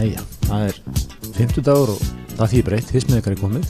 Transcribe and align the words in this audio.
Jæja, 0.00 0.22
það 0.46 0.62
er 0.70 0.76
50 1.36 1.64
dagur 1.66 1.90
og 1.92 2.00
það 2.38 2.52
því 2.54 2.60
breytt, 2.68 2.90
hismiðikar 2.94 3.34
er 3.34 3.40
komið 3.40 3.66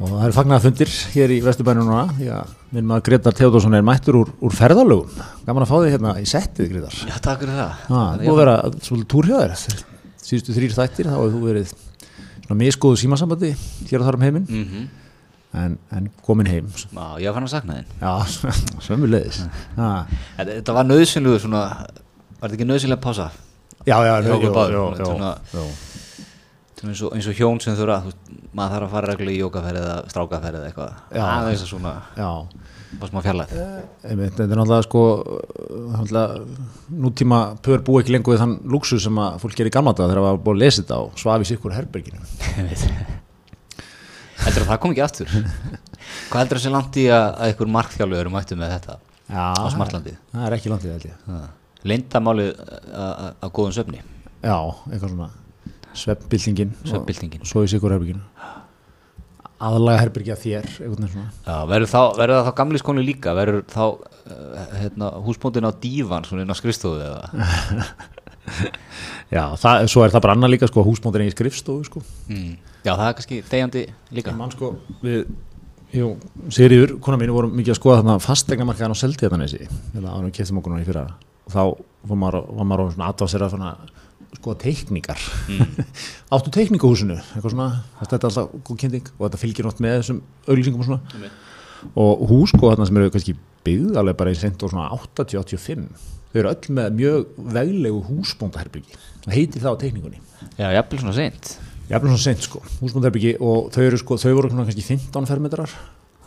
og 0.00 0.12
það 0.12 0.22
eru 0.28 0.36
fagnaða 0.36 0.62
fundir 0.64 0.92
hér 1.16 1.32
í 1.34 1.38
Vesturbænum 1.44 1.88
núna 1.88 2.04
því 2.16 2.28
að 2.36 2.52
minn 2.76 2.86
maður 2.88 3.04
Gretar 3.08 3.34
Teodósson 3.36 3.74
er 3.76 3.82
mættur 3.84 4.20
úr, 4.20 4.30
úr 4.46 4.54
ferðalögum 4.54 5.10
gaman 5.48 5.64
að 5.66 5.72
fá 5.72 5.74
þig 5.82 5.94
hérna 5.96 6.14
í 6.22 6.28
settið 6.30 6.70
Gretar 6.72 6.94
Já, 7.10 7.16
takk 7.26 7.42
fyrir 7.42 7.58
það. 7.58 7.74
Það 7.88 8.22
búið 8.22 8.30
að 8.36 8.40
vera 8.40 8.54
svolítið 8.86 9.10
túrhjóðir 9.16 9.56
síðustu 10.30 10.56
þrýr 10.56 10.76
þættir 10.78 11.10
þá 11.10 11.16
hefur 11.18 11.34
þú 11.34 11.42
verið 11.48 11.74
svona 11.74 12.58
miskoðu 12.62 13.02
símasambandi 13.02 13.52
hér 13.90 14.00
og 14.00 14.08
þar 14.08 14.20
um 14.20 14.26
heiminn 14.28 14.46
Mm 14.50 14.64
-hmm. 14.70 14.88
en, 15.64 15.78
en 15.90 16.10
komin 16.22 16.46
heim 16.46 16.70
Já, 16.70 17.18
ég 17.18 17.34
fann 17.34 17.44
að 17.44 17.50
sakna 17.50 17.74
þinn. 17.74 17.86
Já, 18.00 18.12
sömulegis 18.86 19.42
Já, 19.76 20.06
Þetta, 20.38 20.72
var 20.72 20.84
nöðsynlugu 20.86 21.38
svona, 21.40 21.62
var 22.40 22.48
þetta 22.48 22.54
ekki 22.54 22.70
nöðsynlega 22.70 23.02
pása? 23.02 23.30
Já, 23.86 23.96
já, 23.96 24.14
Hjá 24.20 24.28
já, 24.28 24.34
okkur 24.34 24.50
já, 24.50 24.56
báðum, 24.58 24.74
já, 24.74 24.98
já, 24.98 25.04
svona- 25.04 25.38
já. 25.54 25.64
Þetta 26.80 26.88
eins 26.88 27.00
og, 27.04 27.12
eins 27.12 27.26
og 27.28 27.34
hjón 27.36 27.58
sem 27.60 27.74
þurfa, 27.76 28.12
maður 28.56 28.70
þarf 28.74 28.84
að 28.86 28.92
fara 28.94 29.08
reglulega 29.10 29.36
í 29.36 29.40
jókaferð 29.42 29.80
eða 29.82 29.96
strákaferð 30.08 30.56
eða 30.60 30.68
eitthvað. 30.70 30.92
Já. 31.12 31.24
Það 31.28 31.48
þess 31.50 31.64
að 31.66 31.72
svona, 31.74 31.92
já. 32.16 32.30
var 33.00 33.10
smá 33.12 33.20
fjarlægt. 33.22 33.52
Einmitt, 34.10 34.32
þetta 34.38 34.46
er 34.50 34.58
náttúrulega 34.58 34.86
sko 34.88 35.02
náttúrulega, 35.94 36.40
nútíma 37.04 37.40
pör 37.62 37.84
búi 37.86 38.00
ekki 38.02 38.14
lengur 38.16 38.34
við 38.34 38.40
þann 38.42 38.56
luxu 38.72 38.98
sem 38.98 39.20
að 39.22 39.36
fólk 39.44 39.54
gerir 39.60 39.74
gamla 39.76 39.92
dag 39.92 40.08
þegar 40.08 40.22
það 40.22 40.26
var 40.30 40.40
búið 40.48 40.56
að 40.56 40.62
lesa 40.64 40.82
þetta 40.82 40.98
á 40.98 41.02
svafi 41.22 41.50
sikkur 41.52 41.76
herberginu 41.76 42.18
heldur 44.40 44.64
að 44.64 44.68
það 44.72 44.80
kom 44.82 44.94
ekki 44.96 45.04
aftur? 45.06 45.28
Hvað 46.32 46.42
heldur 46.42 46.58
að 46.58 46.64
sé 46.64 46.74
langt 46.74 46.98
í 46.98 47.06
að, 47.12 47.28
að 47.28 47.46
einhver 47.52 47.72
markþjálfur 47.76 48.32
mættu 48.34 48.58
með 48.58 48.74
þetta 48.78 48.98
Já, 49.30 49.44
á 49.54 49.64
smartlandið? 49.76 50.20
það 50.34 50.46
er 50.48 50.58
ekki 50.58 50.74
landið 50.74 51.59
held 51.80 51.90
ég 51.90 51.92
Lindamálið 51.92 52.50
að 53.40 53.52
góðum 53.56 53.72
söfni, 53.76 54.02
Já, 54.40 54.56
eitthvað 54.90 55.10
svona 55.14 55.30
sveppbyltingin 55.96 56.74
Svefnbyltingin. 56.86 57.40
og 57.42 57.46
svo 57.50 57.64
í 57.64 57.70
sikkur 57.72 57.90
herberginu 57.96 58.22
aðlaga 59.60 60.00
herbergi 60.00 60.32
að 60.32 60.44
þér 60.44 60.68
eitthvað 60.70 61.10
svona 61.12 61.26
Já, 61.44 61.56
verður, 61.68 61.90
þá, 61.90 62.00
verður 62.16 62.38
það 62.38 62.46
þá 62.46 62.54
gamli 62.60 62.80
skónu 62.80 63.02
líka, 63.04 63.34
verður 63.36 63.64
þá 63.68 63.82
uh, 63.84 64.62
hérna, 64.80 65.10
húsbóndin 65.26 65.68
á 65.68 65.72
dívan 65.82 66.24
svona 66.24 66.46
inn 66.46 66.52
á 66.52 66.56
skrifstofu 66.56 67.02
eða? 67.04 67.28
Já, 69.34 69.42
það, 69.60 69.84
svo 69.92 70.04
er 70.06 70.14
það 70.14 70.24
bara 70.24 70.34
annað 70.38 70.54
líka 70.54 70.68
sko 70.70 70.84
húsmóndir 70.86 71.26
í 71.26 71.32
skrifstofu 71.34 71.84
sko 71.90 72.02
Mm. 72.30 72.54
Já, 72.86 72.94
það 72.96 73.06
er 73.10 73.14
kannski 73.18 73.38
þegjandi 73.44 73.80
líka. 74.16 74.32
mann 74.36 74.50
sko 74.54 74.72
við 75.02 75.26
Jú, 75.90 76.12
Sigriður, 76.54 76.92
kona 77.02 77.18
mínu 77.18 77.34
vorum 77.34 77.52
mikið 77.58 77.74
að 77.74 77.78
skoða 77.80 77.96
þarna 78.00 78.14
fastegnamarkaðan 78.22 78.94
á 78.94 79.02
Seldíðanesi 79.02 79.64
hérna 79.66 80.12
ánum 80.14 80.30
keftum 80.32 80.60
okkur 80.62 80.70
núna 80.72 80.84
í 80.84 80.86
fyrra 80.86 81.02
og 81.02 81.29
þá 81.52 81.62
var 82.10 82.20
maður, 82.22 82.46
var 82.58 82.68
maður 82.70 82.92
svona 82.94 83.10
aðváð 83.10 83.32
sér 83.32 83.44
að 83.46 83.54
svona 83.54 83.72
skoða 84.38 84.60
teikningar. 84.62 85.24
Áttu 86.34 86.52
teikningahúsinu? 86.54 87.18
Eitthvað 87.18 87.54
svona, 87.54 87.68
þetta 88.00 88.18
er 88.18 88.28
alltaf 88.30 88.52
góð 88.68 88.80
kynning 88.84 89.12
og 89.16 89.24
þetta 89.26 89.40
fylgir 89.42 89.68
nátt 89.68 89.82
með 89.84 89.96
þessum 89.98 90.20
auglýsingum 90.46 90.84
og 90.84 90.90
svona. 90.90 91.32
Og 92.00 92.24
hús 92.30 92.54
sko 92.54 92.70
þarna 92.70 92.86
sem 92.88 93.00
eru 93.00 93.12
kannski 93.12 93.36
byggð 93.66 94.00
alveg 94.00 94.18
bara 94.20 94.32
í 94.32 94.38
sent 94.38 94.62
og 94.64 94.72
svona 94.72 94.88
80-85 94.96 96.08
þau 96.30 96.38
eru 96.40 96.52
öll 96.52 96.74
með 96.76 96.92
mjög 97.00 97.30
veglegu 97.56 98.02
húsbóndaherbyggi 98.06 98.98
það 99.24 99.34
heitir 99.34 99.64
það 99.64 99.74
á 99.74 99.80
teikningunni. 99.82 100.20
Já, 100.56 100.68
jafnvel 100.76 101.00
svona 101.02 101.16
seint. 101.16 101.54
Jafnir 101.90 102.12
svona 102.12 102.22
sent 102.22 102.44
sko, 102.46 102.60
húsbóndaherbyggi 102.78 103.32
og 103.42 103.72
þau 103.74 103.82
eru 103.82 103.98
sko, 103.98 104.18
þau 104.20 104.34
voru 104.36 104.52
kannski 104.52 104.84
15 104.86 105.26
fermetrar 105.26 105.72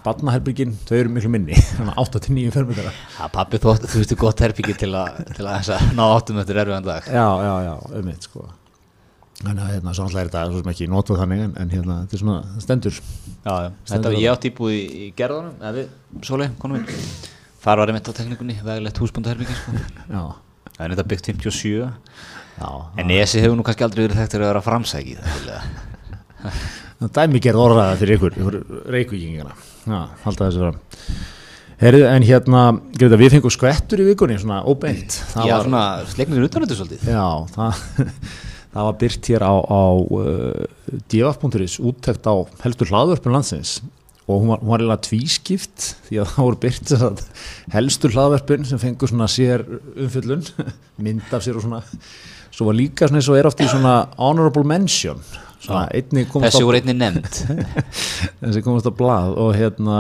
barnaherbyggin, 0.06 0.74
þau 0.88 0.98
eru 0.98 1.14
miklu 1.16 1.32
minni 1.34 1.60
þannig 1.78 2.02
8-9 2.04 2.52
fermetrar 2.56 2.92
Já, 2.94 3.24
pappi, 3.34 3.60
þú, 3.64 3.76
þú 3.84 4.02
veistu 4.02 4.18
gott 4.20 4.44
herbyggi 4.44 4.76
til, 4.84 4.92
til 5.38 5.48
að, 5.50 5.72
ná 5.98 6.04
áttum 6.10 6.42
eftir 6.44 6.60
erfiðan 6.64 6.88
dag. 6.88 7.08
Já, 7.08 7.26
já, 7.48 7.54
já, 7.68 7.74
um 8.00 8.12
eitt 8.14 8.28
sko 8.30 8.46
Þannig 9.44 9.64
að 9.66 9.72
hérna, 9.74 9.94
svo 9.98 10.06
alltaf 10.06 10.22
er 10.22 10.30
þetta 10.30 10.44
svo 10.48 10.60
sem 10.62 10.72
ekki 10.72 10.88
notað 10.92 11.22
þannig 11.24 11.42
en, 11.44 11.54
en 11.60 11.72
hérna, 11.74 11.96
þetta 12.04 12.16
er 12.16 12.22
svona 12.22 12.62
stendur 12.64 13.00
Já, 13.00 13.54
já. 13.66 13.70
Þetta 13.90 14.12
var 14.12 14.20
ég 14.22 14.32
átt 14.32 14.48
íbúið 14.48 14.78
í, 14.80 15.08
gerðanum, 15.18 15.56
eða 15.60 15.74
við, 15.76 15.90
Sóli, 16.24 16.48
konum 16.62 16.80
minn. 16.80 17.02
Þar 17.64 17.82
var 17.82 17.92
einmitt 17.92 18.08
á 18.08 18.14
teknikunni, 18.16 18.56
veglegt 18.64 19.02
húsbóndaherbyggi, 19.04 19.58
sko. 19.58 19.74
Já, 20.14 20.22
Það 20.74 20.86
er 20.86 20.94
þetta 20.94 21.06
byggt 21.12 21.28
57, 21.34 21.74
já 21.74 22.70
en 23.02 23.12
ESI 23.14 23.42
hefur 23.44 23.58
nú 23.58 23.66
kannski 23.66 23.86
aldrei 23.86 24.06
verið 24.06 24.22
þekktur 24.22 24.44
að 24.44 24.50
vera 24.52 24.64
framsækið. 24.64 25.20
Það 27.04 27.22
er 27.24 27.44
gerð 27.44 27.62
orðaða 27.64 27.96
fyrir 28.00 28.20
ykkur, 28.20 28.36
ykkur 28.40 28.58
reykvíkingana 28.94 29.54
Já, 29.54 29.73
halda 29.88 30.48
þessu 30.48 30.64
fram. 30.64 30.82
Herðu, 31.84 32.04
en 32.08 32.24
hérna, 32.24 32.60
Greta, 32.96 33.18
við 33.20 33.34
fengum 33.36 33.52
skvettur 33.52 34.00
í 34.00 34.06
vikunni, 34.08 34.38
svona 34.40 34.62
óbeint. 34.70 35.18
Það 35.34 35.50
Já, 35.50 35.56
var, 35.56 35.66
svona 35.66 35.84
sleiknir 36.14 36.46
utan 36.46 36.64
þetta 36.64 36.78
svolítið. 36.80 37.10
Já, 37.12 37.26
það, 37.56 37.82
það 38.76 38.88
var 38.88 38.96
byrt 39.02 39.30
hér 39.34 39.44
á, 39.44 39.54
á 39.60 39.84
uh, 39.92 41.02
df.is 41.12 41.76
úttekt 41.84 42.30
á 42.30 42.36
heldur 42.64 42.94
hlaðvörpun 42.94 43.36
landsins. 43.36 43.82
Og 44.24 44.40
hún 44.40 44.54
var, 44.54 44.62
hún 44.62 44.72
var 44.72 44.84
eiginlega 44.84 45.04
tvískipt 45.10 45.90
því 46.08 46.22
að 46.24 46.30
það 46.36 46.48
voru 46.48 46.62
byrt 46.64 46.94
helstu 47.74 48.14
hlaðvörpun 48.14 48.70
sem 48.70 48.80
fengur 48.80 49.12
svona 49.12 49.28
sér 49.32 49.66
umfyllun, 49.68 50.46
mynd 51.04 51.36
af 51.36 51.44
sér 51.44 51.60
og 51.60 51.66
svona. 51.66 51.84
Svo 52.54 52.70
var 52.70 52.78
líka 52.78 53.10
svona 53.10 53.20
eins 53.20 53.32
og 53.34 53.42
er 53.42 53.50
oft 53.50 53.66
í 53.66 53.68
svona 53.68 53.98
honorable 54.16 54.64
mention 54.70 55.20
svona 55.64 55.88
Þessi 55.92 56.64
voru 56.66 56.80
einni 56.80 56.96
nefnd. 56.98 57.42
þessi 58.44 58.64
komast 58.66 58.90
á 58.90 58.94
blað 58.96 59.38
og 59.40 59.54
hérna 59.58 60.00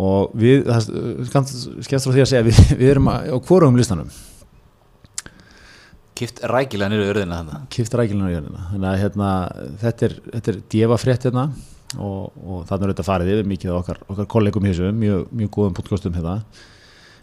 og 0.00 0.34
við, 0.38 0.64
það 0.68 1.28
skemmt 1.28 2.04
frá 2.06 2.14
því 2.14 2.24
að 2.24 2.30
segja 2.30 2.44
við, 2.46 2.60
við 2.80 2.92
erum 2.94 3.10
á 3.10 3.36
hvorum 3.36 3.78
listanum. 3.78 4.10
Kift 6.20 6.42
rækilega 6.44 6.92
niður 6.92 7.14
örðina 7.14 7.40
þannig. 7.40 7.68
kipt 7.72 7.94
rækilinu 7.96 8.28
á 8.28 8.34
jörðina. 8.34 8.64
Þannig 8.72 8.88
að 8.90 8.98
hérna, 9.00 9.28
þetta 9.80 10.06
er, 10.06 10.16
er 10.40 10.58
djefafrétt 10.74 11.24
hérna 11.28 11.46
og, 11.96 12.34
og 12.44 12.66
þannig 12.68 12.84
er 12.84 12.92
þetta 12.92 13.06
farið 13.06 13.32
yfir 13.34 13.48
mikið 13.48 13.72
af 13.72 13.78
okkar, 13.80 14.02
okkar 14.12 14.28
kollegum 14.34 14.66
í 14.66 14.74
þessu 14.74 14.90
mjög, 14.96 15.24
mjög 15.40 15.52
góðum 15.56 15.78
podcastum 15.78 16.18
hérna. 16.18 16.36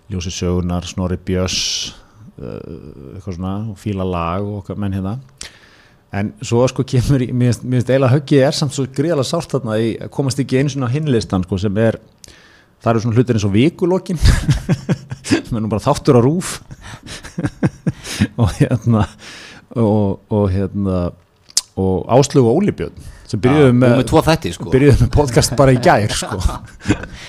Ljósi 0.10 0.34
Sögunar, 0.34 0.88
Snorri 0.90 1.20
Björns 1.28 1.60
uh, 2.40 2.58
eitthvað 3.14 3.38
svona 3.38 3.54
fíla 3.78 4.08
lag 4.08 4.46
og 4.48 4.64
okkar 4.64 4.82
menn 4.82 4.98
hérna 4.98 5.18
en 6.16 6.30
svo 6.42 6.64
sko 6.72 6.86
kemur 6.88 7.24
í, 7.26 7.32
mér 7.36 7.52
finnst- 7.58 7.90
eiginlega 7.92 8.14
höggið 8.16 8.46
er 8.48 8.56
samt 8.56 8.74
svo 8.76 8.86
gríðalega 8.88 9.28
sárt 9.28 9.52
þarna 9.56 9.76
í 9.84 9.90
að 10.06 10.12
komast 10.16 10.40
ekki 10.40 10.62
einu 10.62 10.72
svona 10.72 10.88
á 10.88 10.96
hinlistan 10.96 11.44
sko 11.44 11.60
sem 11.60 11.78
er 11.84 11.98
það 12.78 12.92
eru 12.94 13.02
svona 13.04 13.18
hlutir 13.18 13.36
eins 13.40 13.48
og 13.48 13.54
vikulokkin 13.58 14.20
sem 14.22 15.54
er 15.58 15.62
nú 15.64 15.68
bara 15.72 15.84
þáttur 15.84 16.20
á 16.20 16.22
rúf 16.24 16.58
og 18.42 18.52
hérna 18.60 19.04
og, 19.76 20.20
og 20.32 20.46
hérna 20.54 21.00
og 21.78 22.08
Áslögu 22.10 22.50
og 22.50 22.62
Ólibjörn 22.64 22.96
sem 23.28 23.42
byrjuðu 23.44 23.68
Og 23.70 23.76
með, 23.76 23.98
með 24.00 24.06
sko. 24.56 24.70
með 24.72 25.12
podcast 25.14 25.56
bara 25.60 25.74
í 25.76 25.82
gær 25.84 26.14
sko. 26.16 26.40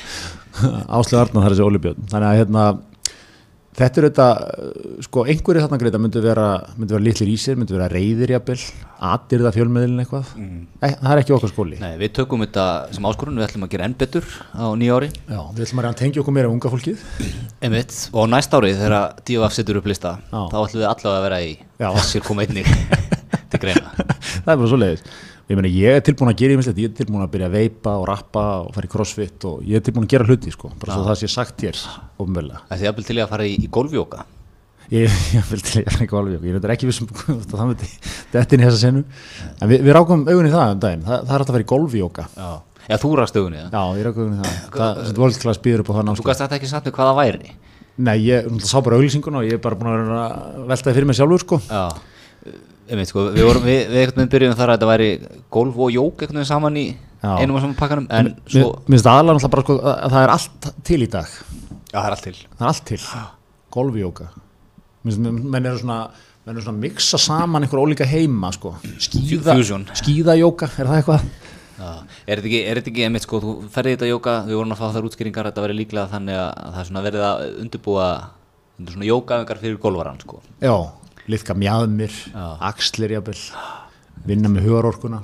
Áslögu 0.99 1.21
Arnar 1.21 1.45
þar 1.45 1.53
þessi 1.57 1.67
Ólibjörn 1.67 2.07
þannig 2.11 2.29
að 2.31 2.39
hérna 2.41 2.63
þetta 3.77 4.01
er 4.01 4.07
þetta, 4.09 4.27
sko, 5.07 5.25
einhverju 5.29 5.63
þarna 5.65 5.79
greita 5.81 6.01
myndi 6.01 6.23
vera, 6.23 6.47
vera 6.81 7.01
litlir 7.03 7.31
í 7.31 7.37
sér 7.41 7.59
myndi 7.59 7.77
vera 7.77 7.89
reyðir 7.93 8.33
jafnvel, 8.35 8.57
atirða 9.11 9.53
fjölmiðlin 9.55 10.03
eitthvað, 10.03 10.33
mm. 10.41 10.65
það 10.81 11.13
er 11.13 11.23
ekki 11.23 11.37
okkar 11.37 11.53
skóli 11.53 11.79
Nei, 11.83 11.93
við 12.01 12.15
tökum 12.19 12.43
þetta 12.47 12.67
sem 12.97 13.09
áskorun, 13.11 13.39
við 13.39 13.47
ætlum 13.47 13.69
að 13.69 13.73
gera 13.77 13.89
enn 13.89 13.97
betur 14.01 14.27
á 14.51 14.67
nýja 14.79 14.99
ári. 14.99 15.13
Já, 15.29 15.41
við 15.55 15.65
ætlum 15.69 15.85
að 15.85 15.97
tengja 16.03 16.25
okkur 16.25 16.37
meira 16.39 16.51
unga 16.51 16.73
fólkið 16.75 17.07
Einmitt, 17.63 17.97
og 18.11 18.27
á 18.27 18.33
næsta 18.35 18.59
ári 18.59 18.75
þegar 18.79 19.17
DFF 19.23 19.59
setur 19.61 19.81
upp 19.83 19.91
lista, 19.93 20.17
Já. 20.33 20.41
þá 20.51 20.59
ætlum 20.65 20.83
við 20.83 20.91
allavega 20.91 21.19
að 21.19 21.27
vera 21.29 21.43
í 21.45 21.55
Já. 21.79 21.89
þessir 22.01 22.27
koma 22.27 22.47
einnig 22.47 22.71
til 23.53 23.63
greina. 23.63 23.95
það 23.95 24.55
er 24.55 24.57
bara 24.57 24.73
svo 24.73 24.81
leiðis 24.81 25.07
ég, 25.49 25.57
meni, 25.57 25.71
ég 25.73 25.99
er 25.99 26.03
tilbúin 26.05 26.31
að 26.33 26.41
gera 26.43 26.57
ímislegt, 26.57 26.81
ég 26.83 26.91
er 26.91 26.97
tilbúin 26.99 27.25
að 27.25 27.31
byrja 27.35 27.49
að 27.51 27.57
veipa 27.59 27.95
og 28.01 28.09
rappa 28.11 28.47
og 28.65 28.73
fara 28.77 28.89
í 28.89 28.93
crossfit 28.93 29.47
og 29.49 29.63
ég 29.67 29.81
er 29.81 29.85
tilbúin 29.87 30.07
að 30.09 30.15
gera 30.15 30.29
hluti 30.29 30.53
sko, 30.55 30.73
bara 30.81 30.97
svo 30.99 31.07
það 31.09 31.21
sé 31.23 31.31
sagt 31.33 31.65
hér 31.65 31.79
ofnbörlega 32.21 32.65
Það 32.69 32.79
er 32.79 32.89
jafnvel 32.89 33.07
til 33.09 33.19
að 33.23 33.33
fara 33.33 33.49
í, 33.49 33.55
í 33.65 33.71
golfjóka. 33.79 34.25
ég, 34.93 35.19
ég 35.37 35.51
vil 35.51 35.65
til 35.65 35.83
ég 35.83 35.91
er 35.93 36.05
ekki 36.05 36.17
alveg 36.21 36.49
ég 36.49 36.61
er 36.63 36.75
ekki 36.75 36.89
vissum 36.89 37.11
það 37.13 37.67
myndi 37.73 37.91
dettin 38.33 38.63
í 38.63 38.69
þessa 38.69 38.81
senu. 38.83 39.05
En 39.61 39.69
við, 39.73 39.85
við 39.85 39.97
rákum 39.97 40.25
augunni 40.29 40.53
það 40.53 40.75
um 40.75 40.83
daginn. 40.85 41.05
Það, 41.05 41.25
það 41.29 41.35
er 41.35 41.43
hægt 41.43 41.53
að 41.53 41.57
fara 41.59 41.67
í 41.67 41.71
golfjóka. 41.75 42.29
Já. 42.37 42.51
Já, 42.89 42.97
þú 42.97 43.11
rakst 43.21 43.37
augunni, 43.37 43.59
já. 43.61 43.67
já, 43.69 43.83
ég 43.99 44.07
rákum 44.07 44.23
augunni 44.25 44.39
það. 44.41 44.61
Það 44.73 45.01
sem 45.11 45.19
völdklas 45.21 45.59
býður 45.65 45.83
upp 45.83 45.91
á 45.91 45.93
það 45.93 45.99
Þú 46.01 46.09
námskeið 46.09 46.31
gæst 46.31 46.43
þetta 46.45 46.57
ekki 46.57 46.71
satt 46.71 46.87
með 46.89 46.95
hvað 46.97 47.11
það 47.11 47.19
væri. 47.19 47.51
nei, 47.99 48.15
ég 48.23 48.47
náttúrulega 48.47 48.71
sá 48.71 48.79
bara 48.87 48.97
auglýsinguna 48.97 49.41
og 49.43 49.49
ég 49.49 49.59
er 49.59 49.61
bara 49.61 49.77
búin 49.77 49.91
að 49.91 49.99
vera 49.99 50.21
að 50.23 50.63
velta 50.71 50.89
það 50.89 50.97
fyrir 50.97 51.09
mig 51.11 51.19
sjálfur 51.19 51.43
sko. 51.45 51.59
Já. 51.69 51.83
Einmitt, 52.89 53.11
sko, 53.11 53.27
við, 53.35 53.45
vorum, 53.45 53.65
við, 53.69 53.81
við 53.93 53.99
einhvern 54.01 54.17
veginn 54.23 54.31
byrjuðum 54.33 54.57
þar 54.57 54.71
að 54.73 54.79
þetta 54.79 54.87
væri 54.89 55.09
golf 55.53 55.81
og 55.85 55.91
jók 55.93 56.23
einhvern 56.25 56.39
veginn 56.41 56.49
saman 56.49 56.79
í 56.81 56.85
Já. 57.21 57.33
einum 57.43 57.59
og 57.59 57.65
saman 57.65 57.75
pakkanum, 57.77 58.07
en 58.15 58.31
Mér 58.31 58.55
svo... 58.55 58.71
mér 58.87 58.95
finnst 58.97 59.11
aðalega 59.13 59.35
náttúrulega 59.37 59.53
bara 59.57 59.65
sko 59.67 59.77
að 59.79 59.99
að 60.07 60.15
það 60.15 60.23
er 60.25 60.33
allt 60.37 60.69
til 60.89 61.01
í 61.05 61.09
dag 61.13 61.35
Já, 61.35 61.99
það 61.99 62.07
er 62.09 62.15
allt 62.17 62.25
til. 62.29 62.35
það 62.39 62.65
er 62.65 62.71
allt 62.73 62.85
til 62.89 63.01
golfjóka 63.77 64.29
menn 65.09 65.69
eru 65.69 65.83
svona 65.83 65.99
menn 66.49 66.55
eru 66.57 66.65
svona 66.65 66.79
að 66.79 66.83
mixa 66.87 67.21
saman 67.21 67.67
einhver 67.67 67.83
ólíka 67.83 68.07
heima 68.09 68.51
sko. 68.57 68.73
skíða, 69.05 69.55
Fusion. 69.59 69.85
skíðajóka, 70.01 70.71
er 70.81 70.89
það 70.89 71.03
eitthvað 71.03 71.29
Já. 71.79 71.91
Er 72.27 72.41
þetta 72.41 72.49
ekki, 72.49 72.61
er 72.67 72.79
þetta 72.81 72.91
ekki 72.91 73.03
einmitt, 73.07 73.23
sko, 73.23 73.39
þú 73.39 73.53
ferði 73.71 73.93
þetta 73.95 74.07
jóka, 74.09 74.33
við 74.49 74.57
vorum 74.59 74.73
að 74.75 74.81
fá 74.81 74.87
þar 74.97 75.05
útskýringar, 75.07 75.47
þetta 75.53 75.63
verið 75.63 75.77
líklega 75.79 76.11
þannig 76.11 76.39
að 76.41 76.49
það 76.73 76.81
er 76.81 76.89
svona 76.89 77.03
verið 77.05 77.27
að 77.29 77.43
undirbúa 77.63 78.07
undir 78.81 78.97
svona 78.97 79.07
jókaðingar 79.07 79.61
fyrir 79.63 79.77
golvaran, 79.85 80.19
sko. 80.25 80.41
já, 80.59 80.75
liðka 81.29 81.57
mjadmir, 81.59 82.15
axlir 82.65 83.17
jafnvel, 83.19 83.39
vinna 84.29 84.51
með 84.53 84.69
hugarorkuna 84.69 85.23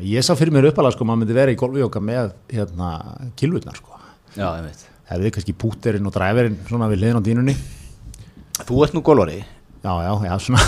ég 0.00 0.24
sá 0.24 0.32
fyrir 0.38 0.54
mér 0.54 0.70
uppalega 0.70 0.96
sko, 0.96 1.04
maður 1.04 1.24
myndi 1.24 1.36
vera 1.36 1.52
í 1.52 1.58
golfjóka 1.60 2.00
með 2.00 2.32
hérna, 2.52 2.90
kilvurnar 3.36 3.76
sko. 3.76 3.98
Einmitt 4.38 4.86
Hefði 5.04 5.34
kannski 5.34 5.52
púterinn 5.60 6.06
og 6.08 6.14
dræverinn 6.14 6.56
svona 6.64 6.88
við 6.88 7.02
liðin 7.02 7.20
á 7.20 7.26
dínunni. 7.26 7.52
Þú 8.64 8.78
ert 8.86 8.94
nú 8.96 9.02
golvari 9.04 9.42
Já, 9.84 9.92
já, 10.00 10.12
já, 10.24 10.32
svona. 10.40 10.62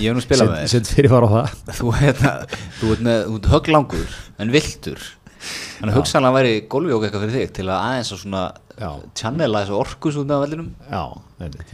Ég 0.00 0.06
hef 0.06 0.14
nú 0.16 0.22
spilað 0.24 0.48
með 0.48 0.62
þér. 0.62 0.70
Sett 0.72 0.88
fyrir 0.96 1.12
var 1.12 1.26
á 1.26 1.30
það. 1.34 1.56
Þú, 1.76 1.90
hérna, 1.98 2.30
þú 2.78 2.92
ert 2.94 3.02
ert 3.34 3.48
höglangur 3.52 4.14
en 4.40 4.54
viltur 4.54 5.02
Þannig 5.42 5.90
að 5.90 5.98
hugsanlega 5.98 6.36
væri 6.36 6.52
golfjók 6.70 7.04
eitthvað 7.06 7.24
fyrir 7.26 7.34
þig 7.36 7.52
til 7.56 7.64
að 7.66 7.86
aðeins 7.88 8.12
að 8.14 8.20
svona 8.22 8.42
Já. 8.78 8.90
channela 9.18 9.62
þessu 9.62 9.76
orkus 9.78 10.16
út 10.20 10.30
af 10.32 10.42
vellinum 10.44 10.70
Já, 10.88 11.02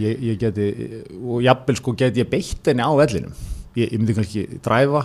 ég, 0.03 0.25
ég 0.31 0.41
geti, 0.41 0.67
og 1.19 1.45
jafnvel 1.45 1.79
sko 1.79 1.95
geti 1.99 2.23
ég 2.25 2.31
beitt 2.31 2.71
henni 2.71 2.85
á 2.85 2.91
vellinum. 2.99 3.35
Ég, 3.79 3.93
ég 3.93 3.99
myndi 4.01 4.17
kannski 4.17 4.45
dræfa, 4.65 5.05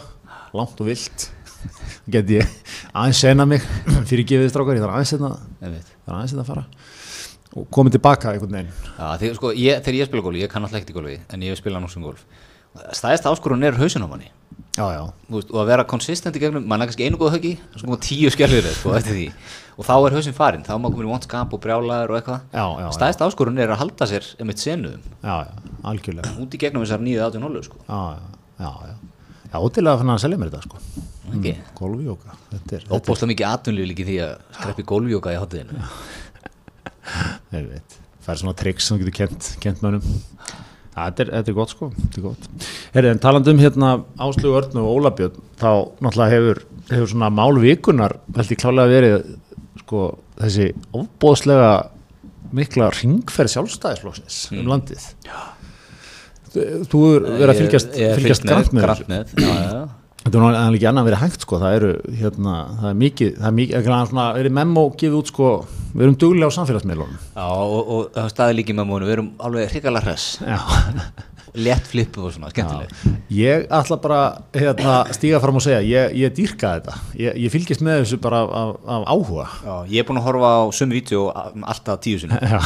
langt 0.57 0.81
og 0.81 0.89
vilt. 0.89 1.27
Geti 2.11 2.37
ég 2.41 2.57
aðeins 2.91 3.21
sena 3.23 3.45
mig 3.49 3.63
fyrir 4.09 4.27
gefið 4.29 4.51
strákar, 4.51 4.79
ég 4.79 4.85
þarf 4.85 4.97
aðeins 4.97 5.15
hérna, 5.15 5.33
Einmitt 5.61 5.91
það 5.91 6.09
er 6.09 6.17
aðeins 6.17 6.33
hérna 6.33 6.45
að 6.45 6.51
fara 6.53 6.65
og 7.53 7.67
komið 7.69 7.99
tilbaka 7.99 8.31
einhvern 8.33 8.55
veginn. 8.57 8.71
Já, 8.97 9.07
því, 9.21 9.29
sko, 9.37 9.51
ég, 9.53 9.83
þegar 9.85 9.99
ég 9.99 10.09
spila 10.09 10.25
golf, 10.25 10.39
ég 10.41 10.49
kann 10.49 10.65
alltaf 10.65 10.79
ekkert 10.79 10.95
í 10.95 10.97
golfi 10.97 11.19
en 11.29 11.45
ég 11.45 11.69
nú 11.77 11.91
sem 11.91 12.01
golf 12.05 12.25
Stæðist 12.73 13.27
áskorun 13.29 13.61
er 13.67 13.77
hausin 13.77 14.01
á 14.01 14.09
manni 14.09 14.31
Já, 14.73 14.87
já, 14.89 15.01
veist, 15.29 15.51
og 15.53 15.59
að 15.61 15.67
vera 15.69 15.83
konsistent 15.85 16.37
í 16.37 16.41
gegnum, 16.41 16.63
mann 16.65 16.81
er 16.81 16.89
kannski 16.89 17.05
einu 17.05 17.19
góð 17.21 17.35
höggi 17.35 17.51
sko 17.77 17.97
tíu 18.01 18.31
skellir 18.33 18.65
sko, 18.73 18.95
og 19.77 19.85
þá 19.85 19.91
er 19.93 20.15
hausin 20.17 20.33
farinn, 20.33 20.63
þá 20.65 20.71
er 20.73 20.79
maður 20.81 20.95
komin 20.95 21.05
í 21.05 21.11
vont 21.11 21.27
skap 21.27 21.53
og 21.53 21.61
brjálaður 21.61 22.13
og 22.15 22.17
eitthvað 22.17 22.95
Stæðist 22.97 23.21
áskorun 23.21 23.61
er 23.61 23.73
að 23.75 23.83
halda 23.83 24.07
sér 24.09 24.25
senuðum 24.33 25.05
já, 25.21 25.35
já, 25.45 25.53
algjörlega. 25.91 26.33
út 26.41 26.57
í 26.57 26.61
gegnum 26.65 26.87
þessar 26.87 27.05
nýju 27.05 27.21
átjón 27.27 27.45
hólu 27.45 27.61
sko. 27.67 27.77
Já, 27.85 28.01
já, 28.17 28.65
já, 28.65 28.71
já. 28.89 28.97
Já, 29.53 29.57
og 29.61 29.69
til 29.77 29.85
að 29.85 30.01
fann 30.01 30.15
að 30.15 30.21
selja 30.25 30.41
mér 30.41 30.49
þetta 30.55 30.65
sko. 30.65 30.81
ekki, 31.35 31.55
Golfjóka, 31.77 32.37
þetta 32.49 32.77
er, 32.79 32.85
þetta 32.89 32.97
óbúslega 32.97 33.33
mikið 33.35 33.49
atvinnlíf 33.51 33.91
líki 33.93 34.09
því 34.09 34.19
að 34.25 34.35
skreppi 34.57 34.89
gólfjóka 34.89 35.35
í 35.35 35.41
hátíðinu 35.43 35.81
er, 37.53 37.69
veit, 37.69 37.99
það 38.25 38.33
er 38.33 38.41
svona 38.41 38.57
triks 38.57 38.89
sem 38.89 38.97
þú 38.97 39.05
getur 39.05 39.19
kent, 39.21 39.55
kent 39.61 39.85
mönnum. 39.85 40.23
Já, 40.93 41.07
þetta 41.07 41.23
er, 41.23 41.29
þetta 41.33 41.51
er 41.51 41.57
gott 41.57 41.71
sko, 41.73 41.89
þetta 41.97 42.19
er 42.19 42.25
gott. 42.27 42.67
Herri, 42.93 43.09
en 43.09 43.21
talandi 43.23 43.53
um 43.53 43.61
hérna 43.61 43.87
Áslug 44.21 44.57
Örn 44.59 44.77
og 44.81 44.89
Ólabjörn, 44.91 45.39
þá 45.57 45.69
náttúrulega 46.05 46.35
hefur, 46.35 46.61
hefur 46.91 47.09
svona 47.15 47.31
málvikunar 47.33 48.17
held 48.37 48.53
ég 48.53 48.61
klálega 48.61 48.91
verið 48.91 49.15
sko 49.81 50.03
þessi 50.37 50.69
ofbóðslega 50.93 51.71
mikla 52.53 52.91
ringferð 52.93 53.55
sjálfstæðisflóksins 53.55 54.39
um 54.53 54.69
landið. 54.69 55.09
Já. 55.25 55.41
Þú 56.53 57.03
er 57.15 57.23
verið 57.25 57.49
að 57.49 57.59
fylgjast, 57.63 57.95
fylgjast 57.97 58.45
fylgst 58.45 58.75
með, 58.77 58.89
þessu. 58.91 59.09
með 59.09 59.33
já, 59.41 59.53
já. 59.73 59.83
Þetta 60.23 60.37
er 60.39 60.43
náttúrulega 60.43 60.77
ekki 60.77 60.87
annað 60.87 61.03
að 61.03 61.07
vera 61.09 61.17
hægt 61.19 61.41
sko, 61.43 61.57
það 61.59 61.73
eru 61.77 61.87
hérna, 62.15 62.53
það 62.79 62.85
er 62.89 62.99
mikið, 63.01 63.31
það 63.39 63.47
er 63.49 63.55
mikið, 63.57 63.75
ekki 63.79 63.95
svona, 64.11 64.27
verið 64.37 64.53
memo 64.55 64.83
gefið 65.01 65.17
út 65.17 65.31
sko, 65.33 65.49
við 65.91 66.05
erum 66.05 66.15
duglega 66.21 66.47
á 66.47 66.57
samfélagsmiðlunum. 66.57 67.17
Já, 67.33 67.43
og, 67.49 67.81
og 67.81 68.07
það 68.15 68.23
er 68.23 68.33
staðið 68.37 68.57
líki 68.61 68.77
með 68.77 68.87
múinu, 68.87 69.09
við 69.09 69.15
erum 69.17 69.29
alveg 69.43 69.75
hrikalega 69.75 70.07
hress, 70.07 70.29
Já. 70.47 70.61
létt 71.67 71.91
flippu 71.91 72.23
og 72.23 72.31
svona, 72.37 72.53
skemmtileg. 72.55 72.95
Ég 73.35 73.67
ætla 73.67 73.99
bara 74.07 74.21
hérna, 74.55 74.97
stíga 75.19 75.43
fram 75.43 75.59
og 75.59 75.67
segja, 75.67 75.83
ég, 75.91 76.15
ég 76.23 76.37
dýrka 76.39 76.77
þetta, 76.77 76.99
ég, 77.19 77.41
ég 77.43 77.53
fylgist 77.53 77.83
með 77.83 78.05
þessu 78.05 78.23
bara 78.23 78.45
af, 78.47 78.53
af, 78.63 78.75
af 78.95 79.09
áhuga. 79.11 79.49
Já, 79.59 79.75
ég 79.91 80.05
er 80.05 80.07
búin 80.07 80.23
að 80.23 80.29
horfa 80.31 80.53
á 80.55 80.63
sömu 80.79 81.01
vídeo 81.01 81.27
alltaf 81.35 81.99
tíu 82.07 82.23
sinni. 82.23 82.39
Já. 82.39 82.63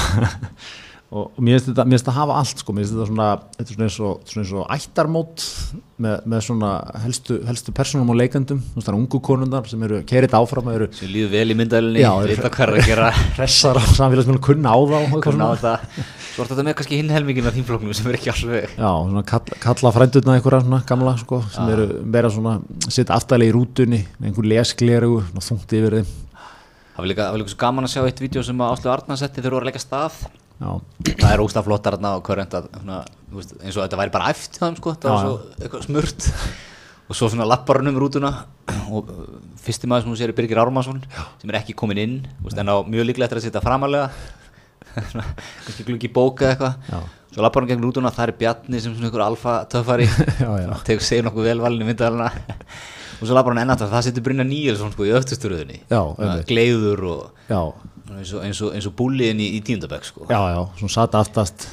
Og, 1.07 1.29
og 1.37 1.39
mér 1.39 1.55
finnst 1.55 1.69
þetta, 1.71 1.85
þetta 1.93 2.13
hafa 2.17 2.37
allt 2.41 2.61
sko, 2.63 2.73
mér 2.75 2.83
finnst 2.83 2.95
þetta 2.97 3.07
svona, 3.07 3.27
þetta 3.55 3.71
er 3.71 3.75
svona 3.77 3.87
eins 3.87 3.97
og, 4.03 4.25
svona 4.27 4.43
eins 4.43 4.51
og 4.57 4.73
ættarmót 4.75 5.45
með, 6.03 6.25
með 6.33 6.43
svona 6.49 6.71
helstu, 7.05 7.37
helstu 7.47 7.73
personum 7.77 8.11
og 8.11 8.19
leikendum, 8.19 8.59
þú 8.59 8.81
veist 8.81 8.89
það 8.89 8.93
er 8.93 8.99
ungu 8.99 9.21
konundar 9.29 9.71
sem 9.71 9.85
eru 9.87 10.01
kerið 10.11 10.35
áfram, 10.41 10.67
eru 10.73 10.89
Sem 10.97 11.11
líður 11.13 11.31
vel 11.37 11.55
í 11.55 11.57
myndælinni, 11.61 12.03
Já, 12.03 12.11
vita 12.27 12.51
hvað 12.51 12.65
er 12.67 12.73
að 12.75 12.91
gera, 12.91 13.09
hressar 13.37 13.79
á 13.79 13.83
samfélagsmiðlunum, 13.95 14.43
kunna 14.49 14.75
á 14.75 14.79
þá 14.83 14.97
og 14.99 15.23
kunna 15.23 15.47
á 15.47 15.51
svona. 15.55 15.57
þetta. 15.63 16.07
Svo 16.27 16.43
er 16.43 16.51
þetta 16.51 16.67
með 16.67 16.77
kannski 16.77 16.99
hinn 16.99 17.15
helmingin 17.15 17.47
af 17.49 17.55
þínfloknum 17.55 17.95
sem 17.97 18.11
er 18.11 18.17
ekki 18.19 18.33
alveg. 18.35 18.75
Já, 18.75 18.89
svona 18.91 19.23
kalla, 19.31 19.59
kalla 19.63 19.93
frændurna 19.95 20.35
einhverja 20.37 20.59
svona 20.67 20.83
gamla 20.91 21.15
sko, 21.23 21.39
sem 21.55 21.71
eru 21.73 21.87
meira 22.03 22.29
svona 22.29 22.59
sitt 22.93 23.09
aftæli 23.15 23.47
í 23.47 23.55
rútunni 23.55 24.03
með 24.19 24.29
einhver 24.29 24.49
leskleru 24.51 25.15
og 25.23 25.41
þungti 25.41 25.79
yfir 25.81 26.01
þeim 26.01 26.11
Það 26.97 27.03
var 27.03 27.09
líka, 27.11 27.25
það 27.29 27.35
líka 27.37 27.51
svo 27.53 27.57
gaman 27.61 27.85
að 27.85 27.91
sjá 27.93 28.05
eitt 28.09 28.21
vídeo 28.23 28.41
sem 28.41 28.61
Áslu 28.65 28.89
Arna 28.89 29.17
setti 29.19 29.37
þegar 29.37 29.51
þú 29.51 29.57
voru 29.59 29.65
að 29.67 29.69
leggja 29.69 29.81
stað. 29.83 30.15
Já, 30.57 30.69
Það 31.21 31.33
er 31.33 31.63
flottar 31.67 31.97
hverjent 32.01 32.55
að, 32.57 32.69
svona, 32.73 33.01
þú 33.29 33.39
veist, 33.39 33.51
eins 33.61 33.75
og 33.77 33.83
þetta 33.83 33.99
væri 33.99 34.13
bara 34.15 34.31
æft 34.33 34.57
sko, 34.57 34.93
þetta 34.95 35.11
var 35.11 35.27
svo 35.27 35.35
eitthvað 35.61 35.85
smurt. 35.85 36.29
Og 37.07 37.15
svo 37.15 37.29
svona 37.31 37.45
lappar 37.47 37.79
hann 37.79 37.91
um 37.91 37.99
rútuna 38.01 38.31
og 38.91 39.11
uh, 39.13 39.27
fyrsti 39.63 39.87
maður 39.87 40.03
sem 40.03 40.11
hún 40.11 40.19
sér 40.19 40.33
er 40.33 40.35
Birgir 40.35 40.59
Ármansson 40.59 40.99
sem 41.39 41.51
er 41.51 41.59
ekki 41.61 41.75
komin 41.77 42.01
inn, 42.01 42.17
veist, 42.43 42.57
en 42.59 42.73
á 42.73 42.75
mjög 42.83 43.07
líklega 43.07 43.29
eftir 43.29 43.39
að 43.39 43.45
sitja 43.45 43.63
framalega. 43.63 44.09
Kannski 44.97 45.85
gluggi 45.87 46.09
bóka 46.11 46.49
eitthvað. 46.51 47.05
Svo 47.31 47.45
lappar 47.45 47.63
hann 47.63 47.69
gegn 47.69 47.85
rútuna, 47.85 48.11
það 48.15 48.31
er 48.31 48.35
Bjarni 48.39 48.81
sem 48.81 48.95
svona 48.95 49.11
einhver 49.11 49.23
alfa 49.27 49.59
töffari. 49.69 50.07
Tegur 50.87 51.05
segir 51.05 51.27
nokkuð 51.27 51.51
velvalinu 51.51 51.85
myndalina. 51.85 52.31
og 53.19 53.21
svo 53.21 53.37
lappar 53.37 53.53
hann 53.53 53.61
ennast, 53.61 53.85
það 53.85 54.07
setur 54.07 54.25
Brynja 54.25 54.47
Níelsson 54.47 54.95
sko 54.95 55.05
í 55.05 55.13
einmitt. 55.13 56.49
Gleiður 56.49 57.05
og 57.11 57.45
já, 57.51 57.61
eins 58.15 58.31
og, 58.33 58.43
eins 58.47 58.61
og, 58.63 58.71
eins 58.77 58.87
og 58.87 58.93
búliðin 58.99 59.41
í, 59.43 59.47
í 59.57 59.59
tíundabæk 59.67 60.05
sko. 60.07 60.27
já, 60.29 60.39
já, 60.53 60.61
svona 60.79 60.93
satt 60.95 61.17
aftast 61.19 61.67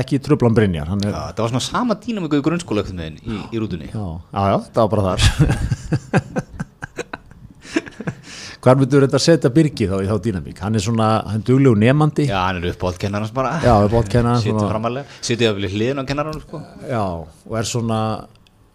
ekki 0.00 0.20
trublan 0.24 0.56
Brynjar 0.56 0.88
hann 0.92 1.04
er, 1.04 1.12
Já, 1.12 1.34
það 1.36 1.44
var 1.44 1.52
svona 1.54 1.66
sama 1.68 1.98
dýnamíku 2.00 2.40
í 2.40 2.44
grunnskóla 2.46 2.84
ekkert 2.84 2.96
með 2.98 3.10
henn 3.10 3.18
í, 3.20 3.42
í 3.52 3.62
rútunni. 3.62 3.90
já, 3.92 4.06
já, 4.32 4.42
já, 4.54 4.58
það 4.72 4.82
var 4.82 4.90
bara 4.96 5.06
þar 5.10 5.20
Hvar 8.64 8.78
myndur 8.80 9.04
þetta 9.04 9.18
setja 9.20 9.50
Birgi 9.52 9.84
þá 9.90 9.98
í 10.00 10.06
þá 10.08 10.14
dýnamík? 10.24 10.60
Hann 10.64 10.78
er 10.78 10.80
svona, 10.80 11.08
hann 11.28 11.42
er 11.42 11.44
duglegu 11.44 11.76
nefandi 11.76 12.24
Já, 12.30 12.38
hann 12.46 12.62
er 12.62 12.70
uppáhald 12.70 12.96
kennarans 13.02 13.34
bara. 13.36 13.58
Já, 13.60 13.74
framalega. 13.92 15.04
Sittur 15.20 15.44
ég 15.44 15.50
að 15.52 15.58
vilja 15.58 15.72
hliðin 15.74 16.00
á 16.00 16.04
kennaranum 16.08 16.40
sko. 16.40 16.62
Já, 16.88 17.02
og 17.44 17.58
er 17.60 17.68
svona 17.68 17.98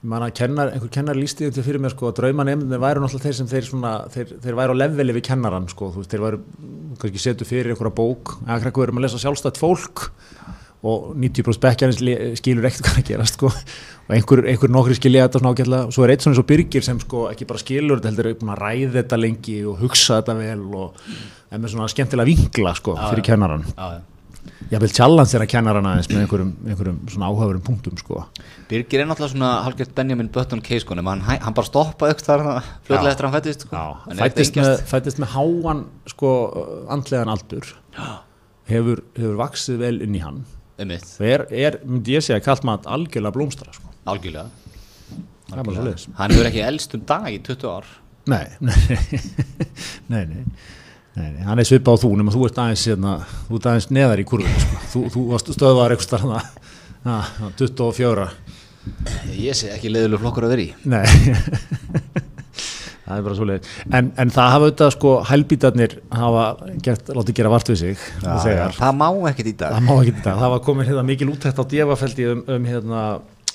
kennar, 0.01 0.71
einhver 0.73 0.89
kennar 0.93 1.17
lísti 1.19 1.49
þetta 1.49 1.63
fyrir 1.65 1.81
mér 1.83 1.91
sko, 1.91 2.07
að 2.11 2.19
drauma 2.21 2.45
nefnir 2.47 2.79
væru 2.79 3.01
náttúrulega 3.03 3.25
þeir 3.27 3.35
sem 3.39 3.47
þeir, 3.51 3.65
svona, 3.67 3.93
þeir, 4.13 4.29
þeir 4.45 4.55
væru 4.55 4.75
á 4.75 4.81
leveli 4.85 5.15
við 5.17 5.25
kennaran 5.27 5.67
sko, 5.71 5.89
veist, 5.97 6.09
þeir 6.13 6.23
væru 6.23 6.39
kannski 7.01 7.19
setu 7.19 7.47
fyrir 7.47 7.73
einhverja 7.73 7.95
bók, 7.97 8.37
að 8.47 8.63
krakku 8.63 8.85
erum 8.85 9.01
að 9.01 9.07
lesa 9.07 9.19
sjálfstætt 9.19 9.59
fólk 9.59 10.09
og 10.87 11.09
90% 11.19 11.59
bekkjarins 11.59 11.99
le- 11.99 12.35
skilur 12.39 12.63
ekkert 12.69 12.87
hvað 12.87 13.01
að 13.01 13.09
gerast 13.09 13.35
sko, 13.35 13.49
og 13.51 14.13
einhver, 14.15 14.45
einhver 14.47 14.71
nokkri 14.71 14.95
skilja 14.95 15.25
þetta 15.27 15.41
svona 15.41 15.51
ágætlega. 15.51 15.89
Og 15.89 15.95
svo 15.97 16.05
er 16.05 16.13
eitt 16.13 16.23
svona 16.23 16.37
eins 16.37 16.39
og 16.39 16.47
Birgir 16.47 16.85
sem 16.87 17.01
sko 17.03 17.25
ekki 17.33 17.47
bara 17.49 17.59
skilur 17.59 17.99
þetta 17.99 18.13
heldur 18.13 18.29
að 18.31 18.61
ræða 18.63 18.93
þetta 18.95 19.19
lengi 19.19 19.57
og 19.67 19.81
hugsa 19.83 20.21
þetta 20.21 20.37
vel 20.39 20.63
og 20.79 21.03
er 21.51 21.59
með 21.59 21.73
svona 21.75 21.89
skemmtilega 21.91 22.31
vinkla 22.31 22.71
sko 22.79 22.95
fyrir 22.95 23.25
kennaran 23.27 23.67
Já, 23.75 23.99
já. 23.99 23.99
Ég 24.67 24.81
vil 24.83 24.91
challenge 24.91 25.31
þeirra 25.31 25.47
kennaran 25.49 25.87
aðeins 25.87 26.09
með 26.11 26.23
einhverjum, 26.25 26.51
einhverjum 26.67 26.97
svona 27.13 27.29
áhugaverum 27.31 27.63
punktum 27.65 27.99
sko 27.99 28.23
Birgir 28.69 29.03
er 29.03 29.07
náttúrulega 29.09 29.33
svona 29.33 29.51
halgert 29.65 29.93
Benjamin 29.97 30.29
Button 30.35 30.61
case 30.65 30.83
sko, 30.83 30.97
hann, 30.99 31.23
hann 31.25 31.55
bara 31.57 31.67
stoppaði 31.67 32.15
ekkert 32.15 32.29
þar 32.29 32.43
fljóðlega 32.87 33.13
eftir 33.13 33.27
að 33.27 33.29
hann 33.29 33.37
fættist 33.37 33.65
sko. 33.65 33.83
Fættist 34.19 34.59
með, 34.59 34.71
fættist 34.91 35.21
með 35.23 35.35
háan 35.37 35.83
sko, 36.11 36.33
andlegan 36.91 37.31
aldur 37.33 37.71
hefur, 38.69 39.03
hefur 39.17 39.39
vaksið 39.39 39.79
vel 39.85 39.95
inn 40.05 40.17
í 40.19 40.23
hann 40.23 40.43
er, 40.79 41.45
er 41.51 41.79
myndi 41.83 42.15
ég 42.15 42.23
segja, 42.25 42.43
kallt 42.43 42.67
maður 42.67 42.91
algjörlega 42.95 43.35
blómstra 43.35 43.73
sko. 43.75 43.95
algjörlega. 45.51 45.89
leiðis 45.89 46.05
Hann 46.19 46.35
hefur 46.35 46.51
ekki 46.51 46.61
elst 46.67 46.93
um 46.95 47.07
dag 47.09 47.31
í 47.33 47.39
20 47.43 47.71
ár. 47.73 47.89
nei, 48.29 48.45
nei, 48.69 48.77
nei, 50.13 50.23
nei. 50.29 50.43
Nei, 51.19 51.43
hann 51.43 51.59
er 51.59 51.67
svipað 51.67 51.99
á 51.99 52.01
þú 52.03 52.13
nema 52.19 52.31
þú 52.31 52.45
ert 52.47 52.61
aðeins, 52.63 52.85
hérna, 52.87 53.15
þú 53.49 53.57
ert 53.59 53.67
aðeins 53.71 53.89
neðar 53.91 54.21
í 54.21 54.25
kurvinu 54.29 54.63
sko. 54.63 54.79
þú, 54.93 55.01
þú 55.15 55.23
varst 55.33 55.51
stöðvar 55.55 55.95
eitthvað 55.95 56.07
starna 56.07 56.43
24 57.59 58.29
Ég 59.35 59.57
sé 59.57 59.69
ekki 59.73 59.91
leiðilega 59.91 60.21
flokkur 60.23 60.47
að 60.47 60.53
vera 60.55 60.63
í. 60.63 60.69
Nei 60.89 61.05
Það 63.09 63.17
er 63.17 63.23
bara 63.25 63.35
svo 63.39 63.45
leið 63.49 63.67
en, 63.97 64.09
en 64.21 64.31
það 64.33 64.51
hafa 64.53 64.65
auðvitað 64.67 64.91
sko 64.93 65.11
hælbítarnir 65.25 65.95
hafa 66.13 66.43
gert, 66.85 67.07
látið 67.17 67.37
gera 67.39 67.51
vart 67.55 67.71
við 67.71 67.79
sig 67.81 68.03
þegar. 68.21 68.75
Það 68.77 68.99
má 68.99 69.07
ekkert 69.31 69.49
í 69.49 69.53
dag. 69.57 69.73
það 69.73 69.87
má 69.87 69.93
ekki 69.95 70.13
þetta, 70.19 70.35
það 70.43 70.53
var 70.53 70.61
komin 70.67 70.89
hérna 70.89 71.05
mikil 71.07 71.29
úttækt 71.33 71.61
á 71.61 71.65
djefafeldi 71.73 72.27
um, 72.29 72.43
um 72.53 72.67
hérna 72.69 73.05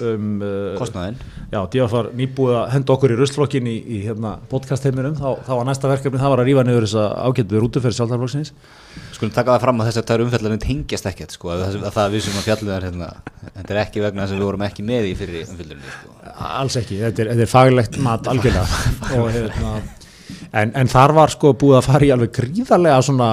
um 0.02 0.42
uh, 0.42 0.74
Kostnaðinn. 0.78 1.18
já, 1.52 1.58
djefaf 1.70 1.92
var 1.94 2.08
nýbúið 2.18 2.56
að 2.58 2.66
henda 2.74 2.94
okkur 2.94 3.14
í 3.14 3.18
ruslokkin 3.18 3.68
í, 3.70 3.74
í 3.78 4.00
hérna 4.06 4.34
podcast 4.50 4.86
heiminum 4.88 5.16
þá, 5.18 5.40
þá 5.46 5.52
var 5.54 5.68
næsta 5.68 5.90
verkefni, 5.90 6.20
það 6.22 6.34
var 6.34 6.42
að 6.42 6.50
rífa 6.50 6.64
niður 6.66 6.86
þessa 6.88 7.06
ágættu 7.28 7.62
rútuferð 7.62 7.98
sjálfdarflokksins 7.98 8.54
Skulum 9.14 9.34
taka 9.34 9.54
það 9.54 9.64
fram 9.64 9.82
að 9.82 9.90
þessar 9.90 10.06
tæru 10.10 10.26
umfjallarinn 10.28 10.62
tengjast 10.62 11.10
ekkert 11.10 11.34
sko, 11.34 11.50
að 11.54 11.64
það, 11.64 11.76
að 11.80 11.98
það 11.98 12.14
við 12.14 12.24
sem 12.26 12.38
að 12.38 12.46
fjallum 12.48 12.72
þar 12.74 12.88
hérna, 12.88 13.10
þetta 13.48 13.74
er 13.74 13.82
ekki 13.84 14.04
vegna 14.04 14.24
þess 14.24 14.34
að 14.34 14.40
við 14.40 14.48
vorum 14.50 14.64
ekki 14.68 14.86
með 14.86 15.10
í 15.10 15.12
fyrir 15.18 15.44
umfjallarinn 15.48 15.92
sko. 15.98 16.16
alls 16.50 16.78
ekki, 16.82 17.02
þetta 17.02 17.24
er, 17.24 17.34
þetta 17.34 17.46
er 17.46 17.52
faglegt 17.54 18.00
mat 18.04 18.32
algjörlega 18.34 18.82
og 19.18 19.30
hérna 19.34 19.76
En, 20.54 20.70
en 20.78 20.86
þar 20.90 21.14
var 21.16 21.32
sko 21.34 21.50
búið 21.58 21.80
að 21.80 21.86
fara 21.88 22.06
í 22.06 22.10
alveg 22.14 22.30
gríðarlega 22.36 22.98
svona 23.02 23.28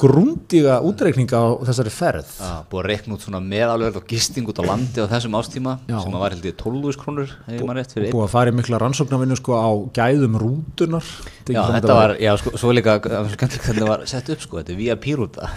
grúndiga 0.00 0.78
útreikninga 0.88 1.36
á 1.36 1.46
þessari 1.68 1.92
ferð. 1.92 2.30
Já, 2.40 2.52
búið 2.70 2.80
að 2.80 2.88
reikna 2.90 3.16
út 3.16 3.26
svona 3.26 3.40
meðalverð 3.44 3.98
og 4.00 4.06
gisting 4.08 4.48
út 4.48 4.60
á 4.60 4.64
landi 4.64 5.04
á 5.04 5.06
þessum 5.10 5.36
ástíma 5.36 5.76
Já. 5.84 5.98
sem 6.00 6.16
var 6.16 6.32
held 6.32 6.48
ég 6.48 6.56
12.000 6.56 7.02
krónur. 7.02 7.34
Búið 7.50 8.24
að 8.24 8.32
fara 8.32 8.54
í 8.54 8.56
mikla 8.56 8.80
rannsóknarvinnu 8.80 9.36
sko 9.36 9.60
á 9.60 9.68
gæðum 10.00 10.40
rútunar. 10.40 11.12
Já, 11.44 11.60
þetta 11.76 11.98
var, 12.00 12.16
já, 12.24 12.32
sko, 12.40 12.54
svo 12.56 12.72
líka 12.72 12.98
það 13.04 13.84
var 13.84 14.06
sett 14.08 14.32
upp 14.32 14.44
sko, 14.44 14.62
þetta 14.62 14.72
er 14.72 14.80
VIP 14.80 15.12
rúta 15.20 15.52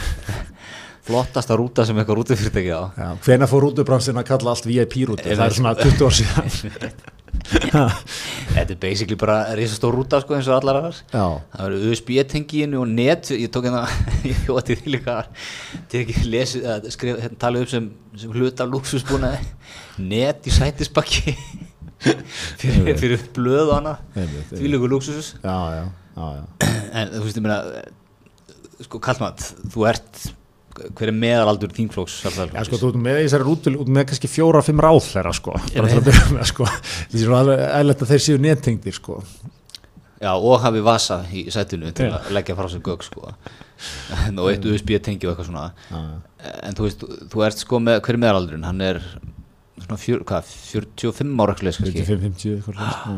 flottasta 1.10 1.56
rúta 1.58 1.86
sem 1.88 1.98
eitthvað 1.98 2.20
rútufyrirtæki 2.20 2.76
á 2.76 2.84
Já, 2.94 3.08
hvena 3.26 3.48
fór 3.50 3.66
rútubransin 3.70 4.20
að 4.20 4.28
kalla 4.30 4.54
allt 4.54 4.68
VIP 4.68 5.00
rútu? 5.10 5.26
Það 5.26 5.46
er 5.48 5.56
svona 5.58 5.74
20 5.80 6.06
ár 6.06 6.20
síðan. 6.20 7.00
Þetta 8.56 8.74
er 8.74 8.80
basically 8.82 9.18
bara 9.20 9.38
risastór 9.58 9.96
rúta 9.96 10.20
sko 10.24 10.36
eins 10.38 10.50
og 10.50 10.58
allar 10.60 10.80
aðrar. 10.80 11.00
Já. 11.14 11.24
Það 11.54 11.64
var 11.66 11.76
USB-tenginu 11.90 12.82
og 12.82 12.92
net 12.92 13.32
ég 13.36 13.52
tók 13.54 13.68
hérna, 13.68 13.86
ég 14.30 14.44
hjóti 14.48 14.78
því 14.80 14.94
líka 14.98 15.18
tekið 15.92 16.28
lesið, 16.34 16.68
að 16.76 16.90
skrifa, 16.96 17.24
hérna 17.26 17.42
talið 17.46 17.66
upp 17.66 17.74
sem, 17.74 17.90
sem 18.24 18.36
hluta 18.36 18.68
luxusbúnaði 18.70 19.42
net 20.10 20.48
í 20.50 20.56
sætisbakki. 20.56 21.36
Fyrir, 22.00 22.94
fyrir 22.96 23.24
blöð 23.36 23.74
og 23.74 23.74
hana 23.76 23.98
því 24.54 24.70
líka 24.72 24.88
luxus 24.88 25.34
Já, 25.44 25.56
já, 25.76 25.82
já, 26.16 26.28
já. 26.38 26.70
en 27.02 27.10
þú 27.12 27.24
veist 27.26 27.40
ég 27.42 27.44
meina 27.44 28.86
sko 28.86 29.02
Kallmat, 29.04 29.44
þú 29.74 29.84
ert 29.90 30.22
hver 30.96 31.12
er 31.12 31.16
meðalaldur 31.20 31.76
þínflóks 31.76 32.18
Já, 32.26 32.64
sko, 32.68 32.80
þú 32.82 32.92
ert 32.92 33.00
með 33.06 33.22
þessari 33.24 33.48
rútu, 33.48 33.76
út 33.84 33.94
með 33.96 34.10
kannski 34.12 34.32
fjóra, 34.32 34.64
fimm 34.66 34.82
ráð 34.84 35.02
þeirra, 35.12 35.34
sko, 35.38 35.56
bara 35.60 35.94
til 35.94 36.02
að 36.02 36.10
byrja 36.10 36.28
með, 36.36 36.50
sko, 36.52 36.68
er 36.70 37.24
svona 37.24 37.40
alveg 37.44 37.64
eðlert 37.80 38.04
að 38.06 38.14
þeir 38.14 38.26
séu 38.26 38.44
nettengdir, 38.44 38.98
sko, 39.00 39.22
Já, 40.20 40.34
og 40.36 40.60
hafi 40.60 40.82
vasa 40.84 41.22
í 41.32 41.46
sætinu 41.54 41.94
til 41.96 42.10
að 42.12 42.32
leggja 42.36 42.56
frá 42.58 42.68
sér 42.68 42.82
gögg 42.84 43.06
sko. 43.08 43.30
og 44.42 44.48
eitt 44.52 44.66
USB 44.68 44.98
tengi 45.00 45.28
og 45.28 45.32
eitthvað 45.32 45.48
svona. 45.48 45.70
Já, 45.88 46.02
en 46.68 46.76
þú 46.76 46.88
veist, 46.88 47.06
þú 47.32 47.44
ert 47.48 47.62
sko 47.64 47.80
með 47.80 48.02
hver 48.04 48.18
er 48.18 48.22
meðalaldurinn, 48.26 48.66
hann 48.68 48.84
er 48.84 49.00
svona 49.80 50.00
hvað, 50.28 50.52
45 50.74 51.40
ára 51.40 51.56
ekki 51.56 51.70
kannski? 51.70 52.04
45-50, 52.04 52.58
eitthvað 52.58 52.82
svona, 52.82 53.16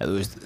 En 0.00 0.08
þú 0.08 0.16
veist 0.16 0.36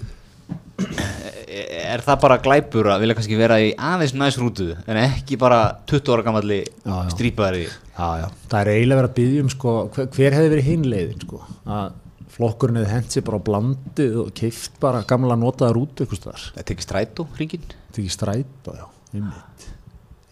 er 1.94 2.02
það 2.02 2.20
bara 2.24 2.38
glæpur 2.42 2.88
að 2.92 3.04
vilja 3.04 3.16
kannski 3.18 3.38
vera 3.38 3.58
í 3.62 3.72
aðeins 3.78 4.14
næs 4.18 4.38
rútu 4.40 4.72
en 4.74 4.98
ekki 4.98 5.38
bara 5.40 5.60
20 5.90 6.14
ára 6.14 6.24
gammalli 6.26 6.60
já, 8.22 8.26
það 8.50 8.58
er 8.60 8.70
eiginlega 8.72 9.00
verið 9.00 9.10
að 9.10 9.18
byggja 9.18 9.44
um, 9.44 9.52
sko, 9.54 9.74
hver, 9.94 10.08
hver 10.16 10.36
hefði 10.38 10.52
verið 10.54 10.70
hinleiðin, 10.70 11.22
sko, 11.26 11.42
að 11.76 12.00
flokkurinn 12.34 12.80
hefði 12.80 12.94
hent 12.96 13.14
sér 13.14 13.26
bara 13.28 13.38
á 13.38 13.46
blandið 13.48 14.16
og 14.24 14.32
keift 14.40 14.80
bara 14.82 15.04
gamla 15.08 15.38
notaða 15.38 15.76
rútu, 15.76 16.08
staðar, 16.10 16.48
það 16.56 16.68
tekið 16.72 16.88
strætó 16.88 17.28
hringin 17.36 17.68
þetta 17.70 18.02
ekki 18.02 18.16
stræta, 18.16 18.78
já, 18.80 18.86
einmitt, 19.14 19.68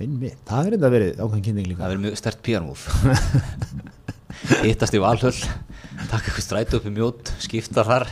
einmitt, 0.02 0.40
það 0.49 0.64
er 0.64 0.76
þetta 0.76 0.95
verið 0.97 1.21
ákveðin 1.21 1.47
kynning 1.49 1.71
líka, 1.71 1.85
það 1.85 1.95
verður 1.95 2.07
mjög 2.09 2.23
stert 2.23 2.42
píanmúf. 2.49 2.88
Hittast 4.64 4.97
í 4.97 5.00
valhöll 5.02 5.37
taka 6.11 6.26
eitthvað 6.26 6.45
strætó 6.45 6.81
upp 6.81 6.88
í 6.88 6.92
mjót 6.97 7.31
skipta 7.45 7.85
þar 7.87 8.09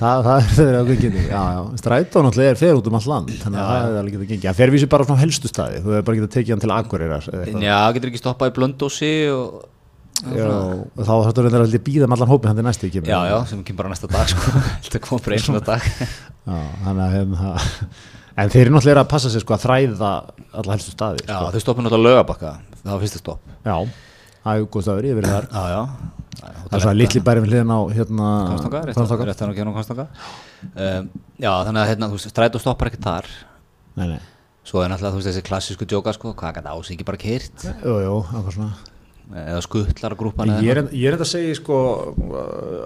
það, 0.00 0.26
það 0.26 0.60
er 0.62 0.76
já, 1.26 1.42
já, 1.56 1.62
stræta 1.80 2.22
náttúrulega 2.22 2.52
er 2.52 2.60
fer 2.60 2.76
út 2.78 2.90
um 2.90 2.98
all 2.98 3.08
land, 3.12 3.32
þannig 3.42 3.62
að 3.62 3.70
það 3.70 3.86
er 3.86 4.00
alveg 4.00 4.16
getað 4.16 4.28
gengið, 4.32 4.48
það 4.50 4.60
fer 4.60 4.74
vísi 4.74 4.90
bara 4.92 5.06
á 5.10 5.22
helstu 5.22 5.50
staði, 5.50 5.80
þú 5.82 5.94
hefur 5.94 6.06
bara 6.10 6.20
getað 6.20 6.34
tekið 6.36 6.52
hann 6.54 6.62
til 6.62 6.74
eitthvað. 6.76 7.64
Já, 7.66 7.78
getur 7.96 8.12
ekki 8.12 8.22
stoppað 8.22 8.52
í 8.52 8.56
blöndósi 8.60 9.14
og 9.32 9.64
Já, 10.24 10.46
og 10.48 11.02
þá 11.04 11.10
þarfstu 11.10 11.42
reyndar 11.44 11.62
að 11.66 11.74
býða 11.84 12.06
með 12.08 12.16
allan 12.16 12.30
hópin 12.30 12.48
hann 12.48 12.56
til 12.56 12.64
næstu 12.64 12.88
kemur. 12.88 13.10
Já, 13.10 13.18
já, 13.28 13.36
sem 13.50 13.60
kemur 13.66 13.82
bara 13.82 13.90
næsta 13.92 14.08
dag 14.08 14.30
sko. 14.30 14.62
Þetta 14.86 15.00
kom 15.04 15.20
bara 15.20 15.36
eins 15.36 15.48
og 15.52 15.58
dag. 15.66 15.88
Já, 16.46 16.56
að 16.88 17.02
hérna, 17.12 17.50
en 18.40 18.52
þeir 18.54 18.62
eru 18.62 18.72
náttúrulega 18.78 19.02
að 19.04 19.10
passa 19.12 19.32
sér 19.34 19.44
sko 19.44 19.56
að 19.58 19.66
þræða 19.66 20.12
alla 20.62 20.72
helstu 20.76 20.94
staði. 20.94 21.26
Já, 21.26 21.34
Sko. 21.36 21.50
þau 21.52 21.64
stoppum 21.66 21.84
náttúrulega 21.84 22.16
lögabakka 22.16 22.54
Það 22.86 22.94
var 22.94 23.02
fyrsta 23.02 23.20
stopp. 23.20 23.52
Já, 23.66 23.76
hef 24.46 25.20
verið 25.20 25.34
þar. 25.34 25.50
Já, 25.52 25.64
já 25.74 26.14
Það 26.36 26.74
er 26.76 26.82
svona 26.82 26.96
litli 26.98 27.22
bæri 27.24 27.42
við 27.42 27.52
hliðin 27.52 27.72
á 27.72 27.80
hérna, 27.96 28.30
Kostanga, 28.50 28.80
rétt 28.84 28.98
Hvammstanga. 28.98 29.26
rétt 29.28 29.42
hann 29.42 29.52
að 29.52 29.58
gera 29.60 29.74
Kostanga 29.76 30.06
um, 30.06 31.06
Já, 31.40 31.50
þannig 31.64 31.80
að 31.80 31.88
hérna, 31.90 32.08
þú 32.10 32.18
veist, 32.18 32.32
strætó 32.32 32.60
stoppar 32.60 32.90
ekki 32.90 33.00
þar 33.04 33.28
Nei, 33.96 34.08
nei, 34.10 34.18
Svo 34.66 34.82
er 34.82 34.90
náttúrulega, 34.92 35.14
þú 35.14 35.20
veist, 35.20 35.30
þessi 35.30 35.44
klassísku 35.46 35.88
djóka 35.88 36.14
sko 36.16 36.34
Hvað 36.36 36.58
gæti 36.58 36.74
ás 36.74 36.92
ekki 36.92 37.06
bara 37.08 37.22
kyrt 37.22 37.64
jú, 37.64 37.96
jú, 38.04 38.18
eitthvað 38.26 38.56
svona. 38.58 38.72
Eða 39.46 39.62
skuttlar 39.64 40.16
grúpan 40.18 40.52
Ég 40.60 40.72
er, 40.74 40.82
ég 40.92 41.08
er 41.08 41.16
þetta 41.16 41.26
að 41.26 41.32
segja 41.32 41.56
sko, 41.58 41.78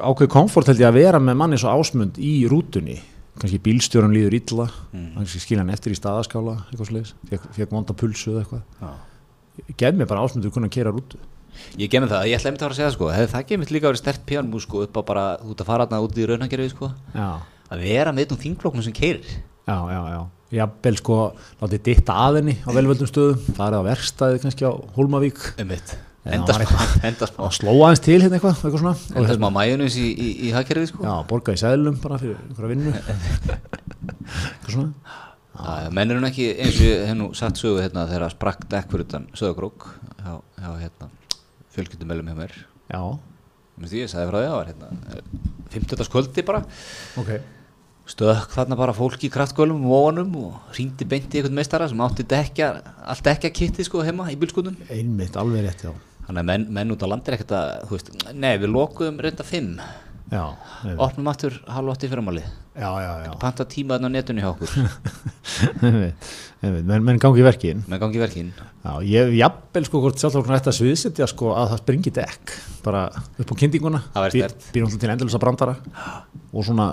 ákveð 0.08 0.30
komfort 0.36 0.70
held 0.70 0.84
ég 0.84 0.88
að 0.88 1.00
vera 1.00 1.20
með 1.20 1.40
manni 1.42 1.58
svo 1.60 1.72
ásmund 1.74 2.20
í 2.22 2.46
rútunni. 2.48 2.96
Kannski 3.40 3.60
bílstjórun 3.64 4.14
líður 4.16 4.38
illa, 4.38 4.66
mm. 4.94 5.10
kannski 5.18 5.42
skilja 5.42 5.62
hann 5.62 5.72
eftir 5.74 5.92
í 5.92 5.98
staðaskála, 5.98 6.54
eitthvað 6.70 6.88
sliðis, 6.90 7.12
fekk, 7.28 7.68
vonda 7.72 7.96
pulsu 7.96 8.32
eða 8.32 8.42
eitthvað. 8.46 8.64
Já. 8.80 9.68
Gef 9.82 10.00
mér 10.00 10.08
bara 10.08 10.24
ásmundur 10.24 10.52
kunna 10.54 10.68
að 10.72 10.74
kera 10.78 10.94
rútu. 10.96 11.20
Ég 11.80 11.92
gemi 11.92 12.10
það, 12.10 12.26
ég 12.30 12.40
ætla 12.40 12.50
einmitt 12.50 12.62
að 12.62 12.66
fara 12.66 12.74
að 12.74 12.80
segja 12.80 12.88
það 12.90 12.96
sko 12.96 13.12
Hefði 13.14 13.30
það 13.34 13.46
gemið 13.52 13.72
líka 13.76 13.90
verið 13.90 14.02
stert 14.02 14.26
píanmú 14.28 14.60
sko 14.64 14.82
upp 14.86 14.98
á 14.98 15.02
bara 15.10 15.24
út 15.46 15.62
að 15.62 15.70
fara 15.70 15.86
þarna 15.86 16.02
út 16.06 16.18
í 16.20 16.26
raunhagerfið 16.30 16.74
sko 16.74 16.90
Já. 17.14 17.28
Að 17.70 17.86
vera 17.86 18.12
með 18.16 18.34
um 18.34 18.42
þingfloknum 18.44 18.86
sem 18.86 18.96
keirir 18.96 19.26
Já, 19.30 19.76
já, 19.92 20.00
já. 20.10 20.20
Jafnvel 20.50 20.96
sko, 20.98 21.16
látið 21.60 21.82
ditta 21.86 22.14
að 22.26 22.40
henni 22.40 22.56
á 22.66 22.70
velvöldum 22.74 23.06
stöðum, 23.06 23.42
farið 23.54 23.84
á 23.86 23.88
verkstæði 23.92 24.40
kannski 24.42 24.66
á 24.66 24.72
Hólmavík, 24.96 25.38
Einmitt 25.62 25.92
Já, 26.20 26.34
Enda 26.36 26.56
var 26.56 26.64
smá, 26.66 26.80
enda 27.08 27.28
smá 27.30 27.44
og 27.46 27.54
slóa 27.54 27.84
aðeins 27.86 28.02
til 28.04 28.16
hérna 28.18 28.36
eitthvað, 28.36 28.58
eitthvað 28.58 28.82
svona. 28.82 28.96
Og 29.14 29.20
Enda 29.22 29.36
smá 29.38 29.48
mæjunus 29.54 29.94
í, 29.96 30.08
í, 30.10 30.32
í 30.48 30.50
hagkerfið 30.52 30.90
sko 30.90 31.06
Já, 31.06 31.12
borga 31.30 31.54
í 31.54 31.60
sæðlum 31.62 32.00
bara 32.02 32.18
fyrir 32.20 32.42
einhverja 32.42 32.72
vinnu. 32.74 32.92
eitthvað 34.50 34.74
svona. 34.74 35.14
Já, 35.60 35.88
menn 35.96 36.12
eru 36.12 36.20
nú 36.20 36.28
ekki 36.28 36.50
eins 36.56 36.82
og 36.82 37.16
nú 37.22 37.30
satt 37.36 37.62
sögu 37.62 37.80
hérna 37.84 38.08
þegar 38.10 38.26
að 38.26 38.34
sprakk 38.34 38.66
dekk 38.74 38.92
fyrir 38.92 39.06
utan 39.06 39.30
sögagrók 39.38 39.88
hjá, 40.18 40.34
hjá 40.60 40.70
hérna 40.82 41.10
fjölskyldumælum 41.76 42.30
hjá 42.30 42.36
mér 42.38 42.58
Já, 42.90 43.00
því 43.80 44.02
ég 44.04 44.12
sagði 44.12 44.28
frá 44.30 44.38
því 44.38 44.44
að 44.44 44.50
það 44.50 44.58
var 44.58 44.70
hérna 44.70 44.88
50. 45.70 46.04
skvöldi 46.08 46.44
bara 46.48 46.62
ok. 47.22 47.32
stökk 48.10 48.54
þarna 48.56 48.78
bara 48.80 48.96
fólki 48.96 49.28
í 49.28 49.32
kraftgölum 49.32 49.86
og 49.86 50.06
óanum 50.10 50.36
og 50.42 50.76
ringdi 50.78 51.06
beint 51.08 51.30
í 51.30 51.40
einhvern 51.40 51.58
meistara 51.60 51.88
sem 51.88 52.02
átti 52.04 52.26
dekja, 52.26 52.72
allt 53.06 53.24
dekja 53.26 53.52
kitti 53.54 53.86
sko 53.86 54.02
heima 54.06 54.28
í 54.32 54.38
bílskutun 54.40 54.78
Einmitt, 54.90 55.38
alveg 55.38 55.68
rétt, 55.68 55.86
já. 55.86 55.94
Þannig 56.26 56.42
að 56.42 56.48
menn, 56.50 56.68
menn 56.74 56.94
út 56.94 57.02
á 57.02 57.10
landi 57.10 57.30
er 57.30 57.38
ekkert 57.38 57.56
að, 57.58 57.70
veist, 57.90 58.10
nei 58.34 58.52
við 58.58 58.74
lokuðum 58.74 59.22
reynda 59.22 59.46
fimm 59.46 59.76
Já, 59.78 59.86
einmitt. 59.86 60.09
Opnum 60.30 61.26
aftur 61.32 61.56
halv 61.66 61.90
átti 61.94 62.08
fyrramáli 62.10 62.42
panta 63.40 63.64
tíma 63.68 63.96
þarna 63.99 64.08
á 64.08 64.14
netinu 64.14 64.40
hjá 64.44 64.50
okkur. 64.54 64.70
Menn, 66.60 67.02
menn 67.04 67.18
gangi 67.20 67.40
í 67.40 67.44
verkin. 67.44 67.80
með 67.88 68.00
gangi 68.04 68.18
í 68.18 68.22
verkin. 68.22 68.50
Já, 68.84 68.92
ég 69.04 69.32
jafnvel 69.38 69.84
sko 69.88 70.00
hvort 70.04 70.20
sjálfsvokna 70.20 70.58
ætti 70.60 70.70
að 70.70 70.76
sviðsetja 70.78 71.26
sko 71.30 71.50
að 71.56 71.70
það 71.72 71.80
springi 71.82 72.12
dekk 72.20 72.54
bara 72.84 73.02
upp 73.40 73.52
á 73.52 73.54
kynninguna 73.62 74.00
Það 74.12 74.25
væri 74.26 74.37
Bí- 74.37 74.42
sterkt. 74.44 74.66
býr 74.75 74.84
náttúrulega 74.84 75.02
til 75.04 75.12
endalisa 75.14 75.40
brandara 75.42 75.75
og 76.52 76.64
svona 76.68 76.87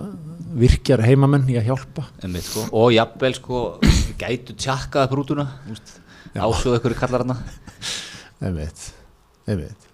virkjar 0.57 1.03
heimamenn 1.05 1.47
í 1.51 1.57
að 1.59 1.67
hjálpa. 1.69 2.07
Einmitt, 2.23 2.47
sko. 2.47 2.65
og 2.71 2.91
jafnvel 2.95 3.35
sko 3.37 3.61
gætu 4.19 4.55
tjakkað 4.57 5.07
upp 5.07 5.17
rútuna 5.19 5.47
ásjóðu 6.37 6.79
ykkur 6.81 6.95
kallar 6.99 7.23
hana 7.27 7.37
einmitt, 8.41 8.89
einmitt 9.47 9.86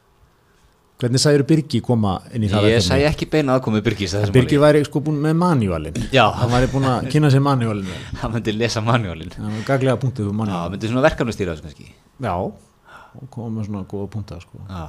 hvernig 1.02 1.22
sæður 1.24 1.46
Birgi 1.50 1.82
koma 1.84 2.18
inn 2.34 2.46
í 2.46 2.52
það 2.52 2.70
ég 2.70 2.84
sæ 2.86 3.00
ekki 3.10 3.28
beina 3.32 3.58
aðkomið 3.58 3.86
Birgis 3.88 4.14
að 4.20 4.32
Birgi 4.36 4.60
væri 4.62 4.84
sko 4.88 5.02
búin 5.04 5.18
með 5.24 5.38
manualin 5.42 5.98
Já. 6.14 6.28
hann 6.38 6.52
væri 6.54 6.70
búin 6.72 6.88
að 6.88 7.10
kynna 7.14 7.32
sér 7.34 7.44
máli 7.44 7.68
hann 8.22 8.34
myndi 8.36 8.56
lesa 8.56 8.84
manuálin 8.86 9.34
hann 9.36 9.52
um 9.52 10.44
myndi 10.74 10.90
svona 10.90 11.06
verkefni 11.06 11.34
stýra 11.36 11.56
þessu 11.56 11.68
kannski. 11.68 11.88
Já, 12.24 12.34
og 12.34 13.32
koma 13.32 13.52
með 13.60 13.70
svona 13.70 13.88
góða 13.90 14.10
punta 14.14 14.40
sko. 14.42 14.62
já, 14.70 14.84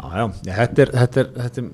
já, 0.00 0.24
já, 0.46 0.54
þetta 0.56 0.84
er, 0.84 0.92
þetta 0.94 1.22
er, 1.22 1.30
þetta 1.36 1.62
er 1.62 1.70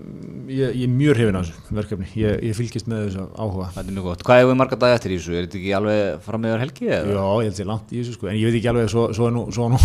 ég, 0.50 0.76
ég 0.80 0.84
er 0.86 0.92
mjög 0.94 1.18
hrifin 1.18 1.38
á 1.38 1.40
þessu 1.42 1.76
verkefni. 1.78 2.08
Ég, 2.18 2.38
ég 2.48 2.56
fylgist 2.58 2.90
með 2.90 3.04
þessu 3.06 3.26
áhuga. 3.36 3.68
Þetta 3.76 3.84
er 3.84 3.96
mjög 3.98 4.08
gott. 4.10 4.24
Hvað 4.26 4.40
hefur 4.40 4.52
við 4.52 4.60
marga 4.62 4.80
dag 4.84 4.96
eftir 4.96 5.14
í 5.14 5.18
þessu, 5.20 5.34
er 5.36 5.46
þetta 5.46 5.60
ekki 5.60 5.74
alveg 5.80 6.24
fram 6.26 6.44
meður 6.46 6.64
helgi 6.64 6.90
eða? 6.90 7.12
Já, 7.18 7.26
ég 7.26 7.50
held 7.50 7.60
sér 7.60 7.70
langt 7.70 7.92
í 7.92 8.00
þessu 8.00 8.16
sko, 8.16 8.30
en 8.32 8.40
ég 8.40 8.48
veit 8.50 8.58
ekki 8.60 8.72
alveg, 8.72 8.90
svo, 8.92 9.06
svo, 9.16 9.28
er 9.30 9.36
nú, 9.36 9.44
svo, 9.54 9.68
nú, 9.74 9.80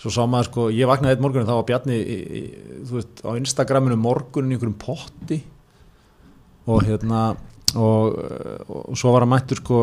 svo 0.00 0.10
sá 0.14 0.22
maður 0.24 0.48
sko, 0.48 0.66
ég 0.72 0.88
vaknaði 0.88 1.16
eitt 1.16 1.22
morgun 1.24 1.42
og 1.44 1.48
þá 1.50 1.56
var 1.58 1.66
Bjarni, 1.68 1.96
í, 2.00 2.18
í, 2.40 2.42
þú 2.88 2.96
veist, 2.98 3.20
á 3.26 3.30
Instagraminu 3.36 3.98
morgunin 4.00 4.54
í 4.54 4.56
einhverjum 4.56 4.78
potti 4.80 5.40
og 6.70 6.84
hérna, 6.86 7.22
og, 7.76 8.16
og 8.70 8.96
svo 8.98 9.12
var 9.14 9.24
hann 9.26 9.32
mættur 9.34 9.60
sko, 9.60 9.80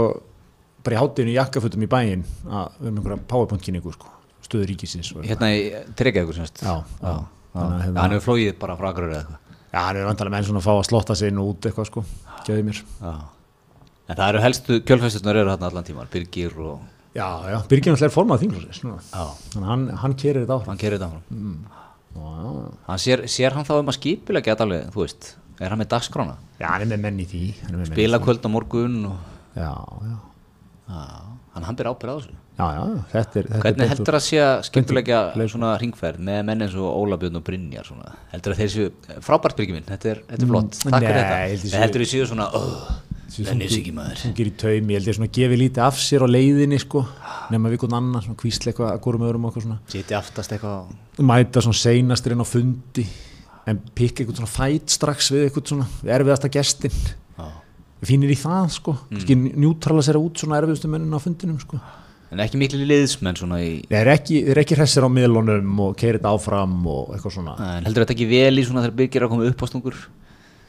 bara 0.86 0.98
í 0.98 1.02
hátinu 1.02 1.34
í 1.34 1.38
jakkafutum 1.38 1.84
í 1.86 1.90
bæinn 1.92 2.24
að 2.48 2.78
við 2.80 2.90
með 2.90 3.00
einhverja 3.02 3.20
powerpoint-kynningu 3.34 3.94
sko, 3.96 4.10
stöðu 4.48 4.70
ríkisins 4.72 5.12
og 5.16 5.26
hérna 5.28 5.52
í 5.54 5.66
Tryggjavíkur 6.00 6.38
semst 6.42 6.64
Já, 6.66 6.76
já. 7.02 7.16
Þannig 7.54 7.78
að 7.78 7.84
hérna- 7.88 8.02
hann 8.04 8.14
hefur 8.18 8.28
flóið 8.32 8.58
bara 8.62 8.78
frá 8.80 8.90
Akureyri 8.92 9.18
eða 9.18 9.24
eitthvað 9.26 9.44
Já, 9.68 9.80
hann 9.84 9.98
er 10.00 10.06
vantarlega 10.08 10.34
menn 10.38 10.46
svona 10.48 10.62
að 10.62 10.68
fá 10.70 10.74
að 10.78 10.86
slotta 10.88 11.16
sig 11.20 11.32
inn 11.34 11.42
og 11.42 11.50
út 11.54 11.66
eitthvað 11.68 11.90
sko, 11.92 12.04
geði 12.48 12.64
mér. 12.70 12.82
já. 13.02 13.14
en 14.08 14.16
það 14.16 14.30
eru 14.32 14.44
helstu 14.46 14.78
kjölfæstunar 14.88 15.42
eru 15.42 15.52
þarna 15.54 15.70
allan 15.72 15.88
tímar 15.90 16.08
Birgir 16.14 16.54
og 16.64 16.78
Já, 17.18 17.30
já, 17.50 17.58
Birgir 17.72 17.94
náttúrulega 17.94 18.12
er 18.12 18.14
formað 18.14 18.44
þinglósins, 18.44 18.82
þannig 18.84 19.70
hann, 19.72 19.88
hann 20.04 20.16
kerir 20.22 20.44
þetta 20.44 20.58
áfram. 20.60 20.70
hann 20.70 20.82
kerir 20.84 21.00
þetta 21.00 21.08
áfram. 21.10 21.56
Já, 22.18 22.28
já, 22.44 22.68
hann 22.90 23.02
sér, 23.02 23.24
sér 23.34 23.58
hann 23.58 23.66
þá 23.66 23.74
um 23.80 23.90
að 23.90 23.98
skipilega 23.98 24.52
geta 24.52 24.68
alveg, 24.68 24.92
þú 24.94 25.02
veist? 25.02 25.32
Er 25.58 25.74
hann 25.74 25.82
með 25.82 25.90
dagskrána? 25.96 26.38
Já, 26.62 26.68
hann 26.70 26.86
er 26.86 26.92
með 26.94 27.02
menn 27.08 27.24
í 27.24 27.26
því. 27.30 27.44
Því. 27.90 28.08
kvöld 28.22 28.46
á 28.46 28.50
morgun 28.54 29.00
og 29.10 29.36
Já, 29.58 29.74
já, 30.06 30.18
Já, 30.88 31.00
hann 31.56 31.66
hann 31.68 31.76
byrja 31.76 31.92
ábyrð 31.92 32.14
á 32.14 32.18
þessu. 32.22 32.36
Já, 32.58 32.66
já, 32.74 32.84
þetta 33.12 33.40
er 33.40 33.48
þetta 33.48 33.58
er 33.58 33.64
Hvernig 33.66 33.90
heldur 33.92 34.18
að 34.18 34.24
sé 34.24 34.38
að 34.42 34.62
skemmtilegja 34.70 35.18
svona 35.52 35.72
ringferð 35.82 36.22
með 36.30 36.40
menn 36.48 36.64
eins 36.64 36.78
og 36.80 36.88
Óla 36.88 37.18
Björn 37.22 37.40
og 37.42 37.44
Brynjar 37.46 37.90
svona? 37.90 38.14
Heldur 38.32 38.56
að 38.56 38.62
þeir 38.62 38.72
séu 38.74 39.18
frábært 39.26 39.60
byrgi 39.60 39.76
minn, 39.76 39.86
þetta 39.90 40.10
er, 40.14 40.22
þetta 40.30 40.48
er 40.48 40.52
flott. 40.54 40.80
Takk 40.86 41.08
fyrir 41.08 41.20
þetta. 41.20 41.82
Heldur 41.82 42.06
þið 42.06 42.12
séu 42.14 42.30
svona 42.32 42.48
oh, 42.58 42.88
Sungir 43.28 44.48
í 44.48 44.54
taumi, 44.56 44.96
ég 44.96 45.02
held 45.02 45.10
ég 45.10 45.18
svona 45.18 45.32
gefi 45.36 45.60
lítið 45.60 45.84
af 45.84 46.00
sér 46.00 46.24
á 46.24 46.28
leiðinni 46.32 46.80
sko, 46.80 47.04
nema 47.52 47.68
við 47.68 47.78
einhvern 47.78 47.98
annan 48.00 48.24
svona 48.24 48.40
kvísla 48.40 48.72
eitthvað 48.72 48.92
að 48.94 49.02
górum 49.04 49.26
öðrum 49.28 49.48
eitthvað 49.50 49.66
svona. 49.66 49.80
Siti 49.92 50.16
aftast 50.18 50.56
eitthvað 50.56 51.26
mæta 51.28 51.64
svona 51.66 51.82
seinastir 51.82 52.36
inn 52.36 52.44
á 52.44 52.48
fundi 52.48 53.06
en 53.68 53.82
pikka 53.98 54.24
eitthvað 54.24 54.42
svona 54.42 54.54
fæt 54.54 54.96
strax 54.96 55.32
við 55.36 55.48
eitthvað 55.48 55.72
svona 55.74 55.88
erfiðasta 56.18 56.52
gestin 56.56 56.96
Já. 56.96 57.48
fínir 58.08 58.32
í 58.32 58.40
það 58.40 58.68
sko. 58.78 58.98
Mm. 59.12 59.48
njútrala 59.60 60.06
sér 60.08 60.20
út 60.22 60.40
svona 60.40 60.62
erfiðustu 60.62 60.92
mennin 60.92 61.16
á 61.16 61.20
fundinum 61.20 61.60
sko. 61.62 61.82
En 62.32 62.42
ekki 62.44 62.60
miklu 62.60 62.84
liðsmenn 62.84 63.38
svona 63.40 63.62
í 63.64 63.70
ekki, 63.88 64.42
þeir 64.44 64.52
eru 64.52 64.64
ekki 64.64 64.76
hressir 64.76 65.06
á 65.08 65.10
miðlunum 65.12 65.78
og 65.86 65.94
keirið 66.00 66.28
áfram 66.28 66.80
og 66.92 67.14
eitthvað 67.16 67.38
svona. 67.38 67.54
En 67.78 67.88
heldur 67.88 68.04
þetta 68.04 68.16
ekki 68.18 68.28
vel 68.28 68.60
í 68.60 68.66
svona 68.68 68.84
þegar 68.84 68.98
byrgir 69.00 69.26
að 69.28 69.32
koma 69.32 69.48
upp 69.48 69.64
á 69.64 69.66
stungur 69.72 70.02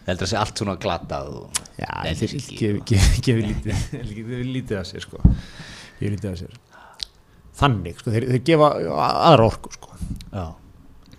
Heldur 0.09 0.25
það 0.25 0.31
sé 0.31 0.39
allt 0.41 0.61
svona 0.63 0.75
glatað 0.81 1.27
og 1.37 1.59
já, 1.77 1.91
þeir 2.17 2.31
gefi 3.27 3.43
lítið 3.45 3.83
gefi 4.17 4.39
lítið 4.55 4.79
að 4.79 4.87
sér 4.89 5.05
sko. 5.05 5.21
Gefi 5.99 6.13
lítið 6.15 6.31
að 6.31 6.39
sér. 6.41 6.55
Þannig 7.59 8.01
sko, 8.01 8.15
þeir, 8.15 8.27
þeir 8.33 8.41
gefa 8.47 8.71
aðra 9.03 9.47
orku 9.51 9.73
sko. 9.75 9.97
Já, 10.33 10.45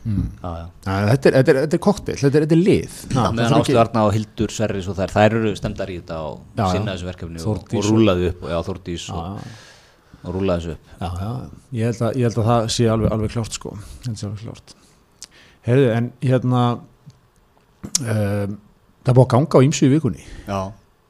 mm. 0.08 0.24
já, 0.41 0.50
já. 0.55 0.65
Æ, 0.88 0.93
þetta 1.12 1.29
er, 1.29 1.36
þetta 1.38 1.53
er, 1.53 1.60
þetta 1.60 1.77
er 1.77 1.81
koktel, 1.86 2.15
þetta 2.22 2.39
er, 2.39 2.46
þetta 2.46 2.55
er 2.58 2.62
lið. 2.63 2.96
Meðan 3.13 3.58
Ástu 3.60 3.79
Arna 3.81 4.05
og 4.08 4.13
Hildur 4.15 4.53
Sverris 4.55 4.88
og 4.89 4.98
þær, 4.98 5.13
þær 5.17 5.36
eru 5.41 5.51
stemdar 5.60 5.91
í 5.91 5.98
þetta 6.00 6.22
og 6.29 6.63
sinna 6.74 6.96
þessu 6.96 7.10
verkefni 7.10 7.43
og, 7.43 7.75
og 7.75 7.89
rúlaði 7.89 8.31
upp 8.31 8.48
og, 8.48 8.53
já, 8.55 8.60
Þórdís 8.69 9.10
Já, 9.12 9.19
og, 9.19 9.60
og 10.24 10.38
rúlaði 10.38 10.63
þessu 10.63 10.77
upp. 10.77 10.96
Já, 10.96 11.10
já, 11.19 11.60
ég 11.81 11.91
held 11.91 12.01
að, 12.08 12.17
ég 12.24 12.29
held 12.29 12.41
að 12.41 12.50
það 12.50 12.72
sé 12.77 12.89
alveg, 12.96 13.13
alveg 13.17 13.36
klárt 13.36 13.60
sko, 13.60 13.75
að 14.08 14.25
alveg 14.31 14.48
klárt. 14.48 14.75
Heyrðu, 15.67 15.91
en 16.00 16.10
hérna 16.24 16.63
um, 18.00 18.58
það 19.10 19.16
er 19.16 19.18
búið 19.18 19.25
að 19.25 19.34
ganga 19.34 19.58
á 19.58 19.66
ýmsu 19.66 19.88
í 19.88 19.92
vikunni 19.96 20.25
Já, 20.46 20.60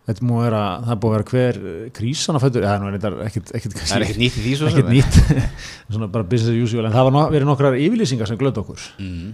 þetta 0.10 0.26
að 0.26 0.40
vera, 0.46 0.62
það 0.86 0.94
er 0.96 1.02
búið 1.04 1.12
að 1.12 1.18
vera 1.18 1.28
hver 1.34 1.60
krísana 2.00 2.40
fættur, 2.42 2.64
eða 2.66 2.78
nú 2.80 2.88
er 2.90 2.96
þetta 2.96 3.28
ekkit, 3.28 3.52
ekkit, 3.60 3.76
það 3.82 3.98
er 3.98 4.06
ekkert 4.08 4.22
nýtt 4.24 4.40
í 4.40 4.46
því 4.46 4.54
svo 4.60 4.72
ekkit 4.72 4.90
nýtt 4.94 5.20
svona 5.92 6.10
bara 6.16 6.30
business 6.32 6.56
as 6.56 6.64
usual, 6.70 6.88
en 6.88 6.96
það 6.96 7.10
var 7.10 7.16
no, 7.18 7.26
verið 7.36 7.52
nokkrar 7.52 7.78
yfirlýsingar 7.78 8.32
sem 8.32 8.40
glöð 8.40 8.64
okkur 8.64 8.88
mm. 9.04 9.28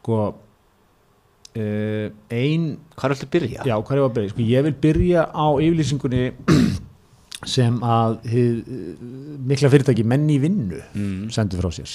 sko 0.00 0.18
uh, 0.24 2.08
ein 2.32 2.66
Hvað 2.94 3.06
er 3.06 3.14
alltaf 3.14 3.28
að 3.28 3.32
byrja? 3.36 3.68
Já, 3.68 3.76
hvað 3.76 3.94
er 3.94 4.00
ég 4.00 4.08
að 4.08 4.16
byrja? 4.18 4.32
Sko, 4.34 4.48
ég 4.54 4.66
vil 4.66 4.74
byrja 4.88 5.28
á 5.30 5.46
yfirlýsingunni 5.60 6.24
sem 7.54 7.80
að 7.84 8.14
hið, 8.30 8.52
eh, 8.64 9.08
mikla 9.50 9.70
fyrirtæki 9.72 10.04
menni 10.08 10.38
í 10.38 10.42
vinnu 10.42 10.80
Mm. 10.94 11.26
sendi 11.34 11.58
frá 11.60 11.68
sér. 11.74 11.90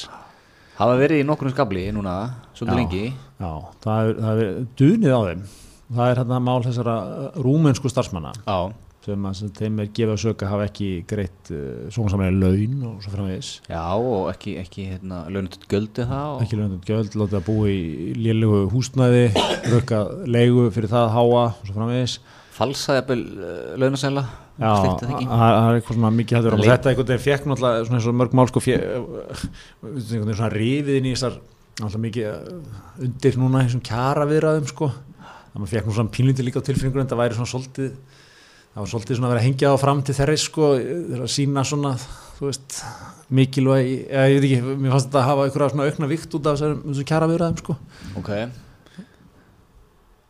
Hafa 0.78 0.96
verið 1.00 1.24
í 1.24 1.26
nokkrum 1.28 1.52
skabli 1.52 1.88
núna, 1.92 2.14
svolítið 2.56 2.76
Já. 2.76 2.80
lengi 2.80 3.06
Já, 3.40 3.52
það 3.84 3.98
er, 4.04 4.14
það 4.20 4.44
er 4.44 4.52
dunið 4.80 5.16
á 5.16 5.22
þeim. 5.28 5.42
Það 5.90 6.12
er 6.12 6.22
hérna 6.22 6.40
mál 6.46 6.62
þessara 6.66 6.96
eh, 7.10 7.42
rúmensku 7.42 7.90
starfsmanna. 7.90 8.34
Já, 8.46 8.74
sem 9.06 9.28
að 9.30 9.38
sem 9.40 9.52
þeim 9.56 9.80
er 9.82 9.92
gefið 9.96 10.12
að 10.14 10.20
söka 10.22 10.50
hafa 10.50 10.66
ekki 10.68 10.90
greitt 11.10 11.52
uh, 11.56 11.86
svona 11.94 12.12
samanlega 12.14 12.42
laun 12.44 12.82
og 12.90 12.98
svo 13.04 13.14
framvegis. 13.14 13.52
já 13.70 13.84
og 13.96 14.28
ekki, 14.34 14.56
ekki 14.62 14.88
hérna, 14.92 15.22
launutut 15.32 15.64
göldi 15.72 16.06
það 16.10 16.34
og, 16.34 16.44
Ekki 16.44 16.60
launum 16.60 16.82
gjöld, 16.86 17.16
látið 17.22 17.40
að 17.40 17.48
búa 17.48 17.72
í 17.72 17.80
lélugu 18.20 18.60
húsnæði, 18.74 19.24
rökka 19.72 20.04
leigu 20.28 20.68
fyrir 20.76 20.92
það 20.92 21.08
að 21.08 21.16
háa 21.16 21.46
og 21.48 21.64
svo 21.64 21.78
framvegis. 21.78 22.20
falsaði 22.60 23.18
uh, 23.18 23.74
launasæla 23.80 24.26
Já, 24.60 24.74
það 24.76 25.44
er 25.56 25.78
eitthvað 25.78 25.96
svona 25.96 26.10
mikið 26.12 26.38
hættur 26.38 26.62
þetta 26.66 26.90
einhvern 26.92 27.08
veginn 27.08 27.24
fekk 27.24 27.46
náttúrulega 27.48 27.86
svona 27.88 28.00
eins 28.02 28.08
og 28.12 28.18
mörg 28.20 28.34
mál 28.36 28.50
sko 28.50 28.64
svona 30.04 30.50
rifið 30.52 30.98
inn 31.00 31.08
í 31.08 31.14
þessar 31.14 31.38
náttúrulega 31.80 32.02
mikið 32.04 33.06
undir 33.08 33.38
núna 33.40 33.62
þessum 33.64 33.86
kjara 33.88 34.28
viðraðum 34.28 34.68
sko 34.68 34.90
það 35.50 35.60
maður 35.64 35.74
fekk 35.76 35.90
nú 35.90 35.98
svona 35.98 36.14
pínlindi 36.16 36.46
líka 36.48 36.62
á 36.62 36.68
tilfinningur 36.70 37.02
en 37.04 37.10
það 37.12 37.22
væri 37.24 37.38
svona 37.40 37.52
svolítið 37.54 37.92
það 38.70 38.82
var 38.84 38.90
svolítið 38.94 39.18
svona 39.20 39.28
að 39.30 39.34
vera 39.34 39.42
að 39.44 39.48
hengja 39.50 39.74
á 39.74 39.76
fram 39.82 40.02
til 40.06 40.16
þeirri 40.20 40.38
sko 40.44 40.72
þeirra 40.78 41.26
að 41.26 41.34
sína 41.36 41.64
svona 41.66 41.94
þú 42.40 42.48
veist 42.50 42.80
mikilvæg, 43.30 43.88
eða 44.10 44.28
ég 44.30 44.40
veit 44.40 44.48
ekki 44.50 44.78
mér 44.80 44.94
fannst 44.96 45.10
þetta 45.10 45.20
að 45.22 45.28
hafa 45.30 45.46
einhverja 45.50 45.74
svona 45.74 45.88
aukna 45.90 46.08
vikt 46.10 46.36
út 46.38 46.48
af 46.50 46.60
þessum 46.62 47.06
kjara 47.10 47.28
viðraðum 47.30 47.58
sko. 47.62 47.76
Ok, 48.18 48.30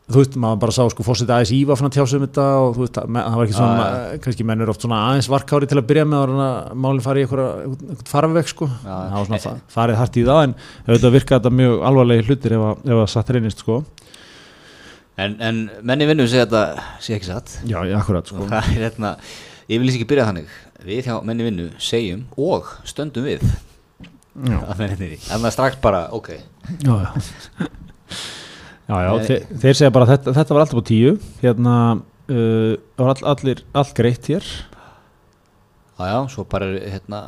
þú 0.10 0.18
veist, 0.24 0.38
maður 0.42 0.60
bara 0.64 0.74
sá 0.74 0.82
sko 0.90 1.06
fórsetið 1.06 1.32
aðeins 1.36 1.52
íva 1.54 1.76
fann 1.78 1.90
að 1.92 1.96
tjása 2.00 2.18
um 2.18 2.24
þetta 2.26 2.46
og 2.64 2.72
þú 2.76 2.82
veist, 2.82 2.98
að 2.98 3.18
það 3.20 3.36
var 3.38 3.46
ekki 3.46 3.58
svona, 3.60 3.84
ah, 3.86 4.16
kannski 4.26 4.46
menn 4.50 4.64
eru 4.66 4.74
oft 4.74 4.82
svona 4.88 5.02
aðeins 5.12 5.30
varkári 5.30 5.70
til 5.70 5.78
að 5.78 5.88
byrja 5.92 6.06
með 6.10 6.34
og 6.34 6.80
málinn 6.82 7.04
fari 7.06 7.22
í 7.22 7.28
eitthvað, 7.28 7.76
farveg 8.10 8.50
sko, 8.50 8.70
Já. 8.72 8.90
það 8.90 9.16
var 9.20 9.28
svona 9.30 9.42
fa- 9.46 9.56
farið 9.76 10.00
hart 10.02 10.18
í 10.18 10.24
það 10.26 10.42
en 10.48 10.56
auðvitað 10.90 11.16
virka 11.20 11.38
þetta 11.38 11.54
mjög 11.60 11.86
alvarlegi 11.92 12.26
hlutir 12.32 12.58
ef 12.58 12.66
að, 12.72 12.94
að 12.98 13.06
satt 13.14 13.30
reynist 13.38 13.62
sko 13.62 13.78
en, 15.26 15.36
en 15.44 15.60
menni 15.86 16.08
vinnu 16.10 16.26
segja 16.30 16.46
þetta 16.48 16.84
sé 17.04 17.16
ekki 17.18 17.28
satt. 17.30 17.56
Já, 17.70 17.80
já, 17.90 17.96
akkurat 18.00 18.28
sko. 18.30 18.44
Og 18.46 18.52
það 18.52 18.70
er 18.76 18.84
hérna 18.88 19.14
ég 19.70 19.82
vil 19.84 19.92
ekki 19.94 20.08
byrja 20.10 20.28
þannig. 20.30 20.54
Við 20.88 21.02
hjá 21.10 21.16
menni 21.28 21.46
vinnu 21.48 21.68
segjum 21.84 22.24
og 22.40 22.70
stöndum 22.88 23.28
við. 23.28 23.44
Já, 24.40 24.58
að 24.72 24.80
menni 24.86 24.98
því 25.02 25.18
en 25.20 25.42
það 25.42 25.50
er 25.50 25.56
strax 25.58 25.80
bara 25.84 26.06
ok. 26.16 26.30
Já, 26.86 26.94
já. 27.04 27.10
já, 28.90 28.96
já 29.04 29.12
þeir, 29.28 29.44
þeir 29.66 29.78
segja 29.82 29.94
bara 29.96 30.08
að 30.08 30.14
þetta, 30.16 30.36
þetta 30.40 30.56
var 30.56 30.66
alltaf 30.66 30.80
á 30.82 30.90
tíu. 30.90 31.14
Hérna 31.44 31.76
uh, 31.98 32.74
var 33.02 33.12
all, 33.16 33.26
allir, 33.34 33.64
allt 33.76 33.94
greitt 33.98 34.30
hér. 34.32 34.48
Já 36.00 36.06
já 36.14 36.20
svo 36.32 36.46
bara 36.48 36.70
er, 36.72 36.86
hérna 36.96 37.20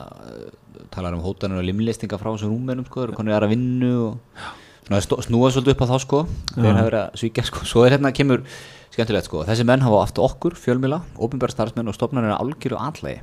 talar 0.91 1.13
um 1.17 1.23
hótanur 1.25 1.59
og 1.59 1.65
limlistinga 1.67 2.17
frá 2.19 2.29
þessum 2.31 2.53
rúmenum 2.53 2.85
sko 2.87 3.03
eru 3.05 3.15
konur 3.17 3.35
aðra 3.35 3.49
vinnu 3.51 3.91
og 4.05 4.13
stó- 4.15 4.60
snúa 4.89 5.51
svolítið 5.53 5.75
upp 5.75 5.83
á 5.85 5.91
þá 5.91 5.97
sko 6.01 6.19
Já. 6.25 6.63
hafa 6.65 6.85
verið 6.87 6.99
að 7.01 7.17
svíkja 7.21 7.45
sko 7.47 7.65
svo 7.69 7.83
er 7.85 7.95
hérna 7.95 8.11
kemur 8.15 8.43
skemmtilegt 8.91 9.29
sko 9.29 9.43
þessi 9.47 9.65
menn 9.67 9.83
hafa 9.85 10.01
aftur 10.03 10.25
okkur 10.27 10.57
fjölmila 10.59 11.01
ofinbæra 11.15 11.53
starfsmenn 11.53 11.91
og 11.91 11.95
stofnarnir 11.95 12.35
algjöru 12.35 12.79
allægi 12.81 13.21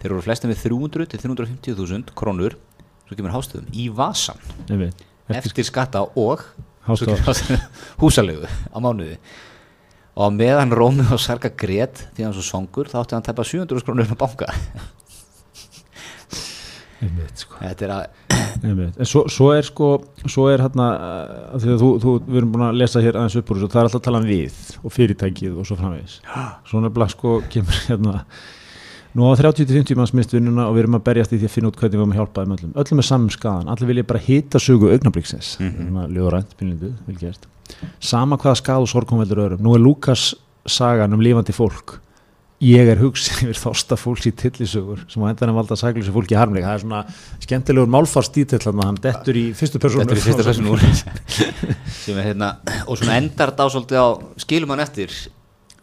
þeir 0.00 0.10
eru 0.10 0.22
flestum 0.24 0.52
við 0.52 0.64
300 0.66 1.08
til 1.12 1.22
350.000 1.22 2.14
krónur 2.18 2.58
svo 3.06 3.16
kemur 3.16 3.32
hástöðum 3.36 3.70
í 3.72 3.88
vasan 3.88 4.40
Einmitt. 4.68 5.06
eftir, 5.30 5.64
skatta 5.64 6.04
og 6.04 6.44
húsalegu 8.02 8.46
á 8.46 8.78
mánuði 8.82 9.16
og 10.16 10.32
meðan 10.32 10.72
Rómi 10.72 11.04
og 11.12 11.20
Sarga 11.20 11.50
grét 11.52 12.06
því 12.16 12.26
hann 12.26 12.36
svo 12.36 12.44
songur 12.44 12.88
þá 12.90 13.00
átti 13.02 13.16
hann 13.16 13.24
að 13.24 13.30
tæpa 13.30 13.44
700 13.46 13.86
krónur 13.86 14.06
upp 14.06 14.16
á 14.16 14.22
banka 14.26 14.52
Einmitt, 16.96 17.42
sko. 17.42 17.58
þetta 17.60 17.84
er 17.84 17.92
að. 17.92 18.04
En 18.64 19.08
svo, 19.08 19.24
svo 19.32 19.52
er 19.54 19.66
sko, 19.66 19.88
svo 20.24 20.46
er 20.52 20.62
hérna, 20.64 20.88
þú, 21.62 21.88
þú, 22.02 22.12
við 22.26 22.38
erum 22.40 22.52
búin 22.54 22.66
að 22.68 22.78
lesa 22.82 23.02
hér 23.04 23.18
aðeins 23.18 23.38
upp 23.40 23.50
úr 23.52 23.60
þessu, 23.60 23.70
það 23.72 23.80
er 23.80 23.88
alltaf 23.88 24.00
að 24.00 24.06
tala 24.06 24.20
um 24.22 24.28
við 24.28 24.60
og 24.82 24.94
fyrirtækið 24.94 25.56
og 25.56 25.68
svo 25.68 25.78
framvegis. 25.80 26.20
Svo 26.70 26.84
nefnilega 26.84 27.14
sko 27.14 27.34
kemur 27.52 27.82
hérna, 27.88 28.22
nú 29.16 29.28
á 29.28 29.32
30-50 29.40 30.00
manns 30.00 30.14
mist 30.16 30.32
vinnuna 30.36 30.70
og 30.70 30.76
við 30.76 30.86
erum 30.86 30.98
að 31.00 31.04
berjast 31.10 31.36
í 31.36 31.40
því 31.40 31.50
að 31.50 31.54
finna 31.56 31.72
út 31.72 31.78
hvernig 31.80 31.96
við 31.96 32.04
erum 32.04 32.16
að 32.16 32.22
hjálpa 32.22 32.46
þeim 32.46 32.56
öllum. 32.56 32.72
Öllum 32.84 33.02
er 33.02 33.10
saman 33.10 33.36
skadan, 33.36 33.70
allir 33.74 33.92
vilja 33.92 34.08
bara 34.08 34.24
hita 34.26 34.62
sögu 34.62 34.90
augnabliksins, 34.92 35.56
mm. 35.60 35.76
-hmm. 35.76 36.16
ljóðrænt, 36.16 36.56
pinlindu, 36.56 36.94
vel 37.06 37.20
gert. 37.20 37.46
Sama 38.00 38.36
hvaða 38.36 38.60
skad 38.62 38.84
og 38.84 38.88
sorg 38.88 39.08
kom 39.08 39.20
veldur 39.20 39.42
öðrum. 39.42 39.62
Nú 39.64 39.74
er 39.74 39.82
Lukas 39.82 40.34
sagan 40.66 41.14
um 41.14 41.20
lifandi 41.22 41.52
fólk 41.52 42.00
ég 42.64 42.88
er 42.88 43.00
hugsin 43.00 43.42
yfir 43.44 43.58
þásta 43.60 43.98
fólks 44.00 44.26
í 44.30 44.32
tillisögur 44.36 45.02
sem 45.12 45.24
á 45.24 45.28
endan 45.28 45.52
að 45.52 45.58
valda 45.58 45.76
saglösu 45.76 46.12
fólki 46.14 46.36
harmleik. 46.38 46.64
Það 46.64 46.76
er 46.78 46.84
svona 46.84 47.00
skemmtilegur 47.44 47.90
málfarstítill 47.92 48.62
hann 48.64 48.82
hann 48.84 49.00
dettur 49.04 49.36
í 49.36 49.46
fyrstu 49.56 49.80
persónu. 49.82 50.06
Er 52.06 52.20
er 52.20 52.28
hérna 52.30 52.52
og 52.86 52.96
svona 52.96 53.18
endar 53.20 53.52
þetta 53.52 53.66
á 53.66 53.68
svolítið 53.74 53.98
á 54.00 54.08
skilum 54.40 54.72
hann 54.72 54.82
eftir 54.84 55.12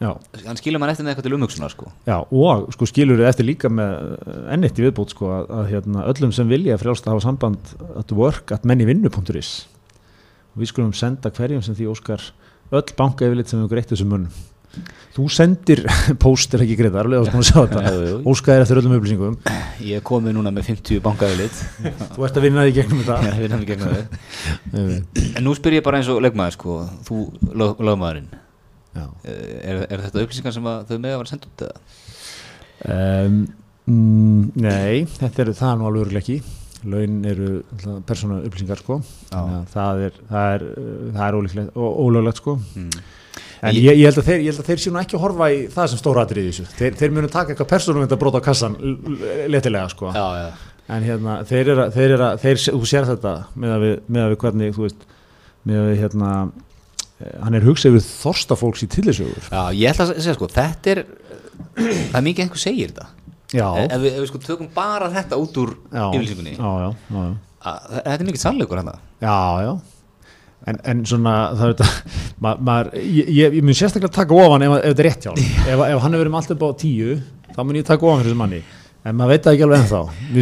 já, 0.00 0.10
hann 0.46 0.58
skilum 0.58 0.82
hann 0.82 0.92
eftir 0.92 1.06
með 1.06 1.12
eitthvað 1.12 1.28
til 1.28 1.36
umhugsunar 1.36 1.74
sko. 1.74 1.90
Já, 2.08 2.16
og 2.24 2.72
sko 2.74 2.88
skilur 2.90 3.20
þið 3.20 3.28
eftir 3.28 3.48
líka 3.48 3.70
með 3.70 4.16
ennitt 4.56 4.80
í 4.80 4.86
viðbútt 4.86 5.14
sko 5.14 5.30
að, 5.36 5.52
að 5.58 5.68
hérna, 5.74 6.06
öllum 6.10 6.32
sem 6.34 6.50
vilja 6.50 6.80
frjálst 6.80 7.06
að 7.06 7.14
hafa 7.14 7.26
samband 7.28 7.76
at 8.00 8.16
work 8.16 8.54
at 8.56 8.66
mennivinnu.is 8.66 9.52
og 10.54 10.62
við 10.62 10.72
skulum 10.72 10.96
senda 10.96 11.30
hverjum 11.34 11.62
sem 11.66 11.76
því 11.76 11.92
óskar 11.92 12.26
öll 12.74 12.88
banka 12.98 13.28
yfirleitt 13.28 13.52
sem 13.52 13.62
við 13.62 13.76
greitt 13.76 13.94
þessum 13.94 14.10
munum 14.14 14.42
þú 15.14 15.24
sendir 15.30 15.82
póster 16.22 16.62
ekki 16.64 16.76
greiðar, 16.80 17.06
alveg 17.06 17.20
að 17.22 17.28
skoðum 17.30 17.42
að 17.42 17.48
sjá 17.48 17.58
þetta 17.62 18.08
jú. 18.10 18.16
óskaðir 18.32 18.64
eftir 18.64 18.80
öllum 18.80 18.94
upplýsingum 18.98 19.36
ég 19.88 19.98
er 20.00 20.04
komið 20.10 20.36
núna 20.38 20.52
með 20.56 20.68
50 20.72 21.02
bankaðilit 21.04 21.60
þú 22.16 22.26
ert 22.28 22.38
að 22.40 22.46
vinna 22.48 22.64
því 22.66 22.74
gegnum 22.80 23.02
þetta 23.04 23.34
við 23.38 23.44
erum 23.48 23.62
í 23.64 23.68
gegnum 23.70 23.92
Einmitt. 24.74 25.20
en 25.38 25.46
nú 25.46 25.54
spyr 25.58 25.78
ég 25.78 25.84
bara 25.86 26.00
eins 26.00 26.10
og 26.14 26.22
leikmaður 26.24 26.56
sko 26.58 26.78
þú 27.08 27.20
lög, 27.54 27.84
lögmaðurinn 27.90 28.32
já 28.94 29.06
Eh, 29.26 29.54
er, 29.66 29.78
er 29.90 30.02
þetta 30.04 30.22
upplýsingar 30.22 30.52
sem 30.54 30.66
þau 30.66 30.98
með 31.02 31.14
að 31.14 31.18
vera 31.18 31.30
sendt 31.30 31.46
út 31.48 31.62
eða? 31.66 31.78
Um, 32.94 33.38
nei, 34.54 35.04
þetta 35.18 35.42
er 35.44 35.50
það 35.56 35.70
er 35.72 35.80
nú 35.80 35.88
alveg 35.88 36.04
örugglega 36.04 36.22
ekki 36.22 36.36
laun 36.92 37.16
eru 37.26 37.48
persónu 38.06 38.38
upplýsingar 38.44 38.80
sko 38.82 38.98
Já. 39.32 39.40
Það 39.72 40.02
er, 40.06 40.18
það 40.30 40.54
er, 40.54 40.64
það 41.16 41.26
er 41.26 41.38
ólöglegt 41.80 42.40
sko 42.42 42.54
Mm. 42.76 42.90
En 43.64 43.76
ég, 43.78 43.96
ég, 43.96 44.04
held 44.04 44.20
að 44.20 44.28
þeir, 44.28 44.40
ég 44.44 44.52
held 44.52 44.60
að 44.62 44.68
þeir 44.70 44.92
nú 44.92 45.00
ekki 45.00 45.16
að 45.16 45.22
horfa 45.24 45.48
í 45.54 45.58
það 45.72 45.90
sem 45.92 46.00
stóra 46.00 46.24
atrið 46.26 46.44
í 46.44 46.52
þessu. 46.52 46.66
Þeir, 46.78 46.96
þeir 47.00 47.14
munu 47.16 47.30
taka 47.32 47.54
eitthvað 47.54 47.70
persónum 47.70 48.04
að 48.04 48.16
bróta 48.20 48.40
á 48.42 48.46
kassan 48.48 48.76
letilega 49.48 49.88
sko. 49.92 50.12
já, 50.14 50.26
já, 50.42 50.48
En 50.92 51.00
hérna, 51.06 51.38
þeir 51.48 51.68
eru 51.72 51.80
að, 51.86 51.94
þeir 51.96 52.10
eru 52.12 52.24
að, 52.26 52.40
þeir, 52.42 52.58
þú 52.76 52.88
sér 52.90 53.06
þetta 53.08 53.30
með 53.56 53.70
að 53.72 53.84
við, 53.86 53.92
með 54.12 54.24
að 54.24 54.32
við 54.34 54.38
hvernig, 54.42 54.74
þú 54.76 54.82
veist, 54.84 55.06
með 55.64 55.78
að 55.80 55.86
við 55.88 56.02
hérna, 56.02 56.32
eh, 57.24 57.30
hann 57.46 57.56
er 57.56 57.64
hugsað 57.64 57.94
við 57.96 58.08
þorsta 58.10 58.58
fólks 58.60 58.84
í 58.84 58.88
tillisögur. 58.92 59.46
já, 59.48 59.62
ég 59.80 59.94
ætla 59.94 60.04
að 60.10 60.18
segja 60.20 60.34
sko 60.36 60.50
þetta 60.52 60.92
er, 60.92 61.00
það 62.12 62.18
er 62.20 62.26
mikið 62.28 62.44
einhver 62.44 62.60
segir 62.66 62.92
þetta 62.92 63.08
Já, 63.54 63.68
ef 63.86 64.00
við, 64.02 64.10
ef 64.10 64.20
við 64.20 64.28
sko 64.28 64.42
tökum 64.44 64.68
bara 64.74 65.08
þetta 65.14 65.38
út 65.40 65.58
úr 65.62 65.72
yfirlýsingunni 65.94 66.54
já, 66.58 66.68
já, 66.84 66.88
já, 66.92 67.18
já. 67.22 67.34
að- 67.70 67.90
þetta 67.94 68.16
er 68.18 68.28
mikið 68.28 68.44
sannleikur 68.44 68.80
hérna 68.82 68.96
Já, 69.24 69.36
já 69.64 69.72
En, 70.66 70.78
en 70.88 71.02
svona, 71.04 71.32
það 71.58 71.66
er 71.66 71.74
þetta 71.74 72.14
ma, 72.44 72.54
maður, 72.56 72.94
ég, 73.02 73.26
ég, 73.36 73.58
ég 73.58 73.66
mun 73.66 73.76
sérstaklega 73.76 74.14
taka 74.16 74.38
ofan 74.46 74.62
ef, 74.64 74.78
ef 74.78 74.86
þetta 74.94 75.02
er 75.04 75.08
rétt 75.10 75.26
hjá 75.26 75.32
hann 75.34 75.42
ef, 75.44 75.82
ef 75.90 76.00
hann 76.00 76.14
hefur 76.16 76.22
verið 76.22 76.32
með 76.32 76.40
allt 76.40 76.54
upp 76.54 76.64
á 76.64 76.68
tíu 76.80 77.18
þá 77.52 77.60
mun 77.68 77.76
ég 77.80 77.84
taka 77.90 78.08
ofan 78.08 78.22
fyrir 78.22 78.32
þessu 78.32 78.40
manni. 78.40 78.62
En 79.04 79.18
maður 79.18 79.34
veit 79.34 79.44
það 79.44 79.52
ekki 79.58 79.64
alveg 79.66 79.82
ennþá. 79.82 79.98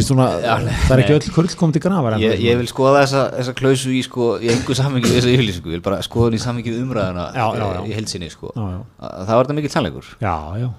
Svona, 0.07 0.25
það 0.39 0.93
er 0.95 1.01
ekki 1.03 1.15
öll 1.17 1.33
kurl 1.35 1.49
komið 1.59 1.75
til 1.75 1.81
grafar 1.83 2.13
ennþá, 2.15 2.29
ég, 2.29 2.43
ég 2.47 2.61
vil 2.61 2.69
skoða 2.71 3.01
þessa, 3.01 3.23
þessa 3.35 3.53
klausu 3.59 3.91
í 3.91 3.99
sko, 4.07 4.27
í 4.39 4.47
einhver 4.53 4.77
samhengi 4.79 5.09
við 5.11 5.17
þessa 5.19 5.33
yfirlýsingu. 5.33 5.73
Ég 5.73 5.81
vil 5.81 5.83
bara 5.83 5.97
skoða 6.07 6.29
hann 6.29 6.37
í 6.37 6.41
samhengi 6.45 6.71
við 6.71 6.85
umræðuna 6.85 7.25
Já, 7.35 7.43
já, 7.59 7.65
já. 7.75 7.81
í 7.91 7.97
heilsinni 7.97 8.31
sko. 8.31 8.53
Já, 8.55 8.63
já, 8.71 8.79
Að- 9.03 9.17
það 9.27 9.35
var 9.35 9.43
þetta 9.49 9.57
mikið 9.59 9.75
sannleikur. 9.75 10.07
Já, 10.23 10.35
já, 10.63 10.69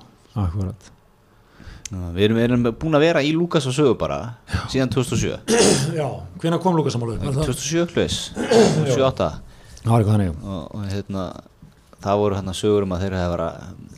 akkurat 0.47 0.89
við 2.15 2.27
erum, 2.29 2.43
erum 2.45 2.69
búin 2.81 2.99
að 2.99 3.07
vera 3.07 3.23
í 3.25 3.33
Lukas 3.37 3.67
og 3.71 3.77
sögu 3.77 3.97
bara 4.01 4.21
síðan 4.73 4.93
2007 4.95 5.55
Já, 6.01 6.07
hvenær 6.43 6.63
kom 6.63 6.77
Lukas 6.79 6.97
samálu? 6.97 7.17
2007 7.23 7.95
hlus 7.95 8.21
78 8.35 9.33
Það 9.85 9.91
var 9.93 9.99
eitthvað 10.01 10.15
þannig, 10.15 10.39
og, 10.49 10.63
og 10.73 10.87
hérna 10.89 11.25
það 12.05 12.21
voru 12.21 12.37
hérna 12.39 12.55
sögur 12.57 12.87
um 12.87 12.95
að 12.95 13.05
þeir 13.05 13.17
hefur 13.19 13.43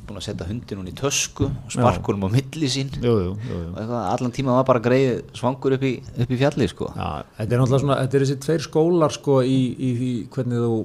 búin 0.06 0.20
að 0.20 0.24
setja 0.26 0.46
hundin 0.46 0.80
hún 0.80 0.90
í 0.90 0.94
tösku 0.96 1.48
og 1.48 1.72
sparkur 1.74 2.14
hún 2.14 2.26
á 2.26 2.34
milli 2.36 2.68
sín. 2.70 2.92
Jú, 3.02 3.14
jú, 3.24 3.32
jú, 3.34 3.58
og 3.72 3.78
eitthvað, 3.80 4.04
allan 4.12 4.34
tíma 4.34 4.54
var 4.54 4.66
bara 4.68 4.82
greið 4.84 5.32
svangur 5.34 5.74
upp 5.74 5.86
í, 5.86 5.92
upp 6.22 6.30
í 6.30 6.38
fjalli 6.38 6.68
sko. 6.70 6.90
Já, 6.94 7.08
þetta 7.40 7.56
er 7.56 7.62
náttúrulega 7.62 7.82
svona, 7.82 7.98
þetta 8.04 8.18
er 8.18 8.24
þessi 8.26 8.38
tveir 8.44 8.66
skólar 8.66 9.16
sko 9.16 9.40
í, 9.42 9.58
í 9.74 9.90
því 9.98 10.12
hvernig 10.36 10.62
þú 10.66 10.76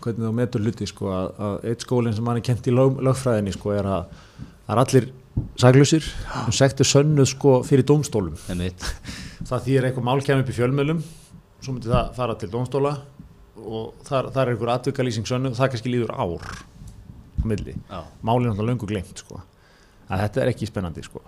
hvernig 0.00 0.26
þú 0.26 0.32
metur 0.38 0.64
hluti 0.64 0.88
sko 0.88 1.10
að, 1.12 1.26
að 1.46 1.66
eitt 1.70 1.84
skólinn 1.84 2.16
sem 2.16 2.30
hann 2.30 2.40
er 2.40 2.46
kent 2.46 2.70
í 2.70 2.74
lög, 2.74 3.02
lögfræðinni 3.04 3.54
sko 3.56 3.74
er 3.76 3.90
að 3.90 4.14
það 4.38 4.74
er 4.74 4.82
allir 4.84 5.08
saglusir 5.60 6.04
og 6.46 6.54
sektu 6.56 6.84
sönnuð 6.86 7.28
sko 7.34 7.60
fyrir 7.66 7.86
dómstólum 7.86 8.36
Einmitt. 8.50 8.84
það 9.46 9.66
þýðir 9.66 9.88
eitthvað 9.88 10.06
mál 10.08 10.22
kemur 10.26 10.44
upp 10.44 10.52
í 10.52 10.56
fjölmjölum 10.56 11.02
svo 11.60 11.74
myndi 11.74 11.90
það 11.92 12.12
fara 12.16 12.36
til 12.40 12.50
dómstóla 12.52 12.94
og 13.60 14.06
þar, 14.06 14.30
þar 14.34 14.46
er 14.46 14.54
einhver 14.54 14.72
atvikalýsing 14.74 15.28
sönnuð 15.28 15.58
það 15.58 15.74
kannski 15.74 15.92
líður 15.92 16.14
ár 16.16 16.48
á 16.48 17.44
milli 17.46 17.76
Já. 17.76 18.00
málið 18.24 18.46
er 18.46 18.50
náttúrulega 18.52 18.70
löngu 18.72 18.88
glemt 18.90 19.22
sko. 19.22 19.40
að 20.10 20.24
þetta 20.24 20.42
er 20.42 20.50
ekki 20.52 20.68
spennandi 20.68 21.04
sko. 21.06 21.22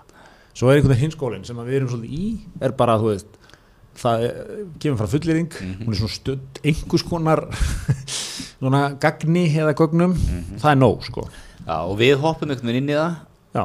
svo 0.52 0.68
er 0.70 0.78
einhvern 0.80 0.94
veginn 0.94 1.10
hinskólinn 1.10 1.46
sem 1.48 1.60
að 1.60 1.70
við 1.70 1.78
erum 1.78 1.92
svolítið 1.92 2.18
í 2.18 2.64
er 2.66 2.76
bara 2.76 2.98
þú 3.00 3.12
veist 3.12 3.38
það 4.02 4.26
kemur 4.80 5.00
frá 5.02 5.12
fullýring 5.12 5.56
hún 5.84 5.92
er 5.92 6.00
svona 6.00 6.16
stödd 6.16 6.60
einhvers 6.64 7.04
konar 7.06 7.44
svona 8.58 8.82
gagni 9.00 9.46
eða 9.52 9.76
gögnum 9.76 10.16
það 10.58 10.70
er 10.72 10.78
nóg 10.80 11.04
sko. 11.08 11.26
Já, 11.62 11.76
og 11.84 11.96
við 12.00 12.16
hoppum 12.22 12.50
einhvern 12.50 12.72
veginn 12.72 12.82
inn 12.82 12.94
í 12.94 12.98
það 12.98 13.12
já, 13.52 13.64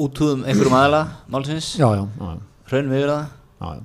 útúðum 0.00 0.44
einhverjum 0.46 0.76
aðla 0.78 1.02
málsins. 1.32 1.72
Já, 1.80 1.88
já, 1.96 2.02
já, 2.04 2.32
hraunum 2.70 2.96
yfir 2.96 3.12
það. 3.12 3.30
Já, 3.60 3.68
já, 3.76 3.82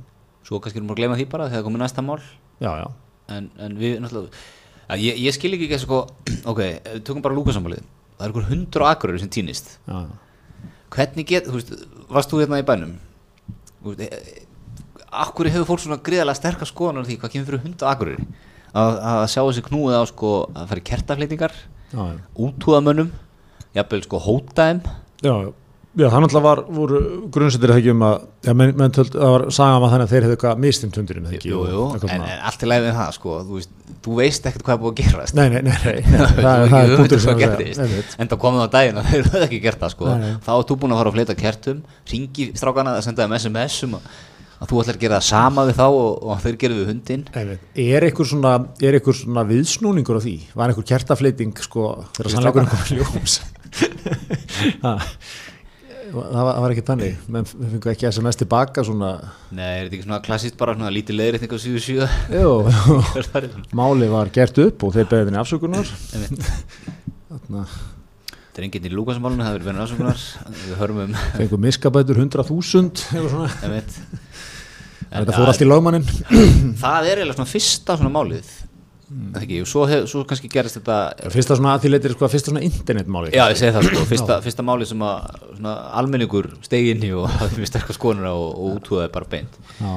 svo 0.48 0.60
kannski 0.64 0.82
erum 0.82 0.90
við 0.92 0.96
að 0.96 1.02
gleyma 1.02 1.20
því 1.20 1.28
bara 1.32 1.50
þegar 1.52 1.66
komið 1.68 1.84
næsta 1.84 2.06
mál. 2.06 2.20
Já, 2.62 2.72
já. 2.82 2.88
en, 3.32 3.50
en 3.62 3.80
við 3.80 3.98
náttúrulega 4.04 5.00
ég, 5.00 5.22
ég 5.24 5.36
skil 5.36 5.54
ekki 5.56 5.70
ekki 5.70 5.82
sko 5.86 6.04
ok, 6.52 6.62
ef 6.62 6.94
við 6.98 7.04
tökum 7.08 7.26
bara 7.26 7.38
lúkasamálið. 7.38 7.88
Það 8.18 8.26
er 8.26 8.32
einhver 8.32 8.50
hundur 8.52 8.86
og 8.86 8.92
akkurir 8.92 9.22
sem 9.22 9.32
týnist. 9.32 9.76
Já, 9.88 10.06
já. 10.06 10.70
hvernig 10.96 11.30
get, 11.30 11.50
þú 11.50 11.58
veist, 11.58 11.76
varst 12.12 12.34
þú 12.34 12.44
hérna 12.44 12.62
í 12.62 12.68
bænum? 12.68 12.96
Þú 13.82 13.96
veist, 13.96 14.04
e, 14.06 14.46
akkur 15.12 15.50
hefur 15.52 15.68
fólk 15.74 15.84
svona 15.84 16.00
gríðarlega 16.04 16.40
sterkar 16.40 16.70
skoðanar 16.70 17.04
á 17.04 17.08
því 17.08 17.18
hvað 17.20 17.34
kemur 17.34 17.50
fyrir 17.50 17.64
hund 17.66 17.84
og 17.84 17.92
akkurir 17.92 18.20
að, 18.72 18.94
að 19.12 19.24
sjá 19.34 19.42
þessi 19.42 19.64
knúið 19.68 19.98
á 20.00 20.04
sko 20.08 20.32
að 20.48 20.70
fara 20.70 20.82
í 20.82 20.86
kertafleitingar 20.88 21.58
útúðamönnum 22.40 23.10
jafnvel 23.76 24.04
sko 24.06 24.22
hóta 24.24 24.70
þeim 24.70 24.80
Já, 25.22 25.34
já. 25.98 26.08
Það 26.08 26.22
náttúrulega 26.24 26.46
var, 26.46 26.62
voru 26.72 27.00
grunnsettir 27.36 27.74
ekki 27.76 27.92
um 27.92 28.04
að, 28.08 28.16
já, 28.48 28.54
menn, 28.58 28.72
menn 28.80 28.94
töld, 28.96 29.12
það 29.16 29.34
var 29.36 29.44
sagað 29.58 29.82
maður 29.84 29.94
þannig 29.94 30.06
að 30.08 30.14
þeir 30.14 30.26
hefðu 30.26 30.36
eitthvað 30.38 30.62
mistimt 30.66 31.00
hundurinn, 31.02 31.28
eða 31.28 31.38
ekki? 31.38 31.52
jú, 31.52 31.62
jú, 31.68 31.84
og 31.88 32.06
en, 32.08 32.14
en 32.16 32.46
allt 32.52 32.66
lagi 32.72 32.86
með 32.86 32.98
það 33.02 33.12
sko 33.18 33.36
þú 33.50 33.60
veist, 33.60 33.74
þú 34.06 34.18
veist 34.22 34.50
ekkert 34.52 34.66
hvað 34.68 34.76
er 34.78 34.82
búið 34.86 34.94
að 34.94 35.00
gerast 35.02 35.38
Nei, 35.38 35.46
nei, 35.52 35.62
nei, 35.68 35.76
nei, 35.84 36.00
nei. 36.00 36.02
það, 36.16 36.34
það, 36.42 36.66
það 36.72 36.82
er 36.82 36.96
punktur 37.02 37.24
sem 37.26 37.32
að 37.36 37.44
segja. 37.44 37.86
Einmitt. 37.86 38.16
en 38.18 38.32
það 38.32 38.42
komið 38.46 38.62
á 38.64 38.70
daginn 38.78 39.02
að 39.02 39.08
þeir 39.12 39.24
höfðu 39.28 39.46
ekki 39.48 39.62
gert 39.68 39.84
það 39.86 39.94
sko. 39.96 40.10
Nei, 40.22 40.34
þá 40.48 40.52
er 40.56 40.68
þú 40.72 40.80
búin 40.82 40.96
að 40.96 41.02
fara 41.02 41.12
að 41.12 41.18
fleita 41.20 41.38
kertum 41.44 41.80
ringi 42.14 42.50
strákana 42.56 42.98
að 42.98 43.06
senda 43.10 43.28
þeim 43.28 43.38
SMS 43.38 43.78
um 43.88 43.96
að, 44.00 44.10
að 44.62 44.72
þú 44.72 44.82
ætlar 44.84 44.98
að 45.00 45.06
gera 45.06 45.20
það 45.20 45.28
sama 45.30 45.68
við 45.68 45.80
þá 45.82 45.86
og, 45.90 46.10
og 46.32 46.44
þeir 46.46 46.60
gerðu 46.64 46.82
við 46.82 46.92
hundin. 46.92 47.24
Er 47.86 48.06
eitthvað 48.08 48.32
svona, 48.32 48.54
er 48.82 49.00
svona 49.22 49.46
viðsnúningur 49.52 50.20
á 50.20 50.22
því? 50.24 50.36
Var 50.56 50.74
eitthvað 50.74 50.90
kertafleiting, 50.94 51.56
sko, 51.66 51.88
þegar 52.18 52.36
sannleikurinn 52.36 52.72
kom 52.72 52.86
í 52.86 53.02
ljós? 53.02 53.42
Það 56.12 56.44
var, 56.44 56.58
var 56.64 56.74
ekki 56.74 56.84
þannig, 56.88 57.14
menn 57.32 57.46
við 57.48 57.70
fengum 57.76 57.92
ekki 57.94 58.08
SMS 58.10 58.40
tilbaka 58.42 58.84
svona, 58.84 59.12
Nei, 59.56 59.64
er 59.78 59.86
þetta 59.86 59.96
ekki 59.98 60.06
svona 60.08 60.20
klassist 60.26 60.58
bara 60.60 60.74
svona 60.76 60.92
lítið 60.92 61.16
leiðrétning 61.22 61.54
á 61.56 61.60
síðu 61.64 61.84
síðu 61.86 62.08
jú, 62.36 62.52
jú, 62.68 62.98
máli 63.80 64.10
var 64.12 64.32
gert 64.36 64.60
upp 64.66 64.84
og 64.88 64.96
þeir 64.98 65.08
beðið 65.14 65.32
henni 65.32 65.40
afsökunar. 65.40 65.92
Það 68.52 68.60
er 68.60 68.66
enginn 68.68 68.88
í 68.90 68.92
Lúkasmálunum, 68.92 69.46
það 69.46 69.54
er 69.54 69.62
verið 69.62 69.70
verið 69.70 69.86
ásökunar 69.86 70.24
Við 70.58 70.74
hörum 70.82 70.98
um 71.06 71.14
fengum 71.38 71.64
miskabætur 71.64 72.20
100.000, 72.20 73.06
eitthvað 73.08 73.30
svona. 73.32 73.52
einmitt. 73.64 73.96
En 75.12 75.24
Þetta 75.26 75.38
fór 75.38 75.52
allt 75.52 75.64
í 75.64 75.68
lögmannin. 75.68 76.06
Það 76.80 77.08
er 77.08 77.22
eiginlega 77.22 77.38
svona 77.40 77.52
fyrsta 77.52 77.96
svona 78.00 78.12
málið. 78.16 78.52
Ekki, 79.42 79.60
svo, 79.68 79.84
hef, 79.90 80.06
svo 80.10 80.22
kannski 80.28 80.50
gerist 80.52 80.78
þetta 80.80 81.30
Fyrsta 81.34 81.58
svona 81.60 81.74
að 81.76 81.84
því 81.86 81.92
leitir, 81.92 82.14
sko, 82.16 82.30
fyrsta 82.32 82.52
svona 82.52 82.64
internetmáli. 82.68 83.32
Já, 83.36 83.44
ég 83.52 83.60
segi 83.60 83.74
það 83.76 83.88
sko, 83.90 84.04
fyrsta, 84.10 84.38
fyrsta 84.46 84.66
málið 84.68 84.92
sem 84.94 85.06
að 85.08 85.30
svona, 85.58 85.74
almenningur 86.00 86.50
stegi 86.66 86.94
inn 86.96 87.06
í 87.08 87.12
og 87.18 87.28
hafði 87.40 87.62
mjög 87.62 87.72
sterkar 87.72 87.98
skoðunir 87.98 88.30
og, 88.32 88.46
og 88.52 88.78
útúðaði 88.80 89.14
bara 89.18 89.32
beint. 89.36 89.58
Já, 89.80 89.94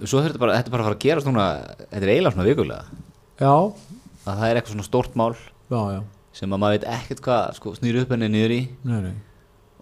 Svo 0.00 0.22
þetta 0.24 0.40
bara, 0.40 0.54
þetta 0.56 0.72
bara 0.72 0.84
fara 0.86 0.96
að 0.96 1.02
gerast 1.04 1.28
núna 1.28 1.46
þetta 1.90 2.00
er 2.00 2.12
eiginlega 2.14 2.32
svona 2.32 2.48
vikulega. 2.48 3.00
Já, 3.40 3.52
að 3.52 4.30
það 4.30 4.44
er 4.46 4.60
eitthvað 4.60 4.74
svona 4.76 4.86
stórt 4.86 5.18
mál 5.20 5.34
já, 5.36 5.80
já, 5.92 5.98
sem 6.40 6.54
að 6.56 6.62
maður 6.62 6.76
veit 6.78 6.86
ekkert 6.94 7.20
hvað 7.26 7.58
sko, 7.58 7.72
snýri 7.76 8.00
upp 8.04 8.14
henni 8.14 8.30
niður 8.32 8.54
í. 8.56 8.60
Nei, 8.88 8.96
nei, 9.04 9.12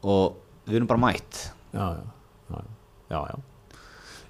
og 0.02 0.40
við 0.66 0.80
erum 0.80 0.90
bara 0.90 1.02
mætt. 1.06 1.44
Já, 1.70 1.84
já, 2.00 2.58
já, 3.14 3.20
já, 3.30 3.38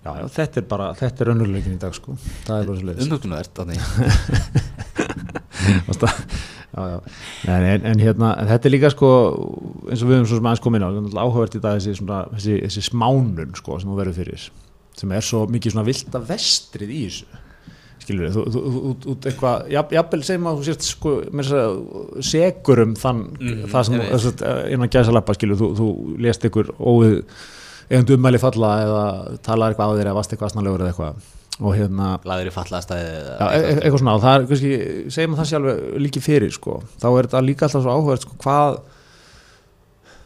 já. 0.04 0.10
Já, 0.20 0.24
þetta 0.38 0.60
er 0.62 0.66
bara, 0.70 0.86
þetta 0.98 1.24
er 1.24 1.30
önnurleikin 1.34 1.74
í 1.76 1.80
dag, 1.82 1.94
sko. 1.96 2.14
Það 2.46 2.60
er 2.62 2.68
bara 2.70 2.78
svo 2.78 2.86
leiðis. 2.88 3.08
umhugtunavert 3.08 3.52
þannig 3.58 3.80
já, 6.76 6.88
já. 6.88 7.00
En, 7.48 7.64
en, 7.64 7.84
en 7.92 7.98
hérna, 8.02 8.32
en 8.40 8.48
þetta 8.50 8.68
er 8.68 8.74
líka, 8.74 8.90
sko, 8.94 9.08
eins 9.88 10.02
og 10.04 10.10
við 10.10 10.18
höfum 10.18 10.28
svo 10.30 10.38
sem 10.38 10.48
aðeins 10.48 10.62
komin 10.64 10.84
á, 10.84 10.88
er 10.92 11.18
áhugavert 11.24 11.56
í 11.58 11.62
dag 11.64 11.78
þessi, 11.80 11.96
svona, 11.98 12.22
þessi, 12.36 12.54
þessi 12.66 12.84
smánun, 12.90 13.52
sko, 13.58 13.78
sem 13.82 13.90
þú 13.90 13.98
verður 13.98 14.18
fyrir, 14.20 14.46
sem 14.98 15.12
er 15.18 15.26
svo 15.26 15.44
mikið 15.50 15.74
svona 15.74 15.86
vilda 15.88 16.22
vestrið 16.30 16.94
í 16.94 17.02
þessu. 17.08 17.44
Skilur 17.98 18.24
við, 18.28 18.36
þú, 18.38 18.42
þú, 18.54 18.60
þú, 18.72 18.92
þú, 19.04 19.14
eitthvað, 19.28 19.64
jafn- 19.74 19.94
jafnvel 19.98 20.22
segjum 20.24 20.46
að 20.48 20.60
þú 20.60 20.66
sést, 20.70 20.86
sko, 20.94 21.14
með 21.28 21.48
þess 21.48 21.56
að 21.58 21.72
segur 22.30 22.84
um 22.86 22.94
þann, 22.96 23.24
Mhm, 23.38 23.64
það 23.72 23.88
sem, 23.88 23.96
að, 23.98 24.60
innan 24.76 24.92
gæsa 24.94 25.12
lappa, 25.16 25.34
skilur, 25.36 25.58
þú, 25.60 25.68
þú 25.80 25.88
lést 26.24 26.46
ykkur 26.48 26.70
óvið, 26.78 27.18
eigandi 27.88 28.16
ummæli 28.18 28.40
falla 28.42 28.70
eða 28.84 29.02
talaði 29.44 29.74
eitthvað 29.74 29.90
á 29.90 29.96
þér 29.98 30.06
eða 30.06 30.18
varst 30.18 30.34
eitthvað 30.34 30.52
asnalegur 30.52 30.84
eða 30.84 30.92
eitthvað. 30.92 31.26
Og 31.58 31.74
hérna, 31.74 32.12
laður 32.28 32.52
í 32.52 32.54
fallaðastæði 32.54 33.06
Já, 33.08 33.46
e 33.48 33.58
e 33.58 33.72
eitthvað 33.80 33.98
svona 33.98 34.14
og 34.14 34.22
það 34.22 34.36
er 34.36 34.44
kannski, 34.52 34.74
segjum 35.10 35.32
að 35.34 35.40
það 35.40 35.48
sé 35.50 35.56
alveg 35.58 35.80
líki 36.04 36.22
fyrir 36.22 36.54
sko, 36.54 36.76
þá 37.02 37.08
er 37.08 37.26
þetta 37.26 37.40
líka 37.42 37.66
alltaf 37.66 37.82
svo 37.82 37.96
áhugað 37.96 38.20
sko, 38.22 38.36
hvað 38.44 38.78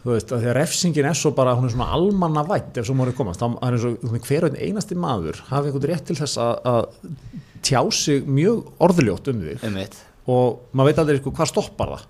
þú 0.03 0.11
veist, 0.11 0.33
að 0.35 0.43
því 0.43 0.51
að 0.51 0.57
refsingin 0.59 1.09
er 1.09 1.19
svo 1.19 1.33
bara 1.37 1.55
hún 1.57 1.69
er 1.69 1.73
svona 1.73 1.89
almanna 1.95 2.43
vætt 2.47 2.81
ef 2.81 2.89
svo 2.89 2.97
mórið 2.99 3.17
komast. 3.19 3.43
Þá 3.43 3.55
er 3.55 3.77
eins 3.77 3.87
og 3.87 3.99
þú 4.03 4.13
veist, 4.17 4.29
hver 4.29 4.47
og 4.47 4.51
einn 4.51 4.63
einasti 4.67 4.99
maður 4.99 5.43
hafi 5.49 5.71
einhvern 5.71 5.93
rétt 5.93 6.09
til 6.09 6.17
þess 6.19 6.41
að, 6.43 6.73
að 6.73 7.61
tjá 7.63 7.81
sig 7.95 8.27
mjög 8.27 8.73
orðuljótt 8.83 9.31
um 9.31 9.45
einmitt. 9.53 10.01
Og 10.33 10.67
maður 10.75 10.91
veit 10.91 11.03
aldrei 11.03 11.21
sko, 11.23 11.35
hvað 11.39 11.53
stoppar 11.53 11.95
það. 11.95 12.09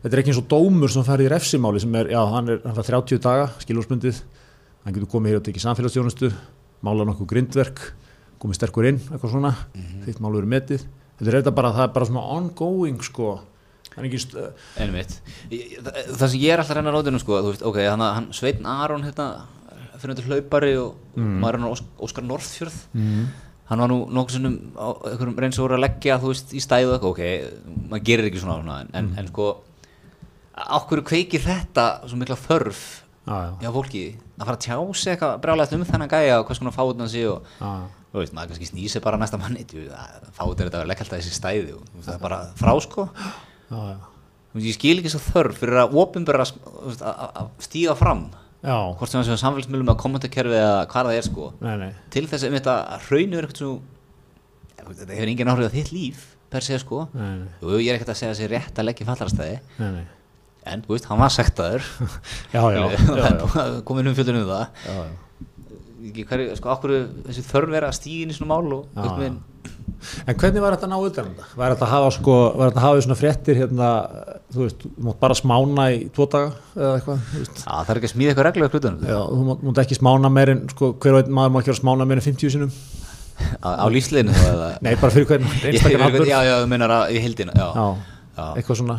Þetta 0.00 0.16
er 0.16 0.22
ekki 0.22 0.32
eins 0.32 0.42
og 0.42 0.50
dómur 0.50 0.92
sem 0.92 1.06
fær 1.06 1.22
í 1.22 1.30
refsimáli 1.30 1.82
sem 1.82 1.96
er, 2.00 2.10
já, 2.14 2.20
hann 2.34 2.50
er, 2.50 2.60
hann 2.64 2.76
fær 2.78 2.88
30 2.88 3.22
daga 3.22 3.48
skiljórsmyndið, 3.62 4.20
hann 4.84 4.96
getur 4.96 5.10
komið 5.12 5.34
hér 5.34 5.40
og 5.40 5.46
tekið 5.48 5.64
samfélagsstjónustu, 5.66 6.30
mála 6.86 7.06
nokkuð 7.08 7.30
grindverk 7.34 7.82
komið 8.40 8.56
sterkur 8.56 8.88
inn, 8.88 9.00
eitthvað 9.10 9.34
svona. 9.34 9.52
Þitt 10.06 10.20
mál 10.24 10.32
verið 10.32 10.52
metið, 10.54 10.84
þetta 11.18 11.28
er 11.28 11.38
þetta 11.40 11.54
bara 11.58 11.72
það 11.76 11.86
er 11.86 11.94
bara 11.98 12.08
svona 12.08 12.22
ongoing 12.38 13.00
sko. 13.04 13.34
Einmitt. 14.80 15.16
Það, 15.50 16.26
sem 16.30 16.40
ég 16.40 16.54
er 16.54 16.62
alltaf 16.62 16.72
að 16.72 16.80
reyna 16.80 16.94
ráðinu 16.94 17.20
sko, 17.20 17.40
þú 17.42 17.52
veist, 17.52 17.64
ok, 17.68 17.78
hann, 17.84 18.04
hann 18.06 18.28
Sveitn 18.36 18.68
Aron 18.70 19.04
hérna, 19.04 19.28
fyrir 20.00 20.14
þetta 20.14 20.28
hlaupari 20.30 20.74
og 20.80 21.16
maður 21.18 21.58
er 21.58 21.60
hann 21.60 21.72
Ós, 21.74 21.82
Óskar 22.00 22.24
Norðfjörð. 22.24 22.76
Mm. 22.96 23.24
hann 23.70 23.82
var 23.84 23.90
nú 23.92 23.98
nokkuð 24.10 24.34
sinnum 24.34 25.36
reyns 25.38 25.58
og 25.60 25.66
voru 25.66 25.76
að 25.76 25.84
leggja 25.84 26.16
veist 26.22 26.54
í 26.56 26.62
stæðu 26.62 26.96
eitthvað, 26.96 27.12
ok, 27.12 27.84
maður 27.92 28.06
gerir 28.08 28.30
ekki 28.30 28.40
svona, 28.42 28.56
svona 28.62 28.78
en, 28.82 28.88
en, 28.98 29.10
en 29.20 29.28
sko 29.30 29.50
okkur 30.80 31.04
kveikir 31.06 31.44
þetta 31.44 31.84
svo 32.02 32.18
mikla 32.18 32.38
þörf 32.40 32.80
já, 33.30 33.70
fólki 33.74 34.02
að 34.40 34.44
fara 34.48 34.56
að 34.58 34.64
tjá 34.66 34.76
sig 35.00 35.12
eitthvað 35.14 35.40
brjálægt 35.44 35.74
um 35.76 35.84
þennan 35.88 36.10
gæja 36.10 36.38
og 36.40 36.46
hvers 36.48 36.60
konar 36.62 36.74
fáið 36.76 37.02
hann 37.04 37.12
sé 37.12 37.24
og 37.30 37.46
þú 38.10 38.18
veist, 38.22 38.34
maður 38.34 38.50
kannski 38.54 38.68
snýsi 38.72 39.02
bara 39.04 39.20
næsta 39.20 39.38
manni 39.38 39.62
fáið 40.34 40.60
er 40.64 40.70
þetta 40.70 40.80
að 40.82 40.88
leggja 40.90 41.04
alltaf 41.06 41.20
þessi 41.20 41.36
stæði 41.36 41.74
og 41.76 41.84
það 42.02 42.14
er 42.16 42.22
bara 42.24 42.40
frá 42.58 42.72
sko. 42.82 43.04
Já, 43.70 43.78
já, 43.86 43.96
ég 44.66 44.74
skil 44.74 44.96
ekki 44.98 45.12
svo 45.14 45.20
þörf 45.28 45.60
fyrir 45.62 45.78
að 45.84 45.94
opinbera 46.02 46.42
að 46.42 47.52
stíga 47.62 47.94
fram. 47.98 48.24
Hvort 48.60 49.08
sem 49.08 49.20
það 49.22 49.30
séu 49.30 49.38
samfélagsmiðlum 49.40 49.92
að 49.94 50.00
kommentakerfi 50.02 50.58
eða 50.58 50.80
hvað 50.90 51.06
það 51.08 51.18
er 51.20 51.28
sko. 51.28 51.46
Nei, 51.64 51.76
nei, 51.80 51.92
til 52.12 52.26
þess 52.28 52.44
að 52.48 52.56
þetta 52.58 52.74
hraunur 53.06 53.46
eitthvað 53.46 53.62
svo 53.62 53.70
þetta 54.90 55.14
hefur 55.14 55.30
engin 55.32 55.52
áhrif 55.52 55.70
á 55.70 55.76
þitt 55.78 55.92
líf 55.94 56.26
per 56.50 56.66
se 56.66 56.80
sko. 56.82 57.04
Nei, 57.14 57.30
nei, 57.44 57.52
Jú, 57.62 57.78
ég 57.78 57.92
er 57.92 58.00
ekkert 58.00 58.10
að 58.12 58.18
segja 58.20 58.32
að 58.32 58.34
það 58.34 58.42
sé 58.42 58.50
rétt 58.50 58.80
að 58.82 58.88
leggja 58.90 59.06
fallarastæði 59.08 59.56
nei, 59.78 59.90
nei, 60.00 60.04
en 60.68 60.84
veist, 60.88 61.06
hann 61.10 61.20
var 61.22 61.32
sektaður. 61.34 61.84
Já, 62.54 62.62
já, 62.74 62.82
já, 63.20 63.28
já, 63.30 63.66
komin 63.88 64.10
um 64.10 64.16
fjöldunum 64.18 64.48
það. 64.48 64.66
Já, 64.86 64.96
já. 64.98 65.38
ekki 66.10 66.26
hverju, 66.28 66.56
sko, 66.58 66.74
okkur 66.74 66.96
þessi 67.28 67.46
þörf 67.46 67.76
er 67.78 67.86
að 67.88 67.96
stíga 67.98 68.24
inn 68.24 68.32
í 68.32 68.36
svona 68.36 68.56
mál 68.56 68.76
og 68.80 68.86
Já, 68.96 69.08
veginn 69.20 69.38
En 70.00 70.36
hvernig 70.38 70.62
var 70.64 70.72
þetta 70.74 70.86
að 70.86 70.92
ná 70.94 70.98
utan 71.04 71.26
um 71.28 71.32
þetta? 71.36 71.46
Var 71.60 71.72
þetta 71.74 71.84
að 71.84 71.90
hafa 71.92 72.12
sko, 72.16 72.34
þetta 72.56 72.80
að 72.80 72.84
hafa 72.86 73.02
svona 73.04 73.16
fréttir 73.20 73.58
hérna, 73.58 73.88
þú 74.54 74.62
veist, 74.64 74.84
þú 74.86 75.04
mátt 75.06 75.18
bara 75.20 75.36
smána 75.36 75.84
í 75.92 75.98
tvo 76.16 76.26
daga 76.32 76.54
eða 76.72 76.92
eitthvað, 76.96 77.26
það 77.60 77.90
er 77.92 78.00
ekki 78.00 78.08
að 78.08 78.14
smíða 78.14 78.32
eitthvað 78.32 78.96
Já, 79.10 79.18
þú 79.28 79.42
mátt, 79.50 79.66
mátt 79.68 79.82
ekki 79.84 79.98
smána 79.98 80.32
meir 80.32 80.54
en, 80.54 80.62
sko, 80.72 80.92
hver 81.04 81.18
veit 81.18 81.28
maður 81.36 81.52
má 81.52 81.60
ekki 81.60 81.72
vera 81.74 81.80
smána 81.82 82.08
meir 82.08 82.22
en 82.22 82.26
50 82.30 82.54
sinum 82.56 82.72
á, 83.60 83.68
á 83.76 83.86
lífsleginu 83.92 84.34
Nei, 84.80 84.94
bara 84.96 85.12
fyrir 85.12 85.28
hvern 85.28 85.46
Ég- 85.60 85.80
ég- 85.84 86.04
atburð 86.06 86.30
Já, 86.32 86.38
já, 86.48 86.54
þú 86.64 86.70
meinar 86.72 86.96
að 86.96 87.14
í 87.16 87.22
hildina 87.26 87.56
Já, 87.56 87.68
Já, 87.76 87.86
Já. 88.40 88.46
eitthvað 88.56 88.80
svona. 88.80 88.98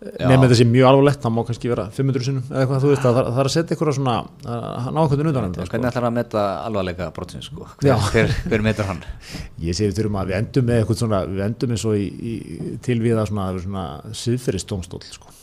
Nefnir 0.00 0.48
þessi 0.48 0.64
mjög 0.64 0.86
alvarlegt, 0.88 1.20
það 1.20 1.32
má 1.36 1.40
kannski 1.48 1.70
vera 1.70 1.84
500 1.92 2.24
sinum 2.24 2.44
eða 2.46 2.62
eitthvað, 2.62 2.78
þú 2.84 2.92
veist, 2.92 3.02
það, 3.04 3.18
það 3.18 3.40
er 3.42 3.48
að 3.50 3.54
setja 3.54 3.74
eitthvað 3.76 3.96
svona 3.98 4.14
að 4.20 4.86
ná 4.96 5.00
eitthvað 5.02 5.20
utan 5.20 5.28
um 5.30 5.34
þetta 5.34 5.66
sko. 5.66 5.74
Hvernig 5.74 5.90
ætlar 5.90 6.06
að 6.08 6.14
meta 6.16 6.44
alvarleika 6.64 7.08
brotsins 7.16 7.50
sko? 7.50 7.66
Já. 7.84 7.92
hver, 8.06 8.30
hver, 8.30 8.32
hver 8.54 8.64
metur 8.64 8.88
hann? 8.88 9.02
Ég 9.66 9.76
segi 9.76 9.90
við 9.90 10.00
þurfum 10.00 10.16
að 10.22 10.32
við 10.32 10.38
endum 10.38 10.68
með 10.70 10.80
eitthvað 10.80 11.02
svona, 11.02 11.20
við 11.28 11.44
endum 11.50 11.76
eins 11.76 11.84
og 11.90 12.00
í, 12.00 12.08
í 12.08 12.72
tilvíða 12.86 13.26
svona, 13.28 13.50
það 13.50 13.60
er 13.60 13.66
svona 13.66 14.16
siðferðistómstól, 14.22 15.02
sko. 15.18 15.36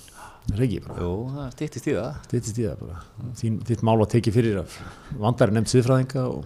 Það 0.47 0.57
er 0.57 0.65
ekki 0.67 0.83
bara. 0.87 0.99
Jú, 1.03 1.13
það 1.35 1.47
stýttist 1.53 1.87
í 1.87 1.95
það 1.97 2.19
Þetta 2.31 2.51
er 2.51 2.67
það 2.71 2.83
bara. 2.85 2.99
Þín, 3.37 3.57
þitt 3.67 3.81
mál 3.83 3.97
var 3.99 4.09
tekið 4.13 4.37
fyrir 4.37 4.61
af 4.61 4.77
vandari 5.19 5.57
nefnd 5.57 5.73
siðfræðinga 5.73 6.23
og 6.31 6.45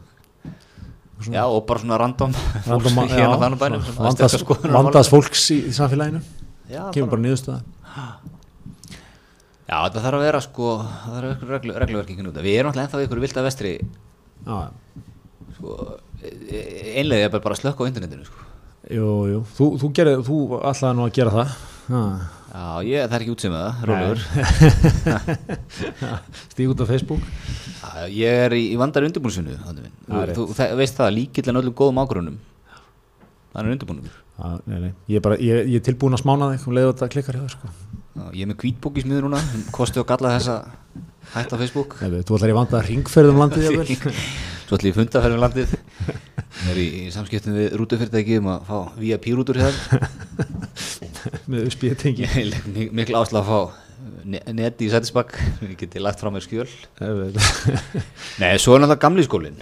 Já, 1.29 1.43
og 1.45 1.67
bara 1.69 1.83
svona 1.83 1.99
random 2.01 2.31
random, 2.65 2.95
fólks 2.97 3.13
hérna 3.13 3.35
á 3.37 3.41
þannig 3.43 3.59
bænum 3.61 3.83
að 3.83 3.99
vandas, 4.01 4.35
vandas 4.73 5.09
fólks 5.11 5.43
í, 5.53 5.59
í 5.69 5.73
samfélaginu. 5.77 6.21
Já, 6.71 6.83
Kemur 6.95 7.11
bara 7.11 7.23
niðurstaða. 7.25 7.61
Já, 9.71 9.75
þetta 9.87 10.01
þarf 10.03 10.17
að 10.17 10.25
vera 10.25 10.39
sko 10.43 10.69
það 10.81 11.11
þarf 11.15 11.17
að 11.17 11.23
vera 11.23 11.55
reglu, 11.55 11.73
regluverki 11.79 12.15
ekki 12.15 12.25
núta 12.25 12.41
Við 12.43 12.57
erum 12.59 12.71
alltaf 12.71 12.83
ennþá 12.87 12.99
í 13.01 13.05
ykkur 13.07 13.21
vilda 13.23 13.43
vestri 13.45 13.71
Já, 13.79 14.57
sko, 15.55 15.75
einlega 16.21 17.27
er 17.27 17.31
bara, 17.31 17.43
bara 17.45 17.55
að 17.55 17.61
slökka 17.61 17.85
á 17.85 17.89
internetinu 17.91 18.25
sko. 18.27 18.47
jú, 18.91 19.07
jú. 19.31 19.39
Þú, 19.55 19.67
þú, 19.83 19.91
gerir, 19.99 20.23
þú 20.27 20.37
ætlaði 20.59 20.97
nú 20.97 21.05
að 21.05 21.13
gera 21.19 21.35
það. 21.37 21.53
Já. 21.91 22.01
Já, 22.51 22.65
ég, 22.83 23.05
það 23.07 23.15
er 23.15 23.23
ekki 23.23 23.33
útsýmað 23.37 23.61
það, 23.63 23.73
rólegur 23.87 24.19
Stíg 26.51 26.71
út 26.73 26.83
á 26.83 26.85
Facebook. 26.89 27.23
Já, 27.79 28.09
Ég 28.11 28.41
er 28.49 28.55
í, 28.57 28.63
í 28.73 28.79
vandar 28.81 29.05
undirbúnsinu 29.07 29.55
Það 29.55 29.79
er 30.25 30.33
Þú, 30.35 30.43
þú 30.51 30.57
það, 30.57 30.73
veist 30.81 30.99
það, 30.99 31.13
líkillan 31.15 31.61
öllum 31.61 31.77
góðum 31.79 32.01
ágrunum 32.03 32.35
Það 33.53 33.61
er 33.61 33.71
Já, 34.41 34.51
nei, 34.65 34.77
nei. 34.87 34.91
Ég, 35.07 35.19
er 35.19 35.23
bara, 35.25 35.37
ég, 35.37 35.67
ég 35.69 35.79
er 35.81 35.85
tilbúin 35.85 36.15
að 36.17 36.23
smána 36.23 36.47
þig 36.55 36.67
um 36.67 36.73
leiðu 36.77 36.91
þetta 36.95 37.09
klikkar 37.13 37.37
hjá 37.37 37.43
þér, 37.45 37.55
sko. 37.55 37.73
Ég 38.35 38.41
er 38.45 38.49
með 38.51 38.57
hvítbók 38.63 38.97
í 38.97 39.03
smiður 39.05 39.27
núna 39.27 39.39
sem 39.45 39.61
kosti 39.73 40.01
og 40.01 40.07
galla 40.09 40.31
þessa 40.35 40.55
hætt 41.35 41.53
á 41.53 41.57
Facebook 41.61 41.93
Nei, 42.01 42.23
þú 42.27 42.35
ætlar 42.39 42.51
ég 42.51 42.57
vanda 42.57 42.79
að 42.81 42.89
ringferðum 42.89 43.37
landið, 43.39 43.67
jafnvel. 43.69 44.15
Svo 44.65 44.77
ætlum 44.79 44.89
ég 44.91 44.97
funda 44.97 45.21
fyrir 45.23 45.39
landið 45.45 45.75
Ég 46.61 46.71
er 46.73 46.79
í, 46.81 46.87
í 47.05 47.13
samskiptum 47.13 47.55
við 47.55 47.77
rútufyrirtæki 47.79 48.39
um 48.41 48.49
að 48.51 48.65
fá 48.67 48.77
VIP-rútur 48.99 49.61
hér 49.61 49.77
með 51.51 51.69
spíðtengi. 51.75 52.25
Ég 52.27 52.49
legg 52.51 52.67
mik- 52.75 52.91
mikil 52.99 53.17
áslag 53.21 53.45
að 53.45 53.51
fá 53.51 53.61
ne- 54.33 54.43
neti 54.57 54.87
í 54.87 54.91
sætisbakk 54.91 55.37
Ég 55.63 55.77
geti 55.79 56.01
lagt 56.03 56.19
frá 56.21 56.31
mér 56.33 56.43
skjöl 56.45 56.67
Nei, 58.41 58.57
svo 58.59 58.75
er 58.75 58.83
náttúrulega 58.83 58.99
gamli 59.05 59.25
skólin 59.27 59.61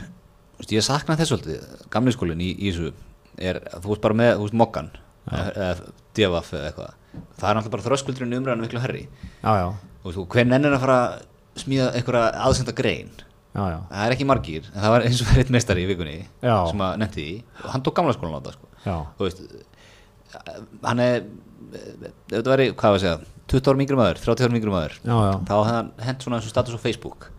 Ég 0.69 0.83
sakna 0.85 1.15
þess 1.19 1.31
svolítið 1.33 1.85
Gamli 1.93 2.13
skólin 2.15 2.41
í, 2.43 2.49
í 2.57 2.71
þessu 2.73 2.91
er, 3.39 3.61
Þú 3.75 3.93
veist 3.93 4.03
bara 4.05 4.17
með, 4.19 4.33
þú 4.37 4.47
veist, 4.47 4.57
mokkan 4.63 4.91
eða 5.29 5.71
devaf 6.17 6.51
eða 6.57 6.69
eitthvað. 6.69 6.93
Það 7.39 7.49
er 7.49 7.57
náttúrulega 7.57 7.75
bara 7.75 7.85
þröskuldurinn 7.87 8.37
umræðan 8.39 8.61
miklu 8.63 8.81
herri 8.83 9.01
Já, 9.41 9.51
já, 9.57 9.65
og 10.03 10.13
þú, 10.15 10.25
hver 10.33 10.47
nennir 10.49 10.75
að 10.75 10.83
fara 10.83 10.99
að 11.05 11.63
smíða 11.63 11.89
einhverja 11.97 12.45
aðsenda 12.45 12.75
grein? 12.77 13.09
Já, 13.49 13.63
já. 13.65 13.77
það 13.89 14.03
er 14.05 14.13
ekki 14.15 14.27
margir, 14.29 14.67
en 14.69 14.83
það 14.83 14.93
var 14.93 15.05
eins 15.07 15.21
og 15.23 15.31
verið 15.33 15.53
meistari 15.55 15.83
í 15.83 15.89
vikunni 15.89 16.17
Já. 16.21 16.55
sem 16.69 16.83
að 16.85 16.99
nefndi 17.01 17.23
því. 17.25 17.33
Og 17.63 17.71
hann 17.73 17.85
tók 17.85 17.97
gamla 17.97 18.13
skólan 18.15 18.37
á 18.37 18.45
það 18.45 18.57
sko. 18.59 18.97
Þú 19.17 19.25
veist 19.25 19.41
hann 20.85 21.01
er 21.03 21.23
ef 21.73 22.13
þetta 22.29 22.53
væri, 22.53 22.69
hvað 22.77 22.93
var 22.93 22.99
að 22.99 23.03
segja 23.03 23.17
20 23.49 23.71
árum 23.71 23.83
yngri 23.83 23.97
maður, 23.99 24.21
30 24.25 24.45
árum 24.47 24.57
yngri 24.59 24.73
maður 24.73 24.95
já, 24.99 25.13
já, 25.25 25.31
þá 25.49 25.55
hann 25.69 25.91
hent 26.05 26.25
svona 26.25 26.39
eins 26.39 26.47
og 26.49 26.53
status 26.53 26.77
á 26.77 26.81
Facebook 26.81 27.29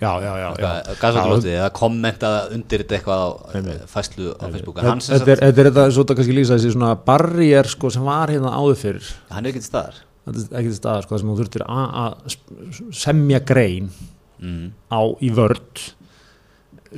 já, 0.00 0.10
já, 0.22 0.32
já, 0.38 0.48
já. 0.62 0.70
gasagulóti 1.00 1.50
eða 1.52 1.68
kommenta 1.74 2.32
undir 2.54 2.84
þetta 2.84 2.98
eitthvað 2.98 3.22
á 3.22 3.28
Einmitt. 3.58 3.84
fæslu 3.90 4.34
á 4.38 4.44
Facebook 4.46 4.78
en 4.78 4.90
hann, 4.92 5.02
sem 5.02 5.18
Þetta 5.18 5.32
er, 5.34 5.42
þetta 5.48 5.64
þetta, 5.68 5.86
svo 5.94 6.04
þetta 6.04 6.18
kannski 6.20 6.36
lýsa 6.36 6.58
þessi 6.58 6.74
svona 6.76 6.92
barrier 7.08 7.70
sko 7.72 7.90
sem 7.94 8.06
var 8.06 8.32
hérna 8.32 8.54
áður 8.54 8.78
fyrir 8.82 9.10
hann 9.32 9.48
er 9.48 9.56
til 9.58 9.64
staðar. 9.66 10.00
Er 10.28 10.66
til 10.68 10.74
staðar 10.76 11.06
sko 11.06 11.20
sem 11.20 11.30
þú 11.32 11.38
þurftir 11.42 11.66
að 11.66 12.38
semja 12.94 13.40
grein 13.48 13.88
mm. 14.38 14.66
á 14.92 15.00
í 15.24 15.32
vörd 15.34 15.86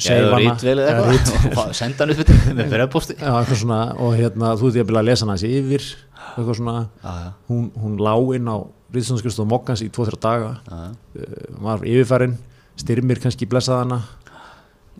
eða 0.00 0.42
rítvel 0.42 0.76
eða 0.76 1.06
eitthvað. 1.14 1.56
og 1.64 1.72
senda 1.78 2.06
hann 2.06 2.12
upp 2.14 2.20
með 2.60 3.56
svona 3.64 3.80
og 3.96 4.12
hérna 4.18 4.52
þú 4.60 4.74
þurftir 4.74 5.00
að 5.00 5.08
lesa 5.08 5.26
hana 5.26 5.38
þessi 5.38 5.62
yfir 5.62 5.88
eitthvað 6.36 6.60
svona. 6.60 6.76
Já, 7.00 7.10
já. 7.24 7.32
hún, 7.48 7.64
hún 7.80 7.96
lá 7.98 8.14
inn 8.36 8.46
á 8.46 8.56
Ríðsonskristof 8.90 9.46
Mokkans 9.46 9.82
í 9.84 9.90
2-3 9.94 10.18
daga 10.22 10.54
Já, 10.66 10.78
já. 10.78 11.22
uh, 11.22 11.58
var 11.62 11.84
yfirfærin 11.86 12.38
styrmir 12.80 13.22
kannski 13.22 13.48
blessað 13.50 13.84
hana. 13.84 14.00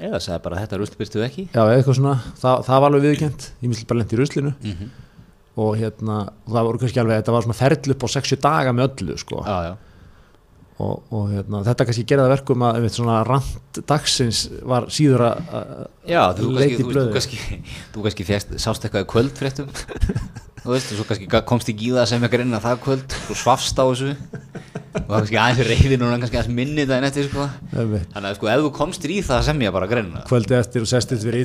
Eða 0.00 0.20
sagði 0.24 0.42
bara 0.46 0.62
þetta 0.62 0.80
ruslbyrstu 0.80 1.22
ekki. 1.26 1.46
Já, 1.52 1.60
eitthvað 1.66 1.98
svona, 1.98 2.16
það, 2.40 2.66
það 2.68 2.82
var 2.84 2.92
alveg 2.92 3.06
viðkjönt 3.08 3.46
ég 3.60 3.72
misli 3.72 3.88
bara 3.90 4.00
lent 4.00 4.14
í 4.14 4.20
ruslinu. 4.20 4.52
Mm 4.64 4.90
og 5.60 5.76
hérna, 5.78 6.24
og 6.46 6.54
það 6.54 6.66
voru 6.68 6.80
kannski 6.82 7.00
alveg 7.02 7.20
þetta 7.20 7.34
var 7.34 7.46
svona 7.46 7.58
ferli 7.58 7.94
upp 7.94 8.04
á 8.06 8.08
60 8.14 8.42
daga 8.44 8.74
með 8.74 8.90
öllu 8.90 9.16
sko. 9.20 9.40
já, 9.44 9.56
já. 9.66 9.72
og, 10.80 11.02
og 11.10 11.24
hérna, 11.32 11.62
þetta 11.66 11.86
kannski 11.88 12.04
gerði 12.08 12.26
það 12.26 12.34
verkum 12.36 12.66
að 12.68 12.86
svona 12.94 13.16
rand 13.26 13.80
dagsins 13.90 14.44
var 14.62 14.88
síður 14.92 15.26
að 15.26 15.50
að 15.58 15.72
Já, 16.10 16.22
þú 16.38 16.52
kannski, 16.56 16.86
blöðu. 16.92 17.12
kannski, 17.16 17.60
þú 17.94 18.06
kannski 18.06 18.28
sást 18.62 18.86
eitthvað 18.86 19.04
í 19.04 19.10
kvöldfréttum 19.14 19.74
þú 20.60 20.74
veist, 20.74 20.90
og 20.92 20.98
svo 21.00 21.06
kannski 21.08 21.28
komst 21.48 21.70
ekki 21.72 21.88
í 21.88 21.94
það 21.96 22.08
sem 22.10 22.26
inn 22.40 22.56
að 22.58 22.64
það 22.66 22.82
kvöld 22.84 23.14
og 23.32 23.38
svafst 23.40 23.80
á 23.80 23.84
þessu 23.88 24.10
og 24.90 25.06
það 25.06 25.14
kannski 25.14 25.38
aðeins 25.40 25.68
reyðin 25.70 26.02
og 26.04 26.12
kannski 26.18 26.38
aðeins 26.40 26.54
minni 26.56 26.84
það 26.84 26.96
en 26.96 27.06
eftir 27.08 27.28
sko. 27.28 27.46
þannig 27.70 28.28
að 28.30 28.36
sko, 28.38 28.48
ef 28.50 28.62
þú 28.64 28.70
komstir 28.74 29.14
í 29.14 29.18
það 29.22 29.36
að 29.38 29.44
semja 29.48 29.72
bara 29.76 29.88
greinna 29.90 30.22
kvöldi 30.28 30.56
eftir 30.58 30.84
og 30.84 30.90
sestist 30.90 31.26
við 31.28 31.36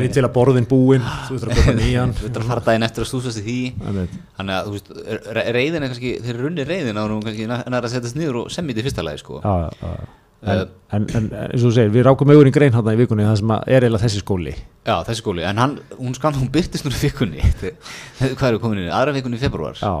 rítila 0.00 0.30
borðin 0.34 0.68
búin 0.70 1.04
þú 1.28 1.38
þurftur 1.38 1.54
að 1.54 1.62
koma 1.62 1.76
nýjan 1.82 2.14
þú 2.18 2.28
ert 2.28 2.40
að 2.42 2.50
fara 2.52 2.66
daginn 2.68 2.88
eftir 2.88 3.06
að 3.06 3.10
stúsast 3.12 3.40
í 3.40 3.46
því 3.48 3.56
þannig 3.84 4.58
að 4.58 4.68
þú 4.68 4.74
veist, 4.76 4.92
re- 5.38 5.46
reiðin 5.58 5.80
er 5.86 5.94
kannski 5.94 6.12
þeir 6.26 6.42
runni 6.44 6.68
reiðin 6.68 7.00
á 7.00 7.04
hún 7.08 7.24
kannski 7.24 7.48
nær 7.48 7.80
að 7.80 7.94
setjast 7.96 8.20
niður 8.20 8.42
og 8.44 8.52
semja 8.54 8.74
þetta 8.74 8.84
í 8.84 8.88
fyrsta 8.90 9.06
lagi 9.08 9.24
sko. 9.24 9.40
já, 9.40 9.56
já. 9.80 10.23
En, 10.44 10.66
en, 10.92 11.06
en 11.16 11.28
eins 11.46 11.62
og 11.62 11.70
þú 11.70 11.74
segir, 11.78 11.92
við 11.94 12.04
rákum 12.08 12.32
í 12.34 12.50
grein 12.52 12.74
hann 12.76 12.90
í 12.92 12.98
vikunni 13.00 13.24
það 13.24 13.38
sem 13.40 13.54
er 13.54 13.86
eiginlega 13.86 14.04
þessi 14.04 14.20
skóli. 14.20 14.52
Já, 14.84 14.96
þessi 15.06 15.22
skóli, 15.22 15.46
en 15.48 15.62
hann, 15.62 15.78
hún 15.96 16.16
skann, 16.16 16.36
hún 16.36 16.50
byrtist 16.52 16.84
núna 16.84 16.98
í 16.98 17.06
vikunni. 17.06 17.40
Hvað 18.38 18.50
eru 18.50 18.60
komin 18.62 18.82
inn, 18.84 18.92
aðra 18.92 19.16
vikunni 19.16 19.40
í 19.40 19.42
februar 19.42 19.80
já. 19.80 19.94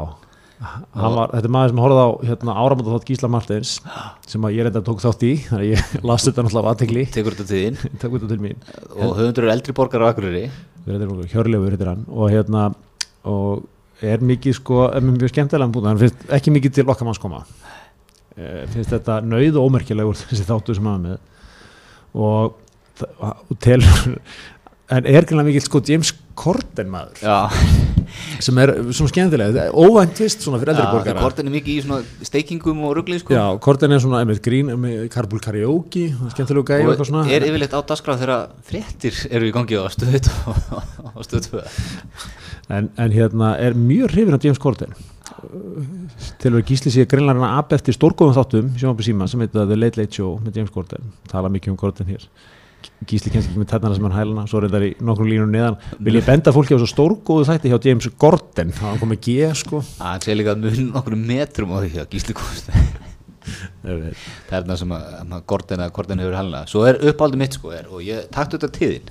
Var, 0.94 1.32
þetta 1.34 1.48
er 1.48 1.52
maður 1.52 1.72
sem 1.72 1.80
horfði 1.82 2.02
á 2.04 2.10
hérna, 2.30 2.54
áramönda 2.62 2.92
þátt 2.94 3.08
Gísla 3.08 3.28
Martins 3.32 3.72
sem 4.30 4.46
ég 4.54 4.64
reynda 4.64 4.82
tók 4.86 5.02
þátt 5.02 5.24
í 5.26 5.32
þannig 5.48 5.64
að 5.64 5.72
ég 5.72 5.94
las 6.08 6.24
þetta 6.28 6.44
náttúrulega 6.46 6.72
aðtegli 6.72 7.04
tekur 7.12 7.36
þetta 7.36 7.48
til 7.50 7.62
þín? 7.64 7.78
Takk 8.00 8.16
út 8.16 8.26
til 8.30 8.40
mín. 8.40 8.62
Og 8.94 9.16
höfundur 9.18 9.48
er 9.48 9.54
eldri 9.56 9.74
borgar 9.76 10.06
á 10.06 10.08
Akureyri. 10.12 10.44
Hjörlegur 10.86 11.74
heitir 11.74 11.90
hann. 11.90 12.06
Og 12.08 12.32
hérna 12.32 12.68
og 13.28 13.66
er 14.04 14.24
mikið 14.24 14.58
sko 14.60 14.86
er 14.88 15.04
mjög 15.04 15.34
skemmtilega 15.34 15.74
búin 15.74 15.90
hann 15.90 16.00
finnst 16.00 16.24
ekki 16.38 16.54
mikið 16.54 16.78
til 16.78 16.86
okkar 16.88 17.08
manns 17.08 17.20
koma. 17.22 17.44
e, 17.44 17.83
finnst 18.36 18.90
þetta 18.90 19.20
nöyð 19.24 19.60
og 19.60 19.70
ómerkilegur 19.70 20.18
þessi 20.30 20.48
þáttu 20.48 20.76
sem 20.78 20.90
er 20.90 21.00
með. 21.04 21.22
Og, 22.14 22.58
og 23.24 23.56
telur 23.62 24.18
en 24.92 25.06
er 25.08 25.24
gæmlega 25.24 25.48
mikið 25.48 25.64
sko 25.64 25.80
James 25.88 26.12
Corden 26.36 26.90
maður? 26.90 27.20
Já, 27.22 27.46
sem 28.44 28.58
er 28.58 28.72
svona 28.90 29.10
skemmtilega, 29.12 29.68
óvænt 29.70 30.16
tvist 30.18 30.44
svona 30.44 30.58
fyrir 30.60 30.74
eldri 30.74 30.86
borgara. 30.90 31.22
Kortin 31.22 31.48
er 31.48 31.54
mikið 31.54 31.72
í 31.72 31.84
svona 31.84 32.26
steikingum 32.26 32.82
og 32.88 32.96
ruggli 32.98 33.20
sko. 33.22 33.36
Já, 33.36 33.44
Corden 33.64 33.94
er 33.94 34.02
svona 34.02 34.20
einmitt 34.22 34.42
grín 34.44 34.72
með 34.82 35.06
Carbúl 35.14 35.42
Karaoke, 35.44 36.08
skemmtilegu 36.34 36.66
gæði 36.68 36.90
og 36.90 37.04
og 37.06 37.32
er 37.32 37.48
yfirleitt 37.48 37.76
á 37.76 37.80
dagskraf 37.86 38.20
þegar 38.20 38.52
fréttir 38.66 39.24
eru 39.30 39.48
í 39.48 39.54
gangi 39.54 39.78
á 39.78 39.86
stöðu 39.94 40.20
á 40.20 41.20
stöðu 41.22 41.44
tvö. 41.48 41.64
en, 42.68 42.90
en 42.98 43.14
hérna 43.14 43.54
er 43.62 43.78
mjög 43.78 44.16
hrifin 44.16 44.36
af 44.36 44.44
James 44.44 44.60
Corden 44.60 44.94
til 46.42 46.52
að 46.52 46.64
gísli 46.68 46.92
sig 46.92 47.08
greinlega 47.08 47.40
hann 47.40 47.62
að 47.64 47.78
eftir 47.78 47.96
stórgóðum 47.96 48.36
þáttum 48.36 48.74
síma 49.04 49.28
sem 49.30 49.40
heitir 49.40 49.64
The 49.64 49.78
Late 49.78 50.00
Late 50.00 50.18
Show 50.18 50.36
með 50.42 50.60
James 50.60 50.74
Gordon, 50.74 51.08
tala 51.30 51.50
mikið 51.52 51.72
um 51.72 51.78
Gordon 51.80 52.10
hér. 52.10 52.26
Gísli 53.08 53.32
kennst 53.32 53.48
ekki 53.48 53.62
með 53.62 53.70
tætnana 53.70 53.96
sem 53.96 54.04
hann 54.04 54.16
hælana 54.18 54.44
svo 54.48 54.60
reyndar 54.60 54.84
í 54.84 54.90
nokkrum 55.00 55.30
línum 55.30 55.52
neðan. 55.52 55.78
Vil 56.04 56.18
ég 56.18 56.26
benda 56.26 56.52
fólki 56.52 56.76
á 56.76 56.80
svo 56.80 56.88
stórgóðu 56.90 57.46
þætti 57.48 57.72
hjá 57.72 57.78
James 57.88 58.10
Gordon 58.20 58.74
það 58.76 58.90
var 58.90 59.00
komið 59.00 59.22
G 59.24 59.48
sko. 59.56 59.80
Að 59.96 60.10
hann 60.10 60.24
sé 60.26 60.36
líka 60.36 60.56
mun 60.60 60.92
okkur 61.00 61.16
metrum 61.20 61.72
á 61.72 61.78
því 61.80 62.02
að 62.04 62.10
gísli 62.12 62.36
það 63.84 64.54
er 64.56 64.68
það 64.68 64.78
sem 64.80 64.92
að, 64.96 65.08
að 65.24 65.42
Gordon 65.52 65.82
eða 65.84 65.94
Gordon 65.96 66.22
hefur 66.22 66.38
halina 66.38 66.62
svo 66.70 66.84
er 66.88 67.00
uppáldi 67.10 67.40
mitt 67.40 67.56
sko 67.58 67.72
er, 67.76 67.88
og 67.92 68.04
ég 68.04 68.28
takti 68.32 68.60
þetta 68.60 68.72
tíðin. 68.78 69.06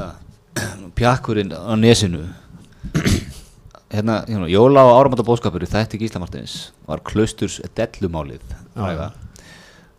Pjakkurinn 0.98 1.54
á 1.54 1.74
nesinu 1.78 2.26
hérna, 3.90 4.20
hérna 4.28 4.50
jóla 4.50 4.84
og 4.88 4.98
áramönda 4.98 5.26
bóðskapur 5.26 5.66
þetta 5.66 5.96
ekki 5.96 6.06
Íslamartins 6.08 6.58
var 6.88 7.02
klausturs 7.06 7.58
dellumálið 7.78 8.44
fræga 8.74 9.10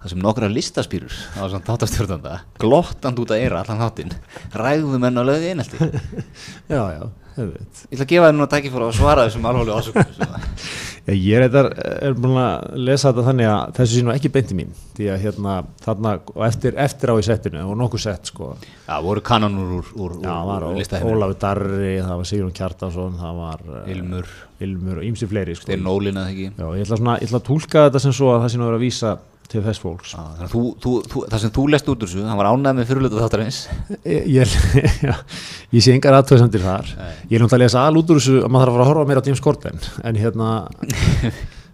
það 0.01 0.13
sem 0.13 0.21
nokkra 0.23 0.49
listaspýrur 0.49 1.17
á 1.38 1.43
svona 1.45 1.65
þáttastjórnanda 1.67 2.38
glottant 2.62 3.19
út 3.21 3.34
að 3.34 3.43
eira 3.43 3.62
allan 3.62 3.82
þáttinn 3.84 4.15
ræðum 4.58 5.04
menn 5.04 5.21
á 5.21 5.23
löði 5.27 5.51
einhelti 5.54 5.91
já, 6.73 6.82
já, 6.95 7.04
ég 7.38 7.96
ætla 7.96 8.04
að 8.06 8.10
gefa 8.12 8.28
þér 8.28 8.36
núna 8.38 8.48
tækifóra 8.52 8.88
að 8.91 8.98
svara 9.00 9.24
þessum 9.28 9.46
alveg 9.48 9.70
ásökum 9.78 10.26
ég 11.12 11.34
er, 11.38 11.46
eitthvað, 11.48 11.70
er 12.06 12.13
búin 12.22 12.36
að 12.38 12.65
lesa 12.86 13.10
þetta 13.10 13.24
þannig 13.30 13.48
að 13.50 13.72
þessu 13.80 13.96
sé 13.98 14.04
nú 14.06 14.12
ekki 14.13 14.32
beinti 14.36 14.58
mín 14.60 14.74
því 14.98 15.08
að 15.13 15.24
hérna 15.24 15.56
þarna 15.86 16.12
og 16.36 16.44
eftir, 16.46 16.76
eftir 16.84 17.12
á 17.12 17.15
í 17.17 17.26
settinu 17.26 17.63
og 17.65 17.80
nokkuð 17.80 18.04
sett 18.04 18.30
sko 18.30 18.52
Já, 18.60 19.00
voru 19.02 19.24
kannanur 19.26 19.74
úr, 19.80 19.89
úr, 19.96 20.17
Já, 20.22 20.36
var 20.46 20.67
úr 20.67 20.76
Ó- 20.76 20.78
listaheiminum. 20.78 21.17
Ólafur 21.17 21.39
Darri, 21.41 21.96
það 22.04 22.15
var 22.22 22.30
Sigrun 22.30 22.54
Kjartansson 22.60 23.17
það 23.24 23.39
var 23.41 23.65
eh, 23.80 23.91
Ilmur, 23.96 24.30
Ilmur 24.67 25.02
og 25.02 25.08
ýmsi 25.10 25.32
fleiri 25.32 25.56
sko. 25.58 25.72
þeir 25.72 25.82
nólina 25.88 26.28
það 26.28 26.36
ekki 26.36 26.48
Já, 26.52 26.67
ég 26.78 26.86
ætla, 26.86 27.00
svona, 27.02 27.17
ég 27.24 27.32
ætla 27.32 27.41
að 27.41 27.48
tólka 27.50 27.86
þetta 27.88 28.04
sem 28.06 28.15
svo 28.20 28.34
að 28.36 28.44
það 28.46 28.54
sé 28.54 28.60
nú 28.62 28.67
að 28.67 28.72
vera 28.74 28.82
að 28.82 28.86
vísa 28.89 29.15
til 29.52 29.64
þess 29.66 29.84
fólks. 29.84 30.16
Að 30.18 30.44
þú, 30.52 30.64
þú, 30.82 30.96
þú, 31.12 31.24
það 31.32 31.44
sem 31.44 31.56
þú 31.58 31.68
lest 31.74 31.90
út 31.92 32.04
úr 32.04 32.12
þessu 32.12 32.28
hann 32.28 32.40
var 32.40 32.52
ánægð 32.52 32.78
með 32.80 32.92
fyrirlutu 32.92 33.22
þáttarins. 33.22 33.62
Ég, 34.02 34.30
ég, 34.32 34.58
ég 35.76 35.86
sé 35.86 35.96
engar 35.96 36.20
aðtöðsendir 36.22 36.64
þar. 36.64 36.94
Nei. 36.98 37.10
ég 37.28 37.38
er 37.38 37.44
náttúrulega 37.44 37.60
að 37.60 37.66
lesa 37.66 37.88
al 37.88 38.00
út 38.00 38.14
úr 38.14 38.22
þessu 38.22 38.38
að 38.42 38.54
maður 38.56 38.72
þarf 38.72 38.76
að 38.76 38.78
fara 38.78 38.86
að 38.86 38.94
horfa 38.94 39.10
meira 39.12 39.24
á 39.24 39.28
James 39.28 39.44
Corden. 39.44 39.84
En 40.08 40.22
hérna 40.22 40.52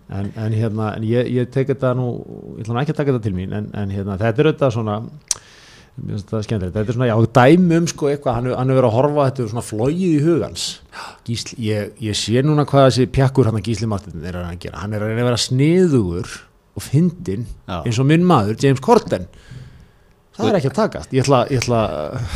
en, 0.10 0.32
en 0.36 0.54
hérna, 0.56 0.94
en 0.96 1.08
ég, 1.08 1.28
ég 1.36 1.52
tek 1.52 1.74
þetta 1.74 1.94
nú 1.98 2.08
ég 2.58 2.63
ætla 2.63 2.84
ekki 2.84 2.96
að 2.96 3.02
taka 3.02 3.13
þetta 3.13 3.28
til 3.28 3.36
mín 3.36 3.56
en, 3.56 3.70
en 3.76 3.92
hérna, 3.92 4.18
þetta 4.20 4.44
er 4.44 4.50
auðvitað 4.52 4.74
svona 4.78 4.98
mér 5.98 6.22
þetta 6.22 6.42
skemmtilegt, 6.46 6.76
þetta 6.76 6.94
er 6.94 6.98
svona, 6.98 7.10
já, 7.10 7.16
dæmi 7.40 7.80
um 7.82 7.88
sko 7.90 8.12
eitthvað, 8.12 8.38
hann, 8.38 8.50
hann 8.54 8.72
hefur 8.72 8.80
verið 8.80 8.90
að 8.90 8.98
horfa 8.98 9.28
þetta 9.30 9.44
er 9.44 9.52
svona 9.54 9.66
flóið 9.66 10.04
í 10.06 10.20
hugans 10.24 10.68
Gísli, 11.28 11.58
ég, 11.68 11.96
ég 12.08 12.20
sé 12.20 12.44
núna 12.46 12.68
hvað 12.70 12.90
þessi 12.92 13.10
pjakkur 13.18 13.50
hann 13.50 13.60
að 13.60 13.68
Gísli 13.68 13.90
Martin 13.90 14.28
er 14.28 14.38
að 14.44 14.60
gera, 14.63 14.84
hann 14.84 14.94
er 14.96 15.08
að 15.08 15.16
vera 15.18 15.42
sniðugur 15.42 16.38
og 16.78 16.86
fyndin 16.86 17.46
Já. 17.66 17.80
eins 17.82 18.00
og 18.02 18.08
minn 18.10 18.26
maður, 18.28 18.58
James 18.62 18.84
Corden. 18.84 19.28
Það 20.38 20.52
er 20.52 20.58
ekki 20.60 20.70
að 20.70 20.76
takast. 20.78 21.13
Ég 21.18 21.26
ætla, 21.26 21.40
ég 21.50 21.63
ætla 21.63 21.80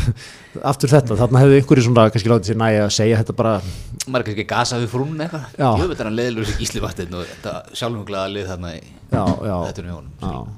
aftur 0.71 0.89
þetta, 0.89 1.17
þarna 1.19 1.43
hefði 1.43 1.59
einhverju 1.59 1.83
svona 1.85 2.07
kannski 2.09 2.31
látið 2.31 2.49
sér 2.49 2.57
næja 2.61 2.87
að 2.87 2.95
segja 2.97 3.19
þetta 3.21 3.35
bara 3.37 3.51
maður 4.07 4.25
kannski 4.31 4.47
gasaði 4.49 4.89
frún 4.89 5.21
eitthvað. 5.21 5.45
Ég 5.61 5.91
veit 5.91 6.01
hann 6.01 6.17
leðilur 6.17 6.49
þessi 6.49 6.63
gíslivattin 6.63 7.19
og 7.19 7.29
þetta 7.29 7.53
sjálfumglaða 7.77 8.33
lið 8.33 8.49
þarna 8.55 8.73
í 8.79 8.81
þetta 9.11 9.85
er 9.85 9.93
honum 9.93 10.51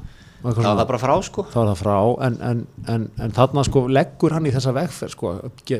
Og 0.43 0.49
eitthvað 0.51 0.65
það 0.75 0.87
bara 0.89 0.99
frá 0.99 1.13
sko. 1.23 1.43
Þá 1.53 1.57
er 1.61 1.67
það 1.69 1.77
frá 1.79 1.95
en, 2.27 2.33
en, 2.49 2.61
en, 2.91 3.03
en 3.23 3.33
þarna 3.37 3.63
sko 3.63 3.83
leggur 3.87 4.33
hann 4.35 4.49
í 4.49 4.51
þessa 4.51 4.73
vegferð 4.75 5.13
sko, 5.15 5.31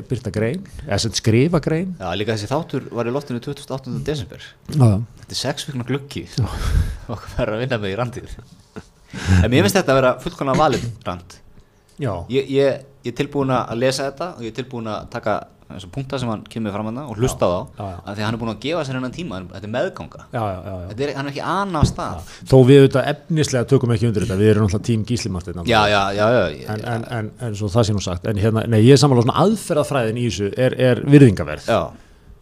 byrta 0.10 0.32
grein 0.32 0.62
eða 0.86 1.00
sem 1.04 1.16
skrifa 1.20 1.60
grein. 1.66 1.92
Já, 2.00 2.08
líka 2.16 2.38
þessi 2.38 2.48
þáttur 2.52 2.88
var 2.96 3.10
í 3.10 3.14
loftinu 3.14 3.42
28. 3.44 3.98
desember. 4.08 4.46
Já, 4.72 4.88
Þetta 5.24 5.36
er 5.36 5.42
sex 5.42 5.68
vikna 5.68 5.88
gluggi. 5.88 6.24
Okkur 7.12 7.36
verður 7.36 7.58
að 7.58 7.64
vinna 7.66 7.82
með 7.84 7.92
í 7.92 7.98
randið? 8.00 8.38
En 9.44 9.52
mér 9.52 9.66
finnst 9.66 9.78
þetta 9.82 9.94
að 9.94 10.00
vera 10.00 10.14
fullkona 10.24 10.56
valið 10.58 10.88
rand. 11.06 11.36
Já, 12.02 12.14
ég, 12.34 12.48
ég, 12.50 12.86
ég 13.04 13.12
er 13.12 13.18
tilbúin 13.20 13.52
að 13.54 13.76
lesa 13.84 14.08
þetta 14.08 14.32
og 14.38 14.48
ég 14.48 14.54
er 14.56 14.58
tilbúin 14.64 14.88
að 14.90 15.12
taka 15.14 15.36
þessum 15.78 15.94
punkta 15.94 16.20
sem 16.22 16.30
hann 16.32 16.44
kemur 16.50 16.74
fram 16.76 16.90
hann 16.90 17.00
og 17.04 17.18
hlusta 17.20 17.50
á 17.50 17.50
þá 17.54 17.84
af 17.84 18.14
því 18.14 18.14
að 18.14 18.26
hann 18.28 18.38
er 18.38 18.42
búin 18.42 18.54
að 18.54 18.62
gefa 18.66 18.84
sér 18.88 19.00
hennan 19.00 19.16
tíma 19.16 19.42
þetta 19.52 19.68
er 19.68 19.74
meðganga. 19.74 20.24
Já, 20.34 20.44
já, 20.44 20.60
já, 20.64 20.74
já. 20.74 20.88
þetta 20.92 21.06
er, 21.08 21.14
hann 21.18 21.26
er 21.26 21.34
ekki 21.34 21.44
annað 21.54 21.90
stað. 21.92 22.32
Þó 22.52 22.56
við 22.70 22.82
auðvitað 22.84 23.10
efnislega 23.14 23.70
tökum 23.74 23.96
ekki 23.96 24.10
undir 24.10 24.28
þetta 24.28 24.40
við 24.40 24.54
erum 24.54 24.68
náttúrulega 24.68 24.88
tím 24.90 25.06
gíslimartin 25.10 25.64
en, 25.64 26.86
en, 26.94 27.06
en, 27.18 27.32
en 27.48 27.58
svo 27.58 27.70
það 27.74 27.88
sé 27.90 27.98
nú 27.98 28.04
sagt 28.04 28.28
en 28.30 28.40
hérna, 28.40 28.66
nei, 28.70 28.82
ég 28.84 28.96
er 28.96 29.02
sammála 29.02 29.26
svona 29.26 29.40
aðferðafræðin 29.44 30.20
í 30.22 30.26
þessu 30.30 30.50
er, 30.58 30.76
er 30.92 31.04
virðingaverð 31.08 31.70
já. 31.70 31.82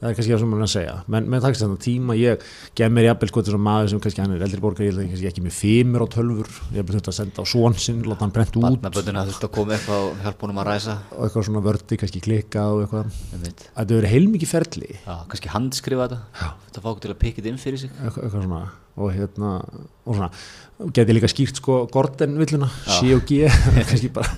Það 0.01 0.09
er 0.09 0.15
kannski 0.17 0.33
það 0.33 0.41
sem 0.41 0.51
maður 0.51 0.65
að 0.65 0.71
segja. 0.73 0.93
Menn, 1.13 1.27
menn 1.29 1.43
takist 1.43 1.63
þetta 1.63 1.77
tíma, 1.85 2.15
ég 2.17 2.45
gef 2.77 2.91
mér 2.91 3.07
jafnvel 3.07 3.29
sko 3.31 3.43
til 3.45 3.53
svona 3.53 3.65
maður 3.67 3.91
sem 3.91 4.01
kannski 4.01 4.23
hann 4.23 4.33
er 4.35 4.45
eldri 4.47 4.61
borgar 4.63 4.87
ég 4.87 4.95
er 4.97 5.09
kannski 5.11 5.29
ekki 5.29 5.43
með 5.45 5.55
fimur 5.59 6.05
á 6.05 6.07
tölfur 6.15 6.49
ég 6.71 6.79
hef 6.79 6.91
þurft 6.91 7.11
að 7.11 7.17
senda 7.19 7.45
á 7.45 7.51
svon 7.51 7.77
sinn, 7.77 8.01
láta 8.07 8.25
hann 8.25 8.33
brent 8.35 8.57
út. 8.57 8.65
Barnaböndina 8.65 9.25
þurfti 9.29 9.47
að 9.47 9.53
koma 9.59 9.77
eitthvað 9.77 10.07
og 10.09 10.25
hjálpa 10.25 10.47
honum 10.47 10.61
að 10.63 10.69
ræsa. 10.71 10.97
Og 11.13 11.25
eitthvað 11.27 11.47
svona 11.49 11.63
vördi, 11.69 11.99
kannski 12.01 12.23
klikka 12.25 12.67
og 12.73 12.83
eitthvað. 12.85 13.21
Þetta 13.45 13.89
verður 13.93 14.11
heilmikið 14.15 14.53
ferli. 14.55 14.93
Já, 15.05 15.15
kannski 15.31 15.53
handskrifa 15.53 16.09
þetta. 16.09 16.51
Þetta 16.67 16.83
fá 16.83 16.91
okkur 16.91 17.05
til 17.05 17.13
að 17.13 17.21
pikka 17.21 17.41
þetta 17.41 17.53
inn 17.53 17.61
fyrir 17.61 17.83
sig. 17.85 17.93
Eitthvað, 18.01 18.25
eitthvað 18.25 18.47
svona. 18.47 18.63
Og 19.01 19.13
hérna 19.15 19.51
og 19.61 20.17
svona, 20.17 20.27
geti 20.95 21.15
líka 21.15 21.29
skýrt 21.31 21.61
sko 21.61 21.77
Gordon 21.91 22.37
villuna, 22.41 22.69
C 22.87 23.13
og 23.15 23.23
G 23.29 23.45
kannski 23.89 24.09
bara 24.13 24.33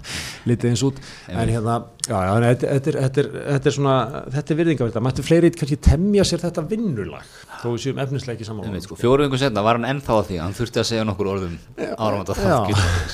litið 0.49 0.73
eins 0.73 0.84
út. 0.86 0.99
En 1.32 1.51
hérna, 1.51 1.79
já, 2.08 2.17
já, 2.17 2.34
þetta, 2.43 2.73
þetta, 2.73 2.91
er, 2.91 2.99
þetta, 3.06 3.45
þetta 3.47 3.75
svona, 3.77 3.95
þetta 4.36 4.53
er 4.53 4.62
virðingavilt 4.62 4.97
það 4.97 5.08
mættu 5.08 5.27
fleiri 5.29 5.53
kannski 5.56 5.79
temja 5.89 6.27
sér 6.27 6.43
þetta 6.43 6.67
vinnulag 6.73 7.34
þó 7.63 7.67
við 7.71 7.82
séum 7.88 8.03
efnislega 8.03 8.38
ekki 8.38 8.49
saman 8.49 8.67
Einmitt, 8.67 8.88
sko, 8.89 8.99
fjóru 8.99 9.23
vingur 9.23 9.39
setna 9.39 9.63
var 9.63 9.79
hann 9.79 9.88
ennþá 9.88 10.19
að 10.19 10.29
því 10.32 10.39
hann 10.43 10.56
þurfti 10.58 10.84
að 10.84 10.89
segja 10.91 11.08
nokkur 11.08 11.34
orðum 11.38 11.60
áramönda 11.79 12.36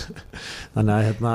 þannig 0.75 0.95
að 0.95 1.03
hérna 1.11 1.33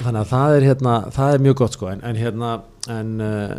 þannig 0.00 0.20
að 0.20 0.30
það 0.32 0.54
er 0.56 0.66
hérna, 0.70 0.94
það 1.14 1.34
er 1.34 1.44
mjög 1.46 1.58
gott 1.62 1.76
sko. 1.76 1.90
En, 1.92 2.02
en 2.06 2.20
hérna 2.20 2.52
en, 2.92 3.12
uh, 3.24 3.54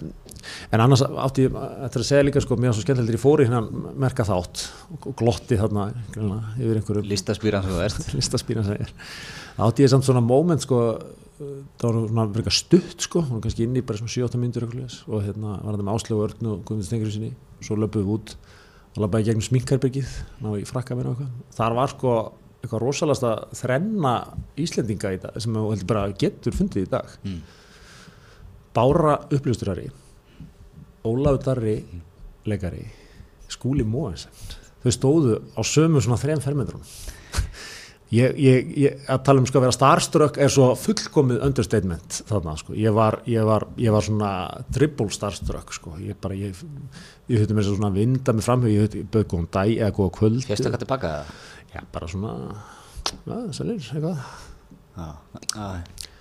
en 0.71 0.83
annars 0.83 1.03
átti 1.07 1.47
ég 1.47 1.59
eftir 1.87 2.03
að 2.03 2.09
segja 2.09 2.27
líka 2.27 2.43
sko 2.43 2.57
mér 2.57 2.71
var 2.71 2.77
svo 2.79 2.85
skemmtilegt 2.85 3.17
ég 3.17 3.23
fór 3.23 3.43
í 3.43 3.47
hérna 3.49 3.91
merka 3.99 4.25
þátt 4.27 4.65
og 4.97 5.11
glotti 5.19 5.59
þarna 5.59 5.89
greinlega, 6.15 6.55
yfir 6.57 6.81
einhverju 6.81 7.05
listaspýran 7.11 7.67
sem 7.67 8.17
listaspýra 8.19 8.65
segir 8.67 8.93
átti 9.57 9.85
ég 9.85 9.93
samt 9.93 10.07
svona 10.07 10.23
moment 10.23 10.63
sko 10.65 10.81
það 11.37 11.83
var 11.85 11.97
svona 12.09 12.27
verið 12.33 12.55
stutt 12.57 13.03
sko 13.05 13.21
hún 13.21 13.37
var 13.37 13.43
kannski 13.45 13.67
inn 13.67 13.77
í 13.77 13.85
bara 13.85 13.99
svona 13.99 14.13
7-8 14.13 14.41
myndur 14.41 14.65
og 14.67 15.19
hérna 15.21 15.59
var 15.61 15.75
þetta 15.75 15.85
með 15.85 15.93
Áslegu 15.93 16.23
Örn 16.25 16.49
og 16.51 16.63
Guðmund 16.65 16.87
Stengur 16.87 17.13
sinni 17.13 17.35
svo 17.61 17.77
löpuðum 17.77 18.07
við 18.07 18.15
út 18.15 18.33
og 18.97 19.03
labbaði 19.03 19.25
í 19.25 19.29
gegnum 19.29 19.45
sminkarbyrgið 19.45 20.17
ná 20.41 20.49
í 20.57 20.65
frakka 20.67 20.97
mér 20.97 21.11
og 21.11 21.21
eitthvað. 21.21 21.45
Þar 21.57 21.77
var 21.77 21.93
sko 21.93 22.15
eitthvað 22.57 22.83
rosalasta 22.83 23.33
þrenna 23.59 24.15
Íslendinga 24.57 25.13
í 25.13 25.21
dag 25.21 25.37
sem 25.43 25.53
þú 25.53 25.69
heldur 25.69 25.89
bara 25.91 26.07
getur 26.23 26.57
fundið 26.57 26.87
í 26.87 26.91
dag. 26.95 27.13
Mm. 27.27 27.39
Bára 28.77 29.19
upplýsturari 29.29 29.87
Ólafur 31.07 31.43
Darri 31.45 31.77
leikari 32.47 32.85
Skúli 33.51 33.85
Móensen 33.87 34.33
þau 34.83 34.93
stóðu 34.93 35.37
á 35.57 35.61
sömu 35.65 36.01
svona 36.03 36.19
þrem 36.21 36.41
fermetrum. 36.43 36.83
Ég, 38.07 38.37
ég, 38.39 38.69
ég, 38.79 38.99
að 39.11 39.23
tala 39.27 39.41
um 39.41 39.47
sko 39.49 39.59
að 39.59 39.65
vera 39.65 39.75
starstruck 39.75 40.37
er 40.39 40.51
svo 40.51 40.69
fullkomið 40.79 41.41
understatement 41.43 42.21
þarna 42.29 42.53
sko, 42.55 42.71
ég 42.79 42.93
var, 42.95 43.17
ég 43.27 43.43
var, 43.43 43.65
ég 43.83 43.91
var 43.91 44.05
svona 44.05 44.29
triple 44.71 45.11
starstruck 45.11 45.73
sko, 45.75 45.97
ég 45.99 46.15
bara, 46.23 46.37
ég, 46.39 46.55
höfði 47.27 47.57
mér 47.57 47.67
svona 47.67 47.89
að 47.91 47.99
vinda 47.99 48.35
mig 48.37 48.47
framhug, 48.47 48.71
ég 48.71 48.85
höfði 48.85 49.03
bauð 49.11 49.27
góðan 49.33 49.49
dag 49.57 49.73
eða 49.75 49.91
góða 49.99 50.13
kvöld, 50.21 50.39
Fyrstu 50.47 50.69
eitthvað 50.69 50.85
tilbaka 50.85 51.11
það? 51.17 51.33
já 51.73 51.81
bara 51.97 52.11
svona 52.13 52.33
já, 53.03 53.37
sælir, 53.59 53.91
eitthvað. 53.91 54.23
Já, 54.95 55.09
já, 55.51 55.67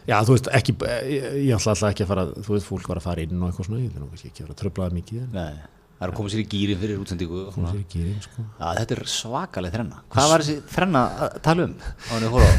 Já, 0.06 0.18
þú 0.22 0.36
veist, 0.36 0.50
ekki, 0.54 0.74
ég, 1.10 1.24
ég 1.48 1.56
ætla 1.56 1.72
alltaf 1.72 1.88
ekki 1.90 2.04
að 2.04 2.10
fara, 2.12 2.26
þú 2.36 2.52
veist, 2.54 2.68
fólk 2.68 2.90
var 2.90 3.00
að 3.00 3.06
fara 3.08 3.24
inn 3.24 3.40
og 3.40 3.48
eitthvað 3.48 3.66
svona, 3.70 3.80
ég 3.82 3.90
vil 3.94 4.04
nú 4.04 4.10
ekki 4.14 4.44
vera 4.44 4.54
að 4.54 4.60
tröflaða 4.60 4.96
mikið, 5.00 5.24
nei 5.34 5.56
Það 5.96 6.04
er 6.04 6.10
að 6.12 6.16
koma 6.18 6.28
sér 6.28 6.40
í 6.42 6.44
gýrin 6.52 6.76
fyrir 6.76 6.98
það 7.00 7.12
svona. 7.54 7.70
er 7.70 7.76
ekki 7.80 8.00
inn, 8.02 8.16
sko. 8.20 8.42
Já, 8.44 8.66
þetta 8.76 8.92
er 8.92 9.00
svakaleg 9.08 9.72
þrenna. 9.72 10.00
Hvað 10.12 10.26
var 10.28 10.42
þessi 10.44 10.56
þrenna 10.74 11.02
að 11.24 11.36
tala 11.46 11.64
um? 11.64 11.72
Á 11.80 12.12
henni 12.12 12.28
hóra 12.34 12.44
á? 12.44 12.52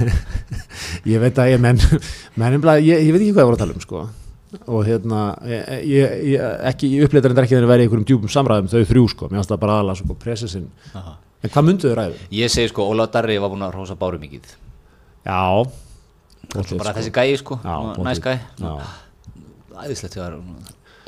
Ég 1.11 1.21
veit 1.21 1.37
að 1.43 1.51
ég, 1.51 1.61
menn, 1.61 1.77
menn, 2.41 2.57
ég, 2.81 3.03
ég 3.05 3.11
veit 3.13 3.21
ekki 3.21 3.35
hvað 3.35 3.43
ég 3.43 3.49
voru 3.51 3.59
að 3.59 3.61
tala 3.61 3.77
um, 3.77 3.83
sko, 3.85 4.01
og 4.65 4.81
hérna, 4.89 5.21
ég, 5.45 5.61
ég, 6.33 6.41
ekki, 6.71 6.89
ég 6.97 7.05
uppleitar 7.05 7.29
þetta 7.35 7.45
ekki 7.45 7.53
þegar 7.53 7.67
ég 7.67 7.73
væri 7.75 7.85
í 7.85 7.85
einhverjum 7.85 8.09
djúpum 8.09 8.33
samræðum, 8.33 8.73
þau 8.73 8.89
þrjú, 8.89 9.05
sko, 9.13 9.29
mér 9.29 9.37
finnst 9.37 9.53
það 9.53 9.61
bara 9.67 9.77
aðalega, 9.77 10.01
sko, 10.01 10.09
sko, 10.09 10.17
Já, 15.27 15.37
Það 15.37 15.86
bara 16.55 16.95
þessi 16.97 17.13
gæi 17.15 17.37
sko, 17.41 17.59
Já, 17.63 17.77
næs 18.07 18.21
gæi. 18.23 18.37
Æðislegt, 19.77 20.15
það 20.17 20.23
var, 20.31 20.39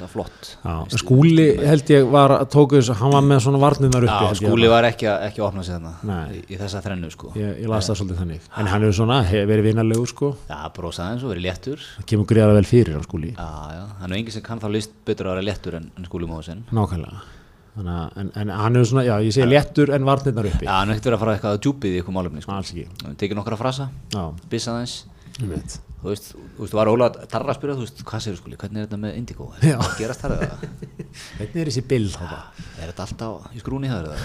flott. 0.08 0.50
Skúli 0.96 1.48
held 1.60 1.90
ég 1.92 2.06
var 2.12 2.32
að 2.38 2.46
tóku 2.54 2.78
þess 2.78 2.92
að 2.94 3.00
hann 3.02 3.14
var 3.16 3.24
með 3.26 3.42
svona 3.44 3.60
varnirnar 3.60 4.06
uppi 4.08 4.38
skúli 4.40 4.70
var 4.72 4.88
ekki 4.88 5.10
að, 5.12 5.26
ekki 5.28 5.42
að 5.42 5.48
opna 5.50 5.64
sig 5.66 5.76
þarna 5.76 5.92
Nei. 6.08 6.38
í, 6.38 6.44
í 6.54 6.60
þessa 6.60 6.82
þrennu 6.86 7.10
sko. 7.12 7.32
Ég, 7.40 7.58
ég 7.66 7.72
las 7.72 7.90
það 7.90 8.00
svolítið 8.00 8.22
þannig. 8.22 8.46
En 8.62 8.70
hann 8.72 8.86
hefur 8.86 8.98
svona, 9.02 9.18
verið 9.50 9.68
vinarlegur 9.68 10.14
sko. 10.14 10.30
Já, 10.48 10.60
brosaði 10.78 11.18
eins 11.18 11.26
og 11.26 11.34
verið 11.34 11.48
léttur. 11.50 11.84
Kemur 12.08 12.30
greiðara 12.30 12.56
vel 12.60 12.70
fyrir 12.70 12.96
hann 12.96 13.04
skúli. 13.10 13.34
Já, 13.34 13.76
já, 13.76 13.84
hann 14.00 14.14
er 14.16 14.22
engin 14.22 14.38
sem 14.38 14.46
kann 14.46 14.64
þá 14.64 14.70
list 14.78 14.96
betur 15.10 15.32
að 15.34 15.36
vera 15.36 15.48
léttur 15.50 15.80
en, 15.82 15.92
en 15.98 16.08
skúli 16.08 16.30
móðusinn 16.30 16.64
nákvæmlega. 16.72 17.22
Þannig 17.80 17.96
að, 18.00 18.18
en, 18.24 18.32
en 18.42 18.50
hann 18.60 18.76
er 18.80 18.88
svona, 18.90 19.04
já, 19.08 19.14
ég 19.24 19.36
segi 19.36 19.52
léttur 19.52 19.92
en 19.96 20.08
varnirnar 20.08 20.48
uppi. 20.50 20.66
Já, 20.68 20.74
hann 20.80 20.90
er 20.90 20.98
ekkert 20.98 21.12
verið 21.12 21.20
að 21.20 21.24
fara 21.26 21.36
eitthvað 21.38 21.58
að 21.58 21.62
djúpið 21.66 21.94
í 21.94 22.00
eitthvað 22.00 22.18
málefni 22.18 22.44
sko. 22.44 22.56
Alls 22.56 22.72
ekki. 22.74 22.88
Hann 23.06 23.20
tekið 23.22 23.40
nokkra 23.40 23.60
frasa, 23.60 23.86
Já, 24.16 24.24
Þú 25.40 25.50
veist, 25.54 26.32
þú 26.56 26.64
veist, 26.64 26.76
var 26.76 26.90
Óla 26.92 27.10
Tarra 27.12 27.52
að 27.54 27.58
spyrja, 27.60 27.76
þú 27.76 27.84
veist, 27.86 28.02
hvað 28.08 28.24
segir 28.24 28.40
skuli, 28.40 28.58
hvernig 28.60 28.82
er 28.82 28.88
þetta 28.88 29.00
með 29.04 29.18
Indigo? 29.20 29.50
Hvað 29.60 29.98
gerast 30.00 30.24
þar 30.24 30.36
eða? 30.38 30.70
Hvernig 31.40 31.60
er 31.64 31.72
þessi 31.72 31.84
bild 31.92 32.14
þá? 32.16 32.24
Er 32.80 32.92
þetta 32.92 33.06
alltaf 33.06 33.56
í 33.56 33.62
skrúni 33.64 33.92
þar 33.92 34.10
eða? 34.10 34.18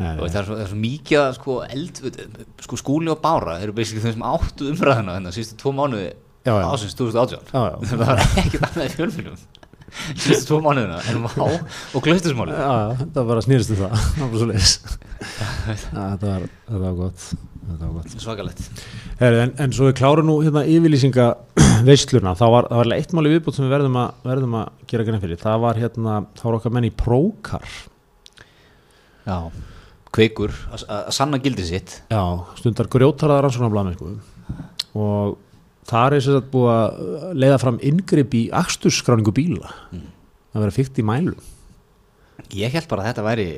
Það 0.00 0.24
er 0.24 0.46
svo, 0.46 0.56
það 0.56 0.66
svo 0.70 0.78
mikið 0.80 1.26
sko 1.36 1.56
sko 2.64 2.78
skúli 2.80 3.10
og 3.12 3.20
bára 3.20 3.58
þeir 3.58 3.68
eru 3.68 3.76
basically 3.76 4.04
þeim 4.04 4.14
sem 4.16 4.26
áttu 4.30 4.68
umræðina 4.70 5.16
þennan 5.18 5.34
síðustu 5.36 5.58
tvo 5.60 5.72
mánuði 5.76 6.12
ásins 6.48 6.94
2018 6.96 7.50
Já, 7.52 7.60
já. 7.66 7.74
það 7.90 8.04
var 8.06 8.22
ekkert 8.40 8.68
annað 8.70 8.86
í 8.86 8.94
fjölmjölum 8.94 9.42
síðustu 10.14 10.48
tvo 10.48 10.60
mánuðina 10.64 11.00
en 11.10 11.24
vá 11.24 11.46
og 11.96 12.04
þetta 13.00 13.20
var 13.20 13.28
bara 13.28 13.44
snýrist 13.44 13.72
um 13.74 13.80
það, 13.80 13.94
það. 14.30 14.88
Þetta 15.20 16.26
var, 16.26 16.46
var 16.84 16.98
gott, 16.98 17.24
gott. 17.80 18.14
svakalegt. 18.16 18.62
Heri, 19.20 19.42
en, 19.44 19.54
en 19.60 19.74
svo 19.76 19.90
við 19.90 19.98
klárum 20.00 20.28
nú 20.30 20.38
hérna 20.44 20.62
yfirlýsinga 20.64 21.26
veisluna, 21.88 22.36
þá 22.38 22.46
var, 22.54 22.70
það 22.70 22.82
var 22.82 22.94
eitt 22.96 23.16
máli 23.16 23.34
viðbútt 23.34 23.58
sem 23.58 23.66
við 23.66 23.74
verðum 23.76 23.98
að, 24.00 24.22
verðum 24.30 24.56
að 24.62 24.86
gera 24.92 25.06
grein 25.08 25.22
fyrir, 25.22 25.42
það 25.42 25.66
var 25.66 25.82
hérna, 25.82 26.16
þá 26.38 26.46
var 26.46 26.58
okkar 26.60 26.74
menn 26.76 26.88
í 26.88 26.94
prókar, 27.04 27.76
já, 29.26 29.36
kveikur 30.10 30.56
að 30.72 31.12
sanna 31.14 31.38
gildi 31.42 31.68
sitt. 31.68 32.00
Já, 32.10 32.22
stundar 32.58 32.90
grjótaraðar 32.90 33.46
rannsóknarblæmi, 33.46 33.94
sko, 33.98 34.16
og 34.98 35.38
þar 35.88 36.16
er 36.16 36.24
sér 36.24 36.40
að 36.40 36.48
búið 36.52 36.70
að 36.74 37.36
leiða 37.40 37.60
fram 37.62 37.80
inngrip 37.90 38.36
í 38.36 38.42
akstursskráningu 38.60 39.34
bíla, 39.36 39.72
það 39.90 40.64
verið 40.64 40.78
fyrkt 40.80 41.00
í 41.00 41.06
mælum. 41.06 41.46
ég 42.56 42.72
held 42.74 42.88
bara 42.90 43.04
að 43.04 43.12
þetta 43.12 43.28
væri 43.28 43.50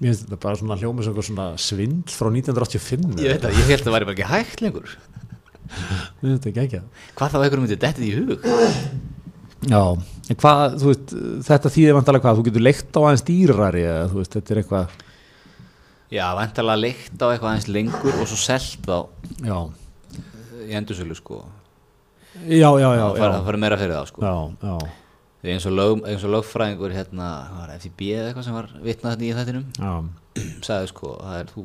Mér 0.00 0.14
finnst 0.14 0.22
þetta 0.24 0.36
bara 0.40 0.56
svona 0.56 0.76
hljóma 0.80 1.04
sem 1.04 1.16
svona 1.20 1.46
svindl 1.60 2.12
frá 2.16 2.30
1985. 2.32 3.18
ég 3.20 3.34
veit 3.34 3.42
að 3.44 3.58
ég 3.58 3.66
held 3.68 3.74
að 3.74 3.82
þetta 3.82 3.92
væri 3.92 4.06
bara 4.08 4.14
ekki 4.16 4.28
hægt 4.30 4.62
lengur. 4.64 4.94
Mér 5.68 6.22
finnst 6.22 6.46
þetta 6.46 6.48
ekki 6.50 6.62
ekki 6.62 6.78
að. 6.78 7.02
hvað 7.18 7.34
þá 7.34 7.36
einhverjum 7.40 7.66
myndi 7.66 7.78
dettið 7.82 8.06
í 8.06 8.14
hug? 8.16 8.46
Já, 9.68 9.82
en 10.32 10.38
hvað, 10.40 10.78
veist, 10.86 11.12
þetta 11.50 11.72
þýðir 11.74 11.98
vantalega 11.98 12.24
hvað, 12.24 12.38
þú 12.38 12.46
getur 12.46 12.64
leikt 12.64 12.96
á 12.96 13.00
aðeins 13.02 13.26
dýrari 13.28 13.84
eða 13.84 14.08
þú 14.08 14.20
veist, 14.22 14.36
þetta 14.38 14.54
er 14.54 14.60
eitthvað, 14.62 14.94
já, 16.16 16.24
vantarlega 16.38 16.80
leikt 16.86 17.20
á 17.20 17.26
eitthvað 17.28 17.50
aðeins 17.50 17.68
lengur 17.76 18.16
og 18.16 18.30
svo 18.30 18.38
selt 18.40 18.88
á 18.88 18.98
já, 19.44 19.58
í 20.64 20.78
endursölu 20.80 21.18
sko 21.18 21.42
já, 22.48 22.70
já, 22.80 22.88
já, 22.96 23.04
það 23.20 23.44
fara- 23.46 23.60
meira 23.64 23.76
fyrir 23.80 23.94
það 23.98 24.06
sko. 24.12 24.22
Já, 24.24 24.34
já, 24.68 24.96
Því 25.40 25.52
eins 25.54 25.64
og, 25.64 25.72
lög, 25.72 26.00
eins 26.04 26.24
og 26.28 26.32
lögfræðingur 26.34 26.92
hérna, 26.92 27.26
FTB 27.78 28.08
eða 28.12 28.26
eitthvað 28.28 28.44
sem 28.44 28.56
var 28.58 28.66
vitnað 28.84 29.14
þetta 29.14 29.24
í 29.24 29.30
þettinum 29.38 30.08
sagði 30.66 30.90
sko, 30.90 31.12
er, 31.38 31.46
þú, 31.54 31.62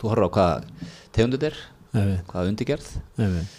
þú 0.00 0.08
horfður 0.12 0.24
á 0.24 0.34
hvað 0.36 0.70
tegundur 1.12 1.44
er, 1.50 1.58
hvað 2.30 2.48
undirgerð 2.54 2.86
nefnir, 3.20 3.50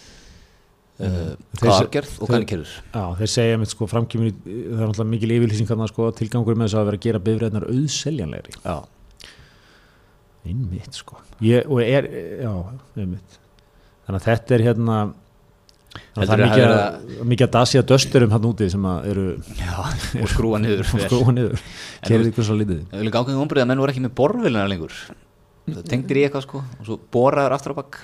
uh, 0.98 1.30
Þeir 1.54 1.62
hvað 1.62 1.76
afgerð 1.84 2.16
og 2.18 2.32
hvað 2.32 2.40
er 2.40 2.48
kerður 2.50 2.72
já, 2.74 3.04
þeir 3.20 3.32
segja 3.36 3.60
mitt 3.62 3.70
sko 3.76 3.88
framkýmur, 3.94 4.34
það 4.42 4.74
er 4.74 4.82
náttúrulega 4.90 5.10
mikil 5.14 5.34
yfirlýsing 5.38 5.70
þarna 5.70 5.88
sko, 5.92 6.10
tilgangur 6.18 6.58
með 6.58 6.66
þess 6.72 6.80
að 6.82 6.88
vera 6.90 6.98
að 7.00 7.06
gera 7.06 7.22
bifræðnar 7.30 7.68
auðseljanlegri. 7.70 8.56
Já, 8.66 8.76
Einmitt 10.44 10.92
sko, 10.98 11.16
ég, 11.40 11.64
er, 11.86 12.06
já, 12.44 12.50
einmitt, 13.00 13.38
þannig 14.04 14.18
að 14.18 14.26
þetta 14.26 14.56
er 14.58 14.64
hérna, 14.66 14.96
það 16.14 16.32
er 16.34 16.42
mikið 16.44 16.64
að 16.64 16.78
að, 16.78 17.34
að 17.46 17.52
dasja 17.56 17.82
dösturum 17.90 18.32
hann 18.34 18.48
úti 18.48 18.70
sem 18.72 18.88
eru 19.10 19.26
og 20.22 20.32
skrúa 20.32 20.60
niður 20.62 20.90
kerið 22.04 22.32
ykkur 22.32 22.48
svo 22.48 22.56
lítið. 22.58 22.82
Það 22.90 23.04
vil 23.04 23.14
gáðum 23.14 23.44
umbrið 23.44 23.64
að 23.64 23.70
menn 23.70 23.84
voru 23.84 23.94
ekki 23.94 24.04
með 24.04 24.16
borvilina 24.18 24.66
lengur. 24.70 24.98
Það 25.68 25.86
tengdir 25.88 26.20
í 26.20 26.26
eitthvað 26.26 26.44
sko 26.46 26.60
og 26.64 26.88
svo 26.88 26.98
boraður 27.14 27.56
aftur 27.56 27.76
á 27.76 27.80
bakk 27.80 28.02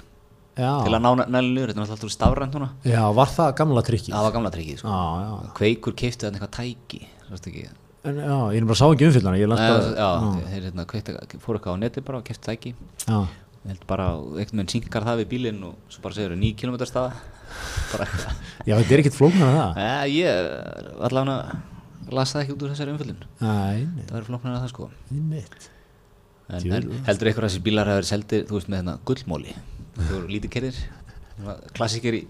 til 0.61 0.95
að 0.95 1.03
ná 1.05 1.11
nælu 1.30 1.53
niður, 1.55 1.70
þetta 1.70 1.78
er 1.78 1.84
náttúrulega 1.84 1.97
alltaf 1.97 2.14
stafrænt 2.14 2.57
núna. 2.57 2.70
Já, 2.84 3.03
var 3.16 3.30
það 3.32 3.53
gamla 3.61 3.84
trikkið? 3.86 4.14
það 4.14 4.26
var 4.26 4.34
gamla 4.34 4.51
tryggið 4.55 4.80
sko. 4.80 4.97
Já, 4.97 5.05
já, 5.24 5.53
kveikur 5.61 5.97
keifti 6.01 6.26
þannig 6.26 6.43
eitthvað 6.43 6.57
tæki 6.59 7.68
en, 8.01 8.16
já, 8.16 8.36
ég 8.55 8.62
er 8.62 8.66
bara 8.70 8.78
sá 8.80 8.86
ekki 8.88 9.07
umfyllana, 9.11 9.36
já, 9.36 10.09
þeir 10.51 10.66
hérna 10.66 10.86
fóru 10.88 11.61
eitthvað 11.61 11.76
á 11.76 11.82
neti 11.84 12.05
bara 12.05 12.20
og 12.20 12.26
keifti 12.26 12.49
tæki. 12.49 12.74
Ég 13.61 13.74
held 13.74 13.82
bara, 13.88 14.07
einhvern 14.16 14.62
veginn 14.62 14.72
synkar 14.72 15.05
það 15.05 15.20
við 15.20 15.30
bílinn 15.34 15.64
og 15.68 15.93
svo 15.93 16.01
bara 16.05 16.16
segir 16.16 16.32
þau 16.32 16.41
9 16.41 16.55
km 16.62 16.78
staða 16.88 17.11
já, 18.66 18.74
þetta 18.76 18.94
er 18.96 19.03
ekkit 19.03 19.16
flóknar 19.18 19.51
að 19.51 19.59
það. 19.59 19.80
Nei, 19.80 20.14
ég 20.18 20.30
allavega 21.09 21.61
las 22.11 22.32
það 22.34 22.42
ekki 22.44 22.55
út 22.57 22.64
úr 22.66 22.72
þessari 22.74 22.94
nei, 23.40 24.07
það 24.07 24.14
verður 24.16 24.30
flóknar 24.30 24.57
að 24.57 24.62
það 24.64 24.72
sko. 24.74 24.88
En, 26.51 26.64
en 26.66 27.05
heldur 27.07 27.30
ykkur 27.30 27.44
að 27.46 27.53
þessi 27.53 27.62
bílar 27.66 27.86
hafa 27.90 28.01
verið 28.01 28.11
seldir 28.11 28.48
þú 28.48 28.57
veist 28.59 28.70
með 28.72 28.80
hérna 28.80 28.96
gullmóli 29.07 29.53
þau 30.01 30.09
voru 30.16 30.32
lítið 30.32 30.51
kerðir 30.57 30.80
klassíker 31.76 32.16
í 32.18 32.20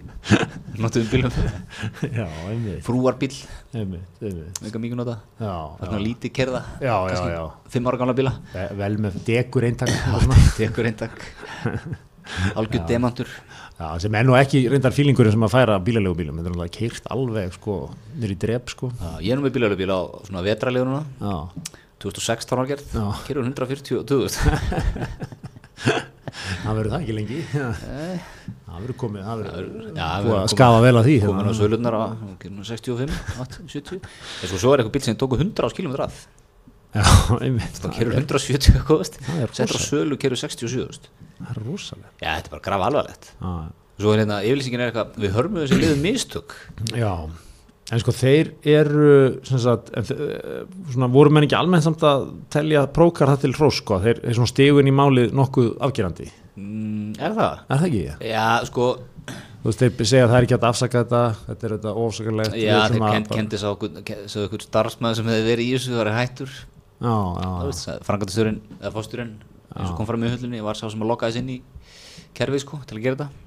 notuðum 0.79 1.09
bílum. 1.11 1.33
Já, 2.18 2.27
einmitt, 2.51 2.83
frúarbíl, 2.87 3.33
einmitt, 3.75 4.21
einmitt. 4.23 4.61
mega 4.62 4.83
mikið 4.85 5.01
nota 5.01 5.16
er 5.41 5.97
já, 5.97 6.05
lítið 6.05 6.35
kerða 6.37 6.61
já, 6.79 6.95
já. 7.33 7.41
5 7.75 7.91
ára 7.91 8.01
gamla 8.05 8.14
bíla. 8.21 8.35
Ve- 8.55 8.68
Vel 8.79 9.01
með 9.03 9.18
degur 9.27 9.66
eintak. 9.66 9.91
tekur 10.61 10.91
eintak 10.93 11.18
algjör 12.55 12.87
demantur 12.89 13.28
Já, 13.81 13.87
sem 14.03 14.14
er 14.18 14.26
nú 14.28 14.35
ekki 14.37 14.61
reyndar 14.68 14.93
fílingurinn 14.93 15.33
sem 15.33 15.45
að 15.47 15.55
færa 15.55 15.78
bílalegu 15.81 16.18
bílum, 16.18 16.37
þetta 16.37 16.51
er 16.51 16.53
náttúrulega 16.53 16.74
keirt 16.74 17.07
alveg, 17.14 17.55
sko, 17.57 17.76
nýr 18.20 18.35
í 18.35 18.37
drep, 18.43 18.68
sko. 18.74 18.91
Já, 19.01 19.12
ég 19.24 19.33
er 19.33 19.41
nú 19.41 19.47
með 19.47 19.55
bílalöfbíl 19.57 19.89
á 19.89 20.01
svona 20.28 20.43
vetralegu 20.45 20.85
núna 20.85 21.01
Já, 21.16 21.37
2016 22.05 22.59
ára 22.61 22.68
gerð, 22.68 22.93
Já. 22.93 23.07
kerur 23.24 23.49
140 23.49 24.05
það 25.81 26.76
verður 26.76 26.93
það 26.93 27.01
ekki 27.01 27.14
lengi. 27.16 27.39
Það 27.51 28.76
verður 28.76 28.99
komið, 29.01 29.24
það 29.26 29.41
verður 29.41 30.37
að 30.37 30.51
skafa 30.53 30.83
vel 30.85 30.93
að 31.01 31.09
því. 31.09 31.16
komin 31.24 31.41
á 31.41 31.45
hérna. 31.49 31.57
sölunar 31.59 31.97
á 31.97 32.03
kerur 32.43 32.55
nú 32.59 32.66
65, 32.68 33.16
80, 33.47 33.72
70 33.74 34.05
en 34.05 34.53
svo, 34.53 34.61
svo 34.61 34.74
er 34.74 34.83
eitthvað 34.83 34.95
bíl 34.99 35.05
sem 35.09 35.18
tóku 35.20 35.41
100 35.41 35.66
á 35.66 35.68
skilum 35.72 35.97
að 35.97 36.20
Já, 36.91 37.07
einmitt. 37.39 37.81
það 37.81 37.97
kerur 37.97 38.16
170 38.18 38.76
eitthvað 38.76 39.57
settur 39.57 39.78
á 39.78 39.83
sölu 39.83 40.20
kerur 40.20 40.39
67 40.41 40.85
veist. 40.85 41.11
Það 41.41 41.53
er 41.57 41.62
rosalega. 41.66 42.11
já, 42.20 42.30
þetta 42.36 42.49
er 42.51 42.55
bara 42.57 42.64
graf 42.68 42.86
alvarlegt 42.88 43.30
Já, 43.41 43.53
svo 44.01 44.12
er 44.14 44.22
hérna, 44.24 44.41
yfirlýsingin 44.47 44.80
er 44.84 44.91
eitthvað 44.93 45.20
við 45.24 45.34
hörmum 45.36 45.62
þessi 45.64 45.78
liðum 45.80 46.03
mistök. 46.05 46.55
Já, 46.97 47.12
en 47.91 48.01
sko 48.05 48.14
þeir 48.14 48.51
eru 48.70 49.11
sagt, 49.51 49.91
en, 49.99 50.07
þe- 50.09 50.28
svona, 50.95 51.09
voru 51.12 51.32
menn 51.34 51.45
ekki 51.49 51.57
almennt 51.59 51.84
samt 51.84 52.05
að 52.07 52.26
telja 52.55 52.86
prókar 52.97 53.32
það 53.34 53.43
til 53.47 53.53
hrós 53.59 53.80
sko, 53.82 53.99
þeir, 54.05 54.20
þeir 54.24 54.38
svona 54.38 54.53
stigun 54.53 54.88
í 54.91 54.95
málið 54.95 55.34
nokkuð 55.36 55.70
afgerandi, 55.88 56.28
mm, 56.57 57.14
er 57.18 57.34
það? 57.41 57.64
er 57.68 57.82
það 57.84 57.88
ekki? 57.91 58.05
já, 58.30 58.47
sko, 58.70 58.91
Þú 59.61 59.68
veist, 59.68 59.82
þeir 59.82 60.07
segja 60.09 60.24
að 60.24 60.30
það 60.30 60.38
er 60.38 60.45
ekki 60.47 60.55
hægt 60.55 60.62
að 60.64 60.70
afsaka 60.72 61.01
þetta, 61.03 61.18
þetta 61.51 61.66
er 61.66 61.72
þetta 61.74 61.91
ofsakarlegt 62.01 62.55
já, 62.57 62.76
þeir 62.88 63.03
kend, 63.12 63.26
kendi 63.28 63.59
svo 63.61 64.45
ykkur 64.47 64.62
starfsmæður 64.64 65.18
sem 65.18 65.26
hefði 65.28 65.43
verið 65.51 65.66
í 65.66 65.74
þessu 65.74 65.93
það 65.93 66.01
er 66.07 66.11
hættur. 66.16 66.55
Já, 67.01 67.12
já, 67.43 67.99
frangatastjórin 68.09 68.57
eða 68.80 68.93
fósturinn 68.95 69.34
eins 69.77 69.91
og 69.91 69.97
kom 69.99 70.07
fram 70.09 70.25
í 70.27 70.31
hullunni 70.33 70.61
var 70.64 70.75
sá 70.79 70.87
sem 70.91 71.01
að 71.05 71.11
lokkaði 71.12 71.41
inn 71.43 71.53
í 71.55 71.61
kerfið 72.37 72.62
sko 72.64 72.81
til 72.87 72.99
að 72.99 73.03
gera 73.07 73.16
þetta. 73.21 73.47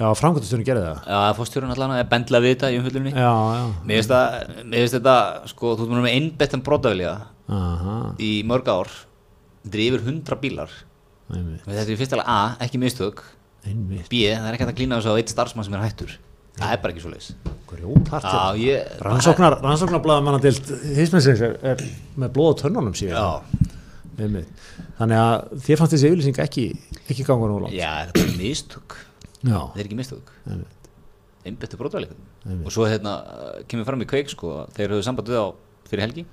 Já, 0.00 0.06
framkvæmtasturinn 0.16 0.64
gerði 0.66 0.84
það. 0.86 1.00
Já, 1.12 1.18
fórstjórun 1.36 1.72
allan 1.74 1.90
að 1.98 2.08
bendla 2.08 2.38
við 2.40 2.54
þetta 2.54 2.70
í 2.72 2.78
umfyllunni 2.80 3.10
Já, 3.12 3.32
já, 3.58 3.64
Mér 3.84 3.98
finnst 4.00 4.12
það- 4.14 4.64
mér 4.64 4.78
finnst 4.80 4.96
þetta, 4.96 5.16
sko, 5.52 5.72
þú 5.76 5.88
múin 5.90 6.02
með 6.06 6.14
einbettan 6.16 6.62
brotavilja 6.64 7.12
aha, 7.48 7.96
í 8.18 8.30
mörg 8.48 8.70
ár 8.72 8.88
Þetta 9.62 9.76
er 9.78 9.82
yfir 9.84 10.00
100 10.08 10.40
bílar. 10.42 10.70
Einmitt, 11.32 11.62
Þetta 11.68 11.92
er 11.92 11.96
fyrst 12.00 12.12
alveg 12.16 12.26
A, 12.26 12.56
ekki 12.64 12.80
mistök. 12.82 13.20
Einmitt, 13.68 14.08
B, 14.10 14.24
það 14.32 14.48
er 14.48 14.56
ekki 14.56 14.64
hægt 14.64 14.72
að 14.72 14.80
glína 14.80 14.98
þessu 14.98 15.12
á 15.14 15.18
eitt 15.20 15.30
starfsmann 15.30 15.64
sem 15.68 15.74
er 15.78 15.84
hættur. 15.84 16.16
Það 16.58 16.72
er 16.72 16.80
bara 16.82 16.92
ekki 16.92 17.00
svo 17.04 17.12
leis 17.12 17.28
grjóthart 17.72 18.26
Já, 18.26 18.52
hérna. 18.58 19.60
rannsóknarblaða 19.62 20.22
manna 20.24 20.40
til 20.42 20.52
hismessins 20.96 21.40
er, 21.40 21.54
er 21.62 21.76
með 22.20 22.32
blóð 22.34 22.50
á 22.52 22.60
tönnunum 22.64 22.92
síðan 22.92 23.16
Já, 23.16 23.76
einmitt, 24.18 24.62
þannig 24.98 25.20
að 25.22 25.62
þér 25.64 25.80
fannst 25.80 25.94
þessi 25.96 26.08
yfirlýsing 26.10 26.40
ekki, 26.44 26.66
ekki 27.08 27.26
ganga 27.26 27.48
nú 27.50 27.58
langt. 27.64 27.76
Já, 27.76 27.90
þetta 28.10 28.24
er 28.26 28.36
mistök. 28.40 28.96
Það 29.42 29.80
er 29.80 29.88
ekki 29.88 29.98
mistök. 29.98 30.32
Brotavilja 31.80 32.12
Einmitt. 32.12 32.66
Og 32.66 32.74
svo 32.74 32.86
hérna, 32.86 33.16
kemur 33.70 33.86
fram 33.86 34.02
í 34.02 34.06
kveik, 34.10 34.30
sko 34.30 34.64
Þeir 34.76 34.94
höfðu 34.94 35.06
samband 35.06 35.30
við 35.30 35.40
á 35.42 35.46
fyrir 35.90 36.04
helgi. 36.04 36.24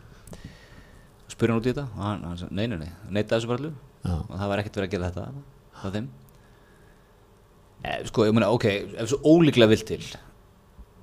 Spurði 1.30 1.54
hann 1.54 1.62
út 1.62 1.70
í 1.70 1.72
þetta 1.72 1.86
og 1.90 2.04
hann, 2.04 2.26
hann 2.26 2.40
sagði, 2.42 2.58
nei, 2.58 2.66
nei, 2.70 2.78
nei, 2.82 2.92
neitaði 3.18 3.40
þessu 3.40 3.52
bara 3.52 3.72
og 4.10 4.34
það 4.34 4.52
var 4.52 4.62
ekkert 4.62 4.80
verið 4.80 4.88
að 4.88 4.94
gera 4.96 5.10
þetta 5.10 5.24
það 5.82 5.96
þeim. 5.98 6.10
Eh, 7.80 7.98
sko, 8.10 8.26
ég 8.28 8.36
meina, 8.36 8.50
ok, 8.56 8.68
ef 9.00 9.12
svo 9.12 9.20
ólíklega 9.36 9.72
vill 9.72 9.86
til 9.88 10.02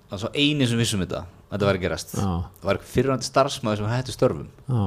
það 0.06 0.16
er 0.16 0.22
svo 0.22 0.30
eini 0.36 0.68
sem 0.68 0.80
vissum 0.80 1.02
þetta 1.02 1.22
að 1.24 1.52
þetta 1.52 1.68
var 1.68 1.78
að 1.78 1.84
gerast. 1.86 2.14
Já, 2.16 2.26
það 2.60 2.70
var 2.70 2.80
fyrirvændi 2.92 3.28
starfsmæður 3.28 3.82
sem 3.82 3.92
hætti 3.92 4.16
störfum. 4.16 4.50
Já 4.70 4.82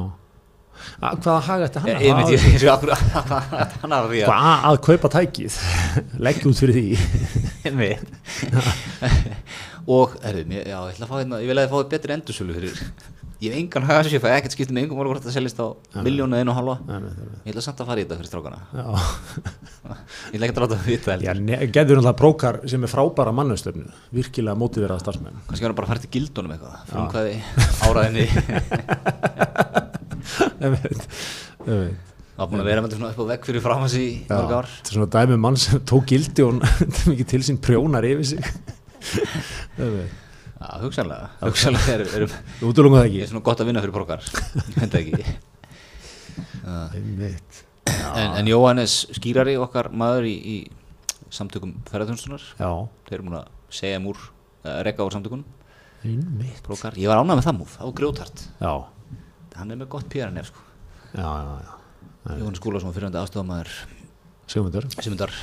Hvaða 0.99 1.39
haga 1.47 1.67
þetta 1.67 1.84
hann 1.84 1.91
ég, 1.91 1.97
að 1.97 2.05
ég 2.05 2.13
veit, 2.15 2.23
hafa? 2.23 2.34
ég, 2.34 2.41
ég 2.53 2.59
sé 2.63 2.69
akkur 2.73 2.89
hann 3.84 3.95
að 3.97 4.09
því 4.11 4.23
að 4.25 4.32
að 4.69 4.80
kaupa 4.88 5.11
tækið? 5.15 5.59
Leggja 6.27 6.49
út 6.49 6.61
fyrir 6.63 6.75
því. 6.80 6.88
Og, 9.99 10.17
erðu, 10.21 10.43
mér, 10.49 10.67
já, 10.69 10.77
ég 10.86 10.91
ætla 10.93 11.07
að 11.07 11.09
fá 11.09 11.15
hérna 11.17 11.39
ég 11.41 11.49
vil 11.49 11.57
að 11.57 11.63
þið 11.65 11.73
fáið 11.73 11.88
betri 11.95 12.15
endursölu 12.15 12.57
fyrir 12.57 12.84
ég 13.39 13.53
hef 13.53 13.59
engan 13.61 13.86
haga 13.88 14.03
þessu, 14.03 14.17
ég 14.17 14.23
fæ 14.23 14.30
ekkert 14.36 14.53
skiptum 14.55 14.75
með 14.75 14.84
engum 14.86 14.99
hvort 14.99 15.23
það 15.23 15.36
seljist 15.38 15.59
á 15.63 15.67
miljónu 16.03 16.36
einu 16.36 16.51
og 16.51 16.57
halva 16.57 16.75
ég 17.45 17.53
ætla 17.53 17.63
samt 17.63 17.80
að 17.80 17.89
fara 17.91 18.01
í 18.01 18.03
þetta 18.03 18.17
fyrir 18.19 18.32
strákana. 18.34 18.59
Ég 20.34 20.43
ekki 20.43 20.51
að 20.51 20.63
ráta 20.65 20.75
að 20.75 20.89
vita 20.89 21.15
getur 21.15 21.95
náttúrulega 21.95 22.19
prókar 22.19 22.59
sem 22.67 22.84
er 22.84 22.91
frábæra 22.91 23.32
mannustöfnu 23.39 23.88
virkilega 24.15 24.59
mótiveraða 24.59 25.05
starfsmenn. 25.05 25.39
Kannski 25.47 25.65
hann 25.69 25.77
bara 25.77 25.88
að 25.88 25.93
fara 25.93 26.03
til 26.03 26.13
gildunum 26.17 26.51
eitthvað 26.57 26.75
áraðinni 27.88 28.27
Ég 30.59 30.70
veit, 30.76 31.03
ég 31.65 31.67
veit. 31.67 31.97
það 32.36 32.41
var 32.41 32.47
búin 32.53 32.63
að 32.63 32.70
vera 32.72 32.82
með 32.84 32.89
þetta 32.89 32.99
svona 32.99 33.11
upp 33.13 33.22
á 33.22 33.26
vegg 33.34 33.43
fyrir 33.49 33.63
fram 33.65 33.82
hans 33.84 33.95
í 33.99 34.07
mörg 34.30 34.51
ár. 34.59 34.67
þetta 34.78 34.89
er 34.93 34.97
svona 34.97 35.11
dæmi 35.15 35.34
um 35.38 35.41
mann 35.47 35.59
sem 35.59 35.84
tók 35.91 36.05
gildi 36.13 36.41
og 36.45 36.49
hann 36.63 36.95
mikið 37.11 37.28
til 37.34 37.43
sín 37.47 37.59
prjónar 37.63 38.03
yfir 38.07 38.28
sig. 38.34 38.41
Ég 39.80 39.89
veit. 39.95 40.11
Já, 40.59 40.70
hugsanlega, 40.84 41.26
hugsanlega 41.39 41.93
er, 41.93 42.01
er, 42.03 42.07
það 42.59 43.05
er 43.07 43.30
svona 43.32 43.45
gott 43.45 43.61
að 43.63 43.70
vinna 43.70 43.84
fyrir 43.86 43.95
prókar 43.95 44.22
þetta 44.76 44.95
ekki. 44.99 45.22
En, 47.89 48.36
en 48.38 48.47
Jóhannes 48.47 49.07
skýrari 49.17 49.55
okkar 49.59 49.89
maður 49.95 50.28
í, 50.30 50.36
í 50.36 50.57
samtökum 51.34 51.74
ferðarþjónstunar 51.89 52.43
Já, 52.59 52.70
þeir 53.07 53.17
eru 53.17 53.26
múin 53.28 53.39
að 53.39 53.47
segja 53.74 54.01
múr 54.03 54.20
uh, 54.20 54.80
rekka 54.86 55.05
úr 55.07 55.15
samtökunum, 55.15 55.45
ég 56.05 57.07
var 57.09 57.22
ánægð 57.22 57.39
með 57.39 57.45
það 57.47 57.57
múf, 57.59 57.76
það 57.78 57.89
var 57.89 57.95
grjótart 57.99 58.43
Já, 58.61 58.74
hann 59.58 59.72
er 59.74 59.80
með 59.82 59.89
gott 59.95 60.10
PR-nef 60.12 60.52
sko. 60.52 60.66
já, 61.14 61.30
já, 61.30 61.56
já. 61.66 61.76
Jóhannes 62.39 62.60
Skúlason 62.62 62.93
fyrirhandi 62.93 63.18
aðstofamæður 63.22 63.72
Sigmundur 64.50 64.89
Simundar 65.00 65.34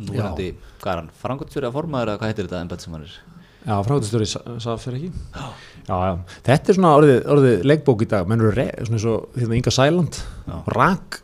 nú 0.00 0.14
er 0.16 0.24
hann 0.24 0.38
hvað 0.80 0.92
er 0.94 0.98
hann, 1.02 1.12
frangotstjóri 1.20 1.68
að 1.68 1.76
formaður 1.76 2.12
eða 2.14 2.22
hvað 2.22 2.32
heitir 2.32 2.48
þetta 2.48 2.64
embætt 2.64 2.84
sem 2.86 2.96
hann 2.96 3.04
er? 3.06 3.20
Já, 3.62 3.76
frákvæmstöri 3.86 4.26
sað 4.26 4.80
fyrir 4.82 4.96
ekki. 4.98 5.10
Já. 5.36 5.44
já, 5.86 6.14
þetta 6.48 6.72
er 6.72 6.76
svona 6.78 6.92
orðið, 6.98 7.18
orðið 7.30 7.60
leikbók 7.70 8.00
í 8.02 8.08
dag, 8.10 8.26
menn 8.26 8.42
eru 8.42 8.50
re, 8.56 8.64
svona 8.80 8.98
eins 8.98 9.04
og 9.12 9.36
hérna 9.38 9.58
Inga 9.60 9.72
Sæland, 9.76 10.18
Já. 10.48 10.56
rak 10.74 11.20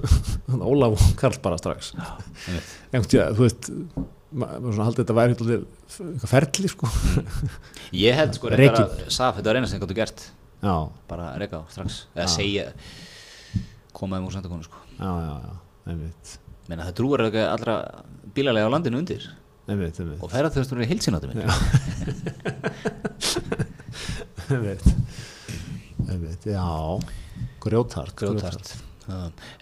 Ólaf 0.72 1.04
Karl 1.20 1.38
bara 1.44 1.60
strax. 1.60 1.92
Einhvern 2.90 3.10
tíða, 3.12 3.28
þú 3.38 3.46
veist 3.46 3.70
maður 4.36 4.74
svona 4.74 4.88
haldið 4.88 5.04
þetta 5.04 5.16
væri 5.20 5.60
ferli 6.26 6.72
sko. 6.72 6.90
Ég 7.94 8.18
held 8.18 8.34
sko 8.40 8.50
reyndar 8.56 8.88
að 8.88 9.06
Saf, 9.06 9.38
þetta 9.38 9.52
var 9.52 9.60
eina 9.60 9.70
sem 9.70 9.82
gáttu 9.82 9.96
gert. 10.00 10.26
já, 10.26 10.45
bara 11.10 11.24
að 11.32 11.38
reyka 11.42 11.56
á 11.60 11.64
strax. 11.72 12.00
Eða 12.14 12.28
segja 12.32 12.66
koma 13.96 14.20
um 14.20 14.28
úr 14.28 14.34
samtökunum 14.36 14.66
sko. 14.66 14.78
Já, 14.98 15.10
já, 15.24 15.34
já, 15.46 15.52
einmitt. 15.92 16.24
Menna 16.66 16.86
það 16.88 16.96
drúar 17.00 17.26
ekki 17.28 17.42
allra 17.46 17.74
bílalega 18.36 18.66
á 18.68 18.74
landinu 18.74 19.00
undir. 19.02 19.22
Einmitt, 19.66 19.96
einmitt. 20.00 20.20
Og 20.22 20.28
ferðarþjóðstur 20.32 20.82
er 20.82 20.90
heilsináttu 20.92 21.26
minn 21.30 21.42
einmitt, 24.46 24.86
einmitt, 26.06 26.42
já. 26.46 26.66
Grjótart, 27.66 28.14
grjótart 28.18 28.76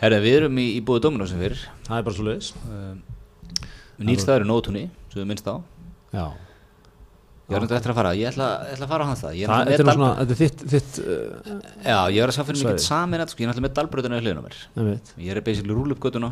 herra 0.01 0.21
við 0.25 0.39
erum 0.41 0.59
í, 0.61 0.67
í 0.79 0.81
búið 0.85 1.05
Dominó 1.07 1.27
sem 1.29 1.41
fyrir 1.41 1.61
það 1.85 1.99
er 1.99 2.07
bara 2.07 2.17
svo 2.17 2.27
leiðis 2.27 2.51
um, 2.65 3.01
nýrstæður 4.09 4.45
í 4.47 4.49
nótunni 4.49 4.85
sem 5.13 5.21
við 5.21 5.29
minnst 5.31 5.49
á. 5.49 5.57
Já, 6.15 6.27
ég 7.45 7.53
var 7.53 7.61
reyndar 7.61 7.77
eftir 7.77 7.93
að 7.93 7.99
fara, 7.99 8.11
ég 8.17 8.31
ætla, 8.31 8.47
ætla 8.73 8.87
að 8.87 8.93
fara 8.95 9.05
á 9.05 9.09
hans 9.11 9.21
það 9.21 9.35
er 9.37 9.51
náttúrulega 9.53 9.77
þetta 9.77 9.85
er 9.85 9.97
svona 9.99 10.11
þetta 10.21 10.35
er 10.35 10.39
þitt, 10.41 10.63
þitt 10.73 10.95
uh, 11.03 11.59
já, 11.85 11.97
ég 12.15 12.21
var 12.25 12.31
að 12.31 12.37
sá 12.37 12.41
fyrir 12.41 12.61
Svæði. 12.61 12.71
mikið 12.71 12.85
samin 12.87 13.25
sko, 13.29 13.37
ég 13.37 13.45
er 13.45 13.51
náttúrulega 13.51 13.67
með 13.67 13.75
dalbröðuna 13.79 14.21
í 14.21 14.23
hliðina 14.25 14.41
á 14.41 14.47
mér. 14.47 14.57
Ég 15.21 15.29
er 15.35 15.41
basically 15.45 15.77
rúl 15.77 15.93
upp 15.93 16.01
göttuna 16.07 16.31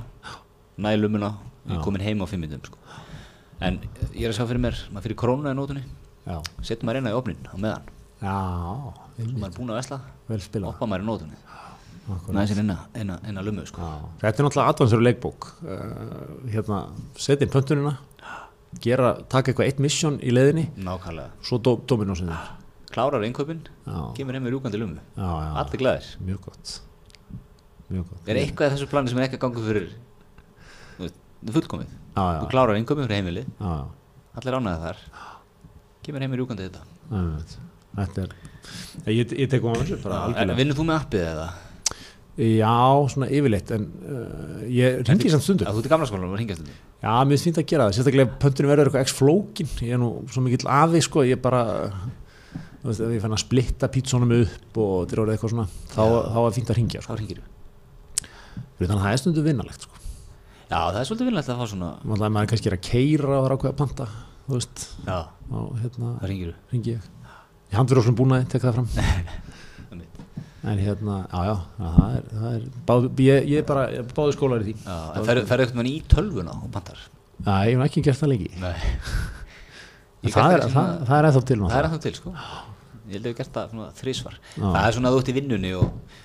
nælumuna, 0.81 1.31
ég 1.69 1.75
er 1.77 1.83
komin 1.85 2.05
heim 2.07 2.25
á 2.25 2.27
fimm 2.31 2.47
minnum 2.47 2.63
sko. 2.65 2.81
en 3.61 3.77
ég 4.17 4.25
er 4.25 4.33
að 4.33 4.39
sjá 4.39 4.47
fyrir 4.49 4.63
mér 4.65 4.79
maður 4.89 5.05
fyrir 5.11 5.19
krónuna 5.21 5.53
í 5.53 5.59
nótunni. 5.59 5.85
Setjum 6.65 6.89
maður 6.89 7.03
eina 7.03 7.13
í 7.13 7.19
opnin 7.19 7.45
á 7.45 7.55
meðan. 7.61 7.91
Já 8.23 8.37
maður 9.37 9.51
er 9.51 9.57
búinn 9.59 9.75
að 9.75 9.83
vesla. 9.83 10.01
Oppa 10.73 10.89
maður 10.89 11.05
í 11.05 11.11
nótunni. 11.11 11.43
Eina 12.97 13.45
lummu 13.45 13.67
sko. 13.69 13.85
Já, 13.85 13.93
þetta 14.25 14.33
er 14.33 14.49
náttúrulega 14.49 14.73
advansur 14.73 15.05
leikbók. 15.05 15.51
Uh, 15.61 16.49
hérna, 16.51 16.81
setja 17.21 17.47
inn 17.47 17.53
pöntunina 17.53 17.93
gera, 18.81 19.15
taka 19.29 19.53
eitthvað 19.53 19.69
eitt 19.69 19.83
mission 19.83 20.19
í 20.23 20.33
leiðinni. 20.33 20.69
Nákvæmlega. 20.81 21.33
Svo 21.45 21.59
dó, 21.59 21.75
dominósin 21.89 22.31
þér. 22.33 22.51
klárar 22.93 23.25
innkaupin, 23.25 23.63
já, 23.87 23.99
kemur 24.17 24.37
heim 24.37 24.45
með 24.45 24.59
já, 25.17 25.29
já, 25.29 25.51
allir 25.63 25.81
glæðir 25.81 26.09
mjög 26.29 26.41
gott. 26.47 26.73
Mjög 27.89 28.07
gott. 28.11 28.29
Er 28.29 28.41
eitthvað 28.43 28.69
í 28.69 28.75
þessu 28.77 28.89
plani 28.91 29.13
sem 29.13 29.21
er 29.21 29.27
ekki 29.29 29.39
að 29.39 29.45
ganga 29.47 29.65
fyrir 29.65 29.91
það 31.01 31.55
fullkomið? 31.57 31.93
Já, 32.13 32.23
já, 32.23 32.39
þú 32.43 32.51
klárar 32.53 32.81
innkaupin 32.81 33.09
fyrir 33.09 33.21
heimilið, 33.21 33.49
já, 33.57 33.73
já, 33.73 34.33
allir 34.41 34.59
ánægða 34.59 34.87
þar. 34.87 35.05
Kemur 36.03 36.25
heim 36.25 36.35
með 36.35 36.43
rjúkandi 36.43 36.69
þetta 36.69 37.61
þetta 37.93 38.25
er 38.27 39.13
ég, 39.13 39.35
ég 39.37 39.51
tek 39.53 39.65
á 39.65 39.73
þessu 39.81 39.99
vinnur 40.57 40.79
þú 40.79 40.87
með 40.89 41.01
appið 41.01 41.27
eða? 41.33 41.49
Já, 42.39 42.77
svona 43.13 43.29
yfirleitt 43.29 43.71
en 43.77 43.85
uh, 44.09 44.65
ég 44.73 45.03
ringi 45.09 45.33
samt 45.33 45.45
stundum. 45.45 45.69
Að 45.69 45.77
Þú 45.77 45.83
ert 45.83 45.89
í 45.89 45.93
gamla 45.93 46.09
skólanum 46.09 46.33
og 46.33 46.41
ringast 46.41 46.63
þetta 46.65 46.75
já, 47.03 47.13
mér 47.13 47.33
finnst 47.35 47.49
fínt 47.49 47.61
að 47.61 47.69
gera 47.73 47.87
það, 47.89 47.97
sérstaklega 47.99 48.37
pöntunum 48.43 48.73
verður 48.73 48.91
eitthvað 48.91 49.07
x 49.07 49.17
flókin, 49.19 49.73
ég 49.83 49.97
er 49.97 50.01
nú 50.01 50.11
svo 50.33 50.45
mikill 50.45 50.69
afi 50.73 51.01
sko, 51.05 51.25
ég 51.29 51.43
bara 51.45 51.63
þú 52.83 52.89
veist, 52.89 53.03
ef 53.05 53.13
ég 53.17 53.23
fann 53.25 53.37
að 53.37 53.43
splitta 53.45 53.91
pítsónum 53.93 54.37
upp 54.41 54.81
og 54.83 54.95
þetta 55.05 55.19
er 55.27 55.35
eitthvað 55.35 55.55
svona, 55.55 55.67
þá, 55.93 56.05
þá 56.33 56.41
er 56.43 56.57
fínt 56.57 56.73
að 56.73 56.79
ringja 56.81 57.03
sko. 57.03 57.11
Þá 57.13 57.21
ringir 57.21 57.43
Fyrir 58.73 58.89
þannig 58.89 59.03
að 59.03 59.07
það 59.07 59.13
er 59.13 59.21
stundu 59.21 59.43
vinnalegt 59.45 59.85
sko. 59.87 59.95
Já, 60.73 60.79
það 60.89 60.99
er 61.03 61.07
svolítið 61.09 61.29
vinnlegt 61.29 61.51
að 61.53 61.59
fá 61.61 61.67
svona 61.69 61.89
Maður 62.09 62.31
maður 62.33 62.47
er 62.47 62.51
kannski 62.53 62.69
er 62.71 62.77
að 62.79 62.87
keira 62.87 63.29
og 63.29 63.33
það 63.35 63.49
er 63.49 63.55
ákveða 63.57 63.73
að 63.73 63.81
panta 63.83 64.07
En 70.63 70.79
hérna, 70.79 71.17
já 71.27 71.41
já, 71.49 71.55
það 71.81 72.17
er, 72.17 72.27
það 72.39 72.57
er 72.57 72.67
báð, 72.87 73.07
ég, 73.27 73.47
ég 73.51 73.63
er 73.63 73.67
bara 73.67 74.03
báði 74.15 74.35
skólar 74.37 74.63
í 74.63 74.69
því. 74.69 74.75
Já, 74.87 74.99
en 75.19 75.27
ferðu 75.27 75.49
fer 75.51 75.63
eitthvað 75.65 75.89
í 75.91 75.95
tölvuna 76.13 76.55
og 76.55 76.69
pantar? 76.75 77.01
Já, 77.43 77.55
ég 77.67 77.75
hef 77.75 77.87
ekki 77.89 78.05
gert 78.07 78.21
það 78.21 78.31
lengi. 78.35 78.51
Það 80.33 80.55
er, 80.55 80.67
það, 80.71 80.93
það 81.09 81.17
er 81.17 81.29
ennþá 81.31 81.45
til 81.51 81.61
það 81.65 81.79
er 81.81 81.89
ennþá 81.89 82.03
til 82.07 82.15
sko. 82.21 82.35
Ég 83.03 83.17
held 83.17 83.25
að 83.25 83.33
ég 83.33 83.33
hef 83.33 83.41
gert 83.41 83.57
það 83.59 83.89
þrísvar. 83.99 84.37
Það 84.61 84.83
er 84.85 84.97
svona 84.99 85.11
að 85.11 85.17
þú 85.17 85.23
ert 85.25 85.33
í 85.33 85.37
vinnunni 85.41 85.73
og 85.81 86.21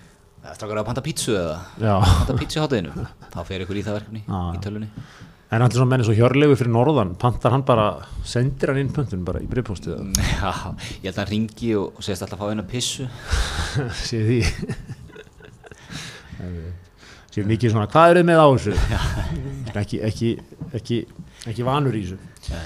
Það 0.48 0.54
er 0.54 0.58
strákar 0.62 0.80
að 0.80 0.86
panta 0.88 1.02
pítsu 1.04 1.34
eða 1.36 1.96
Panta 2.06 2.36
pítsu 2.38 2.60
í 2.60 2.62
hátæðinu 2.64 3.06
Þá 3.34 3.40
fer 3.50 3.64
ykkur 3.66 3.80
í 3.80 3.82
það 3.84 3.98
verkefni 3.98 4.22
í 4.24 4.62
tölvunni 4.64 4.88
en 5.52 5.62
allir 5.64 5.78
svona 5.78 5.90
menni 5.94 6.04
svo 6.08 6.16
hjörlegu 6.18 6.58
fyrir 6.60 6.72
norðan 6.74 7.14
Pantar 7.22 7.54
hann 7.56 7.64
bara, 7.68 7.86
sendir 8.28 8.72
hann 8.74 8.82
inn 8.82 8.90
pöntun 8.96 9.22
bara 9.28 9.40
í 9.40 9.48
breyfpóstið 9.48 9.94
Já, 10.42 10.52
ég 11.00 11.08
held 11.08 11.14
að 11.14 11.22
hann 11.22 11.32
ringi 11.32 11.70
og, 11.80 12.02
segist 12.04 12.26
alltaf 12.26 12.42
að 12.42 12.44
fá 12.44 12.52
eina 12.52 12.66
pissu. 12.68 13.08
Sér 14.08 14.26
því. 14.28 14.40
Sér 17.34 17.48
mikið 17.48 17.74
svona, 17.74 17.88
hvað 17.92 18.12
er 18.12 18.20
þið 18.22 18.28
með 18.32 18.42
á 18.42 18.48
þessu? 18.56 18.76
ekki, 19.82 20.00
ekki, 20.08 20.30
ekki, 20.80 21.00
ekki 21.52 21.66
vanur 21.68 21.96
í 21.98 22.04
þessu. 22.08 22.60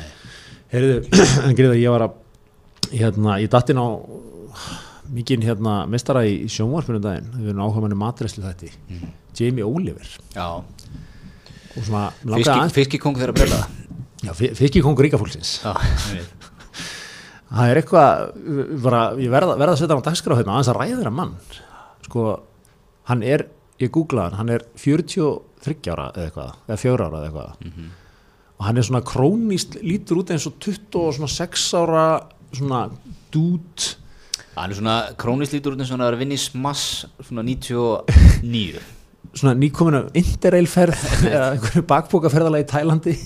Heyrðu, 0.71 0.97
en 1.47 1.57
greiða, 1.57 1.77
ég 1.79 1.93
var 1.93 2.05
að 2.07 2.93
hérna, 2.95 3.37
ég 3.43 3.51
datt 3.51 3.71
inn 3.73 3.81
á 3.83 3.87
mikið 5.11 5.43
hérna 5.43 5.73
mestara 5.91 6.21
í 6.27 6.45
sjónvarpunum 6.51 7.03
daginn, 7.03 7.31
við 7.35 7.51
erum 7.51 7.63
áhuga 7.65 7.83
manni 7.85 7.97
matreslu 7.99 8.45
þetta 8.45 8.71
Mhm. 8.91 9.17
Jamie 9.35 9.63
Oliver. 9.63 10.07
Já, 10.35 10.47
og 11.77 11.85
svona 11.87 12.05
aðeins. 12.25 12.73
fiskikong 12.75 13.17
þeirra 13.19 13.35
brella 13.37 13.61
Já, 14.21 14.31
fiskikongur 14.37 15.07
ríkafólksins 15.07 15.55
það 17.51 17.71
er 17.71 17.79
eitthvað, 17.81 18.21
bara, 18.83 18.99
ég 19.19 19.31
verða, 19.33 19.55
verða 19.59 19.73
að 19.75 19.79
setja 19.81 19.95
hann 19.95 20.03
á 20.03 20.07
dagskrá 20.07 20.37
hérna, 20.39 20.53
aðeins 20.55 20.69
að 20.71 20.77
ræða 20.77 20.99
þeirra 21.01 21.13
mann. 21.17 21.33
Sko, 22.05 22.25
hann 23.09 23.23
er 23.27 23.43
ég 23.81 23.91
googlaði 23.91 24.29
hann, 24.29 24.37
hann 24.39 24.53
er 24.55 24.63
43 24.79 25.91
ára 25.91 26.05
eða 26.13 26.29
eitthvað, 26.29 26.53
eða 26.69 26.79
4 26.85 27.07
ára 27.09 27.19
eða 27.19 27.27
eitthvað. 27.31 27.65
Mhm. 27.65 27.89
og 28.61 28.65
hann 28.67 28.77
er 28.77 28.85
svona 28.85 29.01
krónist 29.01 29.75
lítur 29.81 30.19
út 30.21 30.29
eins 30.31 30.45
og 30.45 30.59
26 30.61 31.73
ára 31.81 32.05
svona 32.53 32.81
dút. 33.33 33.95
Hann 34.55 34.69
er 34.69 34.75
svona 34.77 34.95
krónist 35.17 35.55
lítur 35.55 35.73
út 35.73 35.79
eins 35.81 35.89
og 35.89 35.97
hann 35.97 36.05
er 36.07 36.13
að 36.13 36.19
vinna 36.21 36.37
í 36.37 36.43
smass 36.43 37.05
svona 37.25 37.41
99 37.43 38.79
svona 39.37 39.55
nýkomin 39.57 39.97
af 39.99 40.15
interrailferð 40.19 41.03
eða 41.31 41.49
einhverju 41.55 41.83
bakbókaferðalagi 41.89 42.65
í 42.65 42.69
Tælandi. 42.71 43.17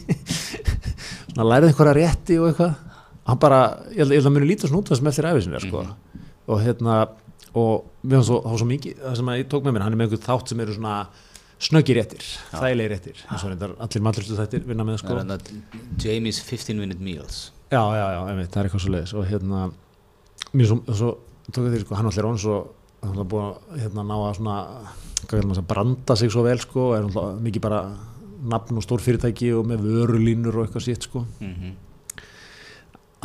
Svona 1.34 1.48
lærið 1.52 1.72
einhverja 1.72 1.96
rétti 2.00 2.40
og 2.42 2.50
eitthvað. 2.52 2.82
Hann 3.26 3.42
bara, 3.42 3.62
ég 3.90 4.04
held, 4.04 4.14
ég 4.14 4.22
held 4.22 4.30
að 4.30 4.36
muni 4.36 4.50
lítið 4.52 4.70
svona 4.70 4.84
út 4.84 4.92
það 4.92 5.00
sem 5.00 5.12
eftir 5.12 5.30
æfið 5.32 5.46
sinni 5.48 5.62
sko. 5.64 5.86
og 6.46 6.60
hérna 6.62 6.98
og 7.56 7.88
mér 8.04 8.20
finnst 8.20 8.30
svo, 8.30 8.42
það 8.44 8.60
svo 8.62 8.68
mikið 8.70 9.00
það 9.02 9.16
sem 9.20 9.32
ég 9.34 9.48
tók 9.50 9.66
með 9.66 9.74
mér, 9.76 9.86
hann 9.86 9.96
er 9.96 10.00
með 10.00 10.08
einhver 10.10 10.22
þátt 10.26 10.52
sem 10.52 10.62
eru 10.62 10.76
svona 10.76 10.96
snöggir 11.66 11.98
réttir, 11.98 12.26
þægilegir 12.52 12.92
réttir 12.92 13.22
eins 13.24 13.46
og 13.46 13.50
reyndar 13.54 13.74
allir 13.82 14.04
matlustu 14.06 14.38
þættir 14.38 14.66
vinna 14.68 14.86
með 14.86 15.00
sko. 15.02 15.18
Er 15.18 15.46
Jamie's 16.04 16.42
15 16.44 16.78
minute 16.78 17.02
meals. 17.02 17.48
Já, 17.72 17.82
já, 17.82 18.06
já, 18.14 18.20
einmitt, 18.30 18.52
það 18.52 18.62
er 18.62 18.70
eitthvað 18.70 18.84
svo 18.84 18.94
leiðis 18.94 19.16
og 19.16 19.26
hérna 19.32 19.64
mér 20.52 20.70
svo, 20.70 20.80
svo 20.92 21.14
tók 21.50 21.70
ég 21.70 21.78
því, 21.78 21.82
sko, 21.86 21.98
hann 21.98 22.12
allir 22.12 22.30
án 22.30 22.42
svo 22.44 22.60
hann 23.06 23.22
er 23.24 23.30
búin 23.32 23.48
að 23.48 23.82
hérna, 23.82 24.06
ná 24.06 24.16
að 24.20 24.38
svona 24.40 24.58
að 25.32 25.68
branda 25.68 26.16
sig 26.16 26.32
svo 26.32 26.44
vel 26.44 26.60
sko, 26.60 26.94
er 26.96 27.04
mikið 27.42 27.62
bara 27.62 27.82
nafn 28.46 28.78
og 28.78 28.84
stór 28.86 29.02
fyrirtæki 29.02 29.52
og 29.58 29.66
með 29.66 29.82
vörulínur 29.82 30.56
og 30.60 30.68
eitthvað 30.68 30.84
sitt 30.86 31.04
sko. 31.10 31.26
mm 31.42 31.74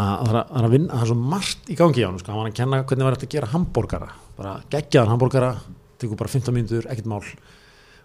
að 0.01 0.21
það 0.25 0.29
er 0.31 0.37
að- 0.41 0.49
það 0.55 0.65
að 0.65 0.71
vinna, 0.73 0.93
það 0.95 1.03
er 1.03 1.09
svo 1.11 1.15
margt 1.29 1.69
í 1.69 1.75
gangi 1.77 2.01
á 2.01 2.09
hann 2.09 2.19
sko. 2.19 2.33
hann 2.33 2.41
var 2.41 2.49
að 2.51 2.55
kenna 2.57 2.83
hvernig 2.85 3.05
var 3.05 3.17
þetta 3.17 3.27
að 3.27 3.35
gera 3.35 3.47
hambúrgara. 3.53 4.09
Bara 4.39 4.53
geggjaðan 4.71 5.11
hambúrgara 5.13 5.51
tekur 5.99 6.17
bara 6.17 6.29
15 6.31 6.55
mínútur, 6.55 6.87
ekkert 6.89 7.05
mál. 7.11 7.25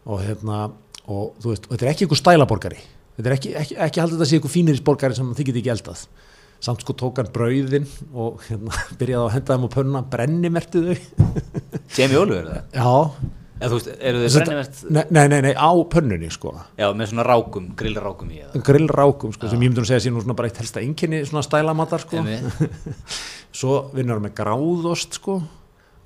Og 0.06 0.20
hérna, 0.20 0.72
og 1.08 1.36
veist 1.40 1.66
og 1.70 1.78
þetta 1.78 1.86
er 1.86 1.92
ekki 1.94 2.04
einhver 2.06 2.20
stælaborgari. 2.20 2.80
Þetta 3.16 3.30
er 3.30 3.36
ekki, 3.38 3.54
ekki, 3.56 3.76
ekki 3.80 4.02
haldið 4.02 4.18
þetta 4.18 4.28
sé 4.28 4.36
einhver 4.36 4.52
fínirisborgari 4.58 5.16
sem 5.16 5.34
þið 5.36 5.46
getið 5.48 5.62
ekki 5.62 5.72
eldað. 5.72 6.06
Samt 6.60 6.82
sko 6.84 6.94
tók 6.94 7.16
hann 7.22 7.32
brauðin 7.32 7.88
og 8.14 8.42
hérna, 8.50 8.76
byrjaði 9.00 9.24
að 9.30 9.34
henda 9.38 9.56
þeim 9.56 9.64
á 9.64 9.76
pönna 9.78 10.04
brennimertu 10.10 10.84
þau. 10.90 11.00
Jamie 11.96 12.18
Oliver 12.20 12.46
það 12.50 12.62
já, 12.76 13.12
eða 13.56 13.72
veist, 13.72 13.90
eru 13.96 14.22
þið 14.22 14.36
brennivert 14.36 14.80
nei, 15.16 15.26
nei, 15.32 15.40
nei, 15.48 15.54
á 15.56 15.72
pönnunni 15.92 16.30
sko. 16.34 16.54
Já, 16.80 16.90
með 16.98 17.12
svona 17.12 17.26
rákum, 17.28 17.70
grillrákum 17.80 18.32
í 18.36 18.42
eða? 18.44 18.64
Grillrákum 18.68 19.36
sko, 19.36 19.50
sem 19.52 19.62
ég 19.62 19.72
myndi 19.72 19.84
að 19.84 19.92
segja 19.92 20.06
sé 20.06 20.12
nú 20.14 20.24
svona 20.24 20.36
bara 20.38 20.50
eitt 20.52 20.60
helsta 20.60 20.84
einkenni 20.84 21.22
svona 21.28 21.46
stælamatar 21.46 22.04
sko. 22.04 22.24
Svo 23.60 23.78
vinnur 23.96 24.20
hann 24.20 24.26
með 24.28 24.36
gráðost 24.42 25.16
sko 25.22 25.40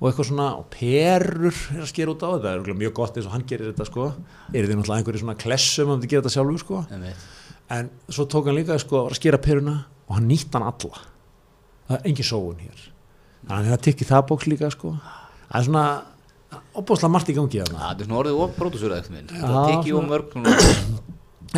og 0.00 0.06
eitthvað 0.08 0.28
svona 0.30 0.46
og 0.56 0.68
perur 0.72 1.50
er 1.50 1.82
að 1.82 1.90
skera 1.90 2.14
út 2.14 2.22
á. 2.24 2.28
Þetta 2.30 2.52
það 2.54 2.70
er 2.72 2.78
mjög 2.80 2.94
gott 2.96 3.18
eins 3.18 3.26
og 3.28 3.34
hann 3.34 3.46
gerir 3.50 3.72
þetta 3.72 3.86
sko. 3.88 4.06
Er 4.54 4.64
þið 4.64 4.78
náttúrulega 4.78 5.02
einhverju 5.02 5.22
svona 5.24 5.36
klessum 5.40 5.90
að 5.92 6.04
þið 6.04 6.12
gera 6.12 6.22
þetta 6.24 6.34
sjálfur 6.36 6.62
sko? 6.62 6.84
Einmitt. 6.94 7.26
en 7.70 7.90
svo 8.10 8.24
tók 8.26 8.48
hann 8.48 8.56
líka 8.56 8.78
sko 8.82 9.04
að 9.08 9.18
skera 9.18 9.38
peruna 9.42 9.74
og 10.08 10.16
hann 10.16 10.30
nýtt 10.30 10.56
hann 10.56 10.64
alla. 10.66 11.02
Það 11.90 11.98
er 11.98 12.08
engin 12.08 12.30
sóun 12.30 12.62
hér. 12.62 12.86
Þannig 13.44 13.58
að 13.58 13.68
hann 13.68 13.76
að 13.76 13.84
tikka 13.88 14.06
í 14.06 14.08
það 14.08 14.24
bóks 14.30 14.48
líka 14.48 14.72
sko. 14.72 14.94
Það 15.50 15.60
er 15.60 15.68
svona 15.68 15.84
opbóðslega 16.74 17.12
margt 17.14 17.30
í 17.32 17.36
gangi 17.36 17.62
þarna. 17.62 17.80
Það 17.80 18.00
er 18.04 18.08
svona 18.08 18.20
orðið 18.20 18.36
minn. 19.14 19.26
Já, 19.30 19.40
það 19.46 19.70
tekið 19.70 19.90
svona- 19.94 20.10
mörg 20.12 20.36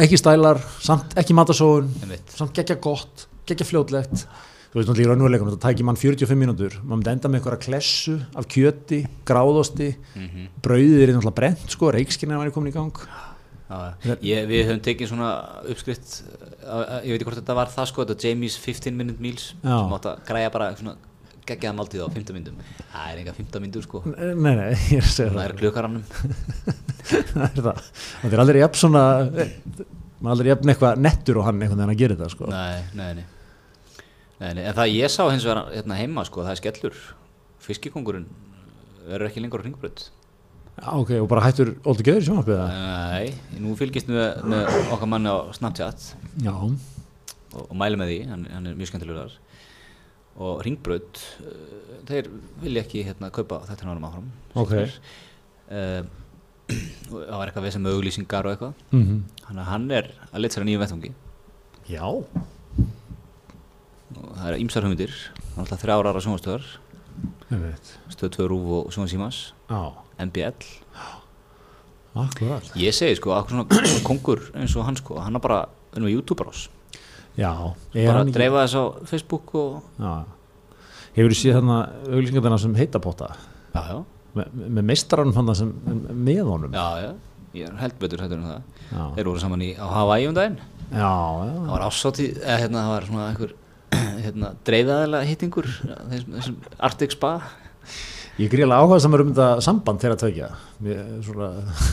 ekki 0.02 0.16
stælar, 0.20 0.62
samt 0.80 1.14
ekki 1.20 1.34
matasóun 1.36 1.90
samt 2.32 2.54
geggja 2.56 2.78
gott, 2.80 3.26
geggja 3.46 3.66
fljótlegt. 3.68 4.24
Þú 4.72 4.78
veist 4.80 4.88
náttúrulega 4.88 5.04
í 5.04 5.10
raunveruleikum 5.10 5.48
þetta 5.50 5.66
tækir 5.66 5.84
mann 5.84 5.98
45 6.00 6.38
mínútur, 6.40 6.78
maður 6.80 6.96
myndi 7.02 7.10
enda 7.12 7.28
með 7.28 7.40
einhverja 7.42 7.60
klessu 7.66 8.14
af 8.40 8.46
kjöti, 8.48 9.02
gráðosti. 9.28 9.90
Mhm. 10.16 10.46
brauðið 10.64 11.02
er 11.02 11.12
náttúrulega 11.12 11.34
brent 11.34 11.68
sko, 11.68 11.90
reikskinn 11.92 12.32
er 12.32 12.40
væri 12.40 12.52
komin 12.54 12.72
í 12.72 12.74
gang. 12.74 12.96
Já, 13.68 13.94
ég, 14.20 14.48
við 14.48 14.66
höfum 14.68 14.80
tekið 14.84 15.08
svona 15.08 15.28
uppskrift 15.68 16.22
uh, 16.64 17.00
ég 17.04 17.12
veit 17.12 17.20
ekki 17.20 17.28
hvort 17.28 17.38
þetta 17.40 17.54
var 17.56 17.70
það 17.72 17.86
sko 17.88 18.04
þetta 18.04 18.16
Jamie's 18.20 18.56
15 18.60 18.96
minute 18.96 19.20
meals. 19.20 19.52
Sem 19.60 19.94
átt 19.96 20.08
að 20.08 20.24
græja 20.28 20.50
bara 20.52 20.74
svona 20.76 20.96
geggjaða 21.48 21.76
máltíð 21.78 22.04
á 22.06 22.08
15 22.14 22.36
myndum. 22.36 22.60
Það 22.92 23.08
er 23.12 23.20
enga 23.22 23.34
15 23.36 23.64
myndur 23.64 23.84
sko. 23.86 24.02
Nei, 24.06 24.54
nei, 24.54 24.74
það 25.02 25.32
það 25.34 25.42
er 25.44 25.54
klukkarannum 25.58 26.04
það 27.02 27.44
er 27.48 27.60
það, 27.66 27.82
það 28.22 28.36
er 28.36 28.42
aldrei 28.44 28.60
jafn 28.62 28.80
svona 28.82 29.04
maður 30.22 30.28
er 30.28 30.32
aldrei 30.36 30.52
jafn 30.52 30.72
eitthvað 30.72 31.02
nettur 31.02 31.40
og 31.40 31.48
hann 31.48 31.58
einhvern 31.58 31.82
veginn 31.82 31.94
að 31.96 32.02
gera 32.04 32.18
þetta 32.18 32.30
sko. 32.36 32.50
nei, 32.52 32.82
nei, 32.98 33.10
nei. 33.18 33.26
nei, 34.38 34.50
nei 34.58 34.64
en 34.68 34.78
það 34.78 34.94
ég 34.94 35.12
sá 35.12 35.22
hins 35.26 35.46
vegar 35.48 35.64
hérna 35.74 35.98
heima 35.98 36.26
sko 36.28 36.46
það 36.46 36.54
er 36.54 36.62
skellur. 36.62 37.04
Fiskikongurinn 37.62 38.26
verður 39.06 39.28
ekki 39.28 39.42
lengur 39.42 39.62
á 39.62 39.66
ringbrödd 39.66 40.08
Já, 40.72 40.88
ok, 40.96 41.10
og 41.20 41.26
bara 41.28 41.42
hættur 41.44 41.74
Oldur 41.84 42.06
Geður 42.06 42.22
í 42.22 42.26
sjónvarpið 42.26 42.56
það? 42.58 42.76
nei, 43.12 43.58
nú 43.60 43.74
fylgist 43.76 44.08
við 44.08 44.22
með 44.48 44.70
okkar 44.94 45.10
manni 45.12 45.28
á 45.28 45.52
Snapchat. 45.52 46.06
Já, 46.42 46.54
og, 46.56 47.66
og 47.66 47.74
mæli 47.76 47.98
með 48.00 48.08
því, 48.08 48.16
hann, 48.30 48.46
hann 48.48 48.70
er 48.70 48.78
mjög 48.78 48.90
skemmtilegur 48.90 49.20
þar 49.20 49.36
og 50.40 50.62
ringbrödd 50.64 51.20
uh, 51.44 52.00
þeir 52.08 52.28
vilja 52.62 52.82
ekki 52.86 53.02
hérna 53.04 53.28
kaupa 53.34 53.60
þetta 53.68 53.84
nárum 53.88 54.06
áfram 54.08 54.28
Ok. 54.56 54.72
uh, 54.76 56.02
og 57.12 57.18
það 57.28 57.36
var 57.36 57.50
eitthvað 57.50 57.66
við 57.66 57.74
sem 57.76 57.86
auglýsingar 57.90 58.46
og 58.48 58.54
eitthvað. 58.54 58.74
Mm 58.96 59.22
þannig 59.42 59.60
að 59.66 59.68
hann 59.72 59.90
er 59.92 60.06
að 60.32 60.40
leta 60.40 60.54
sér 60.56 60.62
að 60.62 60.68
nýjum 60.70 60.82
vettvangi. 60.86 61.10
Já. 61.92 62.04
og 64.16 64.30
það 64.38 64.46
er 64.52 64.60
ímsar 64.62 64.86
hugmyndir. 64.86 65.12
Alltaf 65.60 65.82
þrjára 65.82 66.12
ára 66.14 66.22
sjónastöðar 66.24 66.64
ég 67.52 67.60
veit 67.60 67.90
stöð 68.14 68.30
2 68.38 68.46
rúf 68.48 68.70
og 68.78 68.92
sjónasímas 68.94 69.40
MBL 70.22 70.56
akkurat. 72.16 72.70
Ég 72.80 72.92
segi 72.96 73.16
sko, 73.18 73.32
akkur 73.36 73.58
svona 73.58 73.66
kongur 74.08 74.40
eins 74.56 74.72
og 74.76 74.86
hann 74.88 74.96
sko, 75.00 75.18
hann 75.20 75.36
er 75.36 75.42
bara 75.44 75.62
við 75.92 75.98
erum 76.00 76.06
með 76.08 76.14
YouTube 76.16 76.40
brás, 76.40 76.66
Já, 77.38 77.52
bara 77.94 78.22
að 78.22 78.32
dreifa 78.34 78.64
þess 78.66 78.76
á 78.76 78.84
Facebook 79.08 79.54
og 79.56 79.82
Hefur 81.12 81.32
þú 81.32 81.36
séð 81.36 81.58
þarna 81.58 81.78
auglýsingarna 82.08 82.58
sem 82.60 82.74
heita 82.76 83.00
potta? 83.02 83.30
Já, 83.72 83.82
já, 83.88 84.00
Me, 84.32 84.46
með 84.48 84.86
meistaranum 84.88 85.34
hann 85.36 85.52
sem 85.56 85.72
með 86.24 86.46
honum? 86.48 86.72
Já, 86.72 87.02
já. 87.04 87.10
Ég 87.52 87.66
er 87.68 87.74
held 87.82 87.96
betur 88.00 88.22
hættur 88.24 88.38
en 88.40 88.46
það. 88.48 88.62
Já, 88.88 89.02
þeir 89.18 89.28
voru 89.28 89.42
saman 89.42 89.64
í, 89.64 89.74
á 89.76 89.86
Hawaii 89.92 90.28
um 90.30 90.36
daginn. 90.38 90.54
Já, 90.88 91.10
já. 91.12 91.50
það 91.52 91.72
var 91.74 91.84
ásátti, 91.84 92.28
eða 92.38 92.56
hérna 92.62 92.84
það 92.86 92.92
var 92.94 93.08
svona 93.10 93.26
einhver 93.26 93.52
hérna, 94.24 94.52
dreifaðalega 94.64 95.28
hittingur 95.28 95.68
þessum, 95.74 96.38
þessum 96.38 96.56
Arctic 96.88 97.12
Spa. 97.12 97.32
Ég 98.40 98.48
gríðlega 98.54 98.80
áhuga 98.80 99.02
samar 99.04 99.26
um 99.26 99.34
þetta 99.34 99.64
samband 99.66 100.00
þeirra 100.00 100.16
tvekja 100.22 100.46
Mér, 100.80 101.00
svona, 101.26 101.50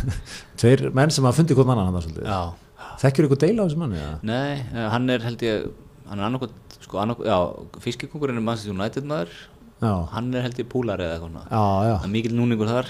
Tveir 0.61 0.85
menn 0.95 1.11
sem 1.11 1.27
hafa 1.27 1.41
fundið 1.41 1.59
hvort 1.59 1.73
annan 1.75 1.91
hann 1.91 2.05
svolítið. 2.05 2.29
Já, 2.31 2.68
Þekkjur 2.99 3.29
ykkur 3.29 3.39
deila 3.45 3.63
á 3.63 3.65
þessu 3.67 3.79
manni? 3.79 3.99
Ja? 4.01 4.09
nei, 4.27 4.59
eh, 4.73 4.87
hann 4.91 5.07
er 5.13 5.23
held 5.23 5.43
ég 5.45 5.69
hann 6.09 6.19
er 6.19 6.27
annarkot, 6.27 6.55
sko 6.83 6.99
annarkot, 7.03 7.79
fiskikongurinn 7.83 8.39
er 8.41 8.43
Manchester 8.43 8.73
United 8.73 9.07
maður. 9.07 9.35
Já, 9.79 9.93
hann 10.11 10.33
er 10.35 10.43
held 10.43 10.57
ég 10.59 10.67
púlar 10.67 10.99
eða 10.99 11.19
eitthvað 11.19 12.09
mikil 12.11 12.33
núningur 12.35 12.67
þar. 12.67 12.89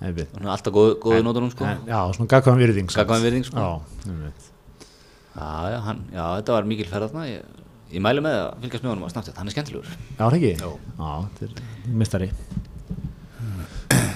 Hann 0.00 0.50
alltaf 0.50 0.74
góð, 0.74 0.92
góðu 1.02 1.22
nótunum 1.26 1.52
sko. 1.52 1.66
En, 1.66 1.84
Já, 1.86 2.00
svona 2.16 2.30
gagkvæðan 2.32 2.62
virðing. 2.62 2.90
Gagnkvæm 2.94 3.24
virðing, 3.26 3.46
sko. 3.46 3.68
Já, 5.38 5.78
hann, 5.86 6.04
já, 6.10 6.24
þetta 6.40 6.56
var 6.56 6.68
mikil 6.70 6.88
ferð 6.90 7.12
þarna. 7.12 7.26
Ég, 7.30 7.64
ég 7.94 8.02
mæli 8.02 8.22
með 8.24 8.38
að 8.40 8.48
fylgjast 8.64 8.86
með 8.86 8.92
honum 8.94 9.06
á 9.06 9.10
Snapchat. 9.14 9.38
Hann 9.38 9.50
er 9.50 9.54
skemmtilegur. 9.54 9.96
Já, 10.16 10.24
það 10.24 10.38
ekki? 10.38 10.52
Já, 10.58 11.10
þetta 11.38 11.48
er 11.48 11.96
mistari 12.02 12.30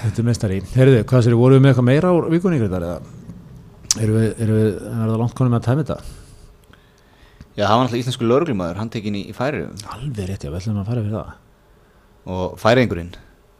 Þetta 0.03 0.19
er 0.19 0.25
mistari 0.27 0.57
Herðu, 0.73 1.03
hvað 1.07 1.21
sér, 1.23 1.35
voru 1.39 1.55
við 1.55 1.63
með 1.63 1.71
eitthvað 1.71 1.87
meira 1.87 2.11
á 2.11 2.15
vikunni 2.31 2.57
ykkur 2.59 2.73
þar 2.73 2.85
eða? 2.89 3.22
Erum 4.01 4.17
við, 4.17 4.27
erum 4.41 4.59
við, 4.59 4.69
er 4.89 4.99
það 5.03 5.17
langt 5.21 5.35
konum 5.37 5.53
með 5.53 5.61
að 5.61 5.67
tæmi 5.69 5.85
þetta? 5.85 5.97
já, 7.53 7.65
það 7.67 7.73
var 7.75 7.83
náttúrulega 7.83 8.03
íslensku 8.03 8.29
lauruglumæður 8.29 8.79
hann 8.81 8.93
tekin 8.93 9.17
í, 9.19 9.25
í 9.29 9.35
færi. 9.37 9.65
Alveg 9.93 10.29
rétt, 10.31 10.47
já, 10.47 10.49
við 10.49 10.61
ætlum 10.61 10.79
að 10.81 10.87
fara 10.89 11.03
fyrir 11.03 11.17
það. 11.19 11.35
Og 12.33 12.57
færiðingurinn 12.61 13.13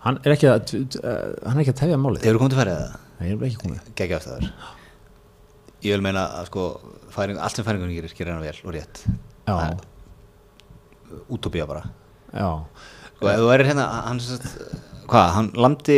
Hann 0.03 0.17
er 0.25 0.33
ekki 0.33 0.47
að, 0.51 0.71
uh, 0.99 1.11
hann 1.47 1.59
er 1.59 1.61
ekki 1.63 1.71
að 1.75 1.77
tefja 1.79 1.99
málið. 2.01 2.25
Hefur 2.25 2.41
komið 2.41 2.55
til 2.55 2.59
færið 2.59 2.79
það? 2.79 2.95
Nei, 3.19 3.27
ég 3.29 3.35
er 3.37 3.45
ekki 3.47 3.61
komið. 3.61 3.91
Geggja 3.99 4.17
afstæður 4.19 4.49
ég 5.83 5.97
vil 5.97 6.03
meina 6.03 6.23
að 6.39 6.47
sko 6.49 6.65
færing, 7.13 7.39
allt 7.43 7.57
sem 7.57 7.65
færingunni 7.67 7.97
gerir, 7.97 8.13
gerir 8.15 8.33
hann 8.33 8.43
vel 8.43 8.55
og 8.63 8.75
rétt. 8.75 9.03
Já, 9.43 9.53
Það 9.53 9.89
útópía 11.29 11.65
bara. 11.69 11.83
Já, 12.33 12.47
sko 13.23 13.31
ef 13.31 13.39
þú 13.43 13.51
erir 13.55 13.69
hérna, 13.71 13.85
sagt 14.27 14.47
hvað, 15.13 15.27
hann 15.37 15.49
landi, 15.59 15.97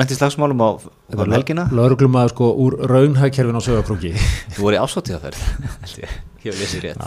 lendi 0.00 0.16
slagsmálum 0.18 0.60
á 0.64 0.68
helgina, 1.34 1.64
Lauruglum 1.74 2.16
að 2.20 2.30
sko 2.34 2.50
úr 2.64 2.76
raunhægkerfin 2.90 3.58
á 3.58 3.62
sögakróki 3.64 4.12
þú 4.54 4.62
voru 4.66 4.78
í 4.78 4.80
ásáttíðaferð 4.82 5.42
held 5.84 5.98
ég, 6.04 6.14
ég 6.44 6.48
hef 6.50 6.60
lesið 6.60 6.84
rétt. 6.86 7.04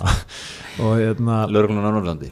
Og 0.83 0.95
hérna 1.01 1.43
lauruglunar 1.49 1.89
á 1.89 1.95
Norrlandi 1.97 2.29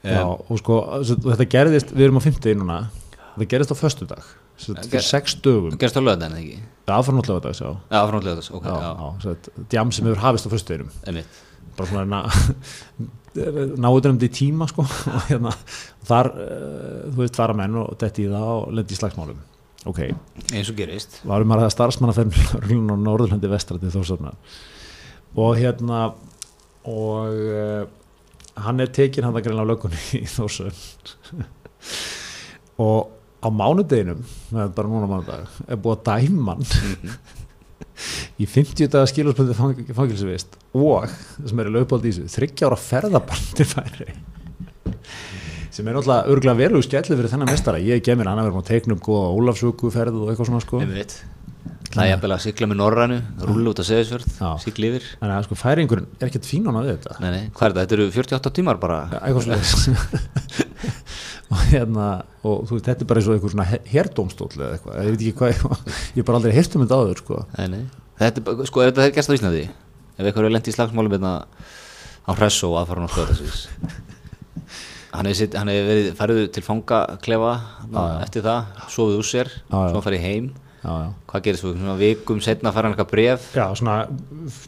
Já, 0.00 0.22
og 0.24 0.56
sko, 0.62 0.78
þetta 1.04 1.46
gerðist, 1.52 1.90
við 1.92 2.06
erum 2.06 2.20
á 2.20 2.24
50 2.24 2.56
núna, 2.56 2.78
þetta 3.36 3.48
gerðist 3.52 3.74
á 3.76 3.76
þetta 4.80 4.88
Ger- 4.88 5.00
er 5.02 5.04
sex 5.04 5.36
dögum, 5.44 5.76
gerst 5.80 5.96
á 5.96 6.02
löðan 6.04 6.38
ekki? 6.40 6.56
það 6.88 7.04
þetta, 7.36 7.52
sjá, 7.60 7.68
já, 7.92 8.00
frá 8.08 8.18
löðan, 8.24 8.48
ok, 8.56 8.70
djam 9.72 9.92
sem 9.92 10.08
hefur 10.08 10.22
hafist 10.24 10.48
á 10.48 10.50
föstudeginum, 10.56 10.90
emitt 11.12 11.40
bara 11.78 11.90
svona 11.90 12.06
ná, 12.08 12.20
náður 13.84 14.10
um 14.14 14.18
tíma, 14.22 14.68
sko, 14.70 14.86
og 15.14 15.28
hérna, 15.28 15.54
þar, 16.08 16.32
uh, 16.34 17.04
þú 17.10 17.22
veist, 17.22 17.38
fara 17.38 17.56
menn 17.58 17.78
og 17.82 17.94
detti 18.00 18.26
í 18.26 18.32
það 18.32 18.50
og 18.56 18.74
lendi 18.78 18.96
í 18.96 19.00
slagsmálum, 19.00 19.44
ok, 19.90 20.02
eins 20.50 20.72
og 20.72 20.80
gerist. 20.80 21.20
Varum 21.28 21.56
að 21.56 21.68
starfsmannaferðin 21.76 22.90
á 22.94 22.96
Norðurlandi 22.98 23.52
vestra 23.52 23.80
til 23.80 23.94
Þórsafnar 23.94 24.36
og 25.38 25.54
hérna 25.60 26.08
og 26.90 27.30
uh, 27.30 27.84
hann 28.64 28.82
er 28.82 28.90
tekin 28.94 29.26
hann 29.26 29.36
að 29.38 29.46
greina 29.46 29.62
á 29.62 29.70
lögunni 29.70 30.00
í 30.18 30.26
Þórsafn 30.28 31.44
og 32.80 33.10
á 33.40 33.48
mánudeginum 33.48 34.24
það 34.50 34.72
bara 34.76 34.90
núna 34.90 35.08
mánudag 35.08 35.60
er 35.68 35.80
búið 35.80 36.00
að 36.00 36.08
dæma 36.08 36.56
hann 36.56 36.66
í 38.40 38.48
50 38.48 38.90
daga 38.92 39.08
skilurspöndi 39.10 39.56
fangilsivist 39.96 40.56
og 40.76 41.08
sem 41.44 41.60
er 41.60 41.70
í 41.70 41.74
lögbóld 41.76 42.06
í 42.08 42.12
þessu 42.14 42.34
þryggja 42.36 42.70
ára 42.70 42.78
ferðabandi 42.80 43.66
færi 43.68 44.08
sem 45.70 45.86
er 45.86 45.96
náttúrulega 45.96 46.30
örgulega 46.32 46.58
veruleg 46.58 46.86
skellið 46.86 47.20
fyrir 47.20 47.32
þennan 47.34 47.52
mestara 47.52 47.82
ég 47.82 48.02
gef 48.04 48.18
mér 48.18 48.30
hann 48.32 48.40
að 48.42 48.48
vera 48.50 48.62
að 48.62 48.70
teikna 48.72 48.96
upp 48.96 49.04
góða 49.06 49.28
Ólafsvöku 49.36 49.92
ferð 49.94 50.16
og 50.22 50.32
eitthvað 50.32 50.50
svona 50.50 50.64
sko. 50.64 50.80
Það 51.90 52.04
er 52.04 52.10
jafnvel 52.12 52.30
að 52.36 52.42
sigla 52.44 52.66
með 52.70 52.78
Norrænu 52.78 53.16
rúla 53.48 53.72
út 53.72 53.80
að 53.82 53.86
segðisverð, 53.88 54.26
Já. 54.38 54.50
sigla 54.62 54.90
yfir. 54.92 55.06
Þannig 55.18 55.34
að 55.34 55.46
sko 55.48 55.56
færingurinn 55.58 56.04
er 56.20 56.28
ekkert 56.28 56.46
fínuna 56.46 56.82
við 56.84 56.92
þetta. 56.92 57.16
Nei, 57.18 57.30
nei, 57.34 57.40
hvað 57.56 57.66
er 57.66 57.72
þetta, 57.74 57.80
þetta 57.80 57.96
eru 57.96 58.06
48 58.14 58.52
tímar 58.60 58.78
bara. 58.82 58.98
Eitthvað 59.18 59.46
svona 59.48 59.58
og 61.50 61.62
hérna 61.72 62.08
og 62.46 62.66
þú 62.68 62.76
veist, 62.76 62.86
þetta 62.86 63.02
er 63.04 63.08
bara 63.10 63.20
eins 63.20 63.28
og 63.30 63.34
eitthvað 63.36 63.54
svona 63.56 63.68
herdómstóll 63.90 64.52
eða 64.54 64.76
eitthvað, 64.76 64.98
ég 65.02 65.14
veit 65.16 65.24
ekki 65.24 65.36
hvað 65.40 65.50
ég 66.14 66.20
hef 66.20 66.28
bara 66.28 66.38
aldrei 66.40 66.54
heyrt 66.56 66.76
um 66.78 66.84
þetta 66.84 66.98
áður 67.02 67.22
sko. 67.24 67.40
Nei, 67.58 67.66
nei. 67.74 67.82
Þetta, 68.20 68.38
er 68.42 68.46
bara- 68.46 68.68
sko, 68.70 68.84
ef 68.84 68.92
þetta 68.92 69.06
er 69.08 69.14
gerst 69.18 69.32
á 69.32 69.36
Íslandi 69.36 69.64
ef 69.66 70.24
eitthvað 70.28 70.46
er 70.46 70.54
lent 70.54 70.70
í 70.70 70.74
slagsmálum 70.76 71.16
hérna 71.16 71.32
á 71.42 72.30
á 72.30 72.32
hress 72.36 72.62
og 72.68 72.76
aðfara 72.80 73.06
hann 75.10 75.26
hefur 75.26 75.56
hann 75.58 75.70
hef 75.72 75.86
verið 75.90 76.10
færðu 76.18 76.42
til 76.54 76.62
fangaklefa 76.62 77.52
eftir 78.22 78.44
það, 78.46 78.68
sofið 78.94 79.16
úr 79.18 79.26
sér 79.26 79.48
Já, 79.50 79.74
já. 79.74 79.88
svo 79.94 80.02
farið 80.06 80.22
heim. 80.26 80.50
Já, 80.80 80.92
já. 81.02 81.08
hvað 81.32 81.42
gerist 81.44 81.64
þú, 81.66 81.72
svona 81.76 81.96
vikum 82.00 82.38
setna 82.44 82.70
fara 82.72 82.88
hann 82.88 82.94
eitthvað 82.94 83.10
bref 83.10 83.48
Já, 83.58 83.64
svona 83.76 83.96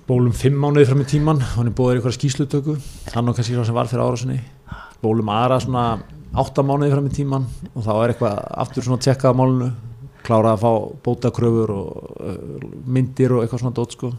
bólum 0.08 0.34
fimm 0.36 0.58
mánuði 0.60 0.88
fram 0.90 1.04
í 1.04 1.06
tíman 1.08 1.40
hann 1.54 1.70
er 1.70 1.76
búið 1.78 2.00
eitthvað 2.00 2.16
skýslutöku 2.18 2.74
hann 3.14 3.30
og 3.30 3.38
kannski 3.38 3.54
sem 3.56 3.78
var 3.78 3.88
fyrir 3.88 4.02
árásinni. 4.04 4.40
Bólum 5.02 5.30
aðra 5.32 5.60
svona 5.62 5.84
átta 6.32 6.64
mánuði 6.64 6.92
fram 6.94 7.08
í 7.08 7.16
tíman 7.16 7.48
og 7.72 7.82
þá 7.84 7.92
er 7.94 8.12
eitthvað 8.12 8.38
aftur 8.64 8.86
svona 8.86 9.02
tjekkað 9.04 9.34
á 9.36 9.40
málinu 9.40 9.72
klárað 10.22 10.54
að 10.54 10.62
fá 10.62 10.72
bótakröfur 11.04 11.74
og 11.74 11.90
uh, 12.22 12.64
myndir 12.86 13.34
og 13.34 13.42
eitthvað 13.42 13.64
svona 13.64 13.76
dót 13.76 13.96
sko. 13.96 14.12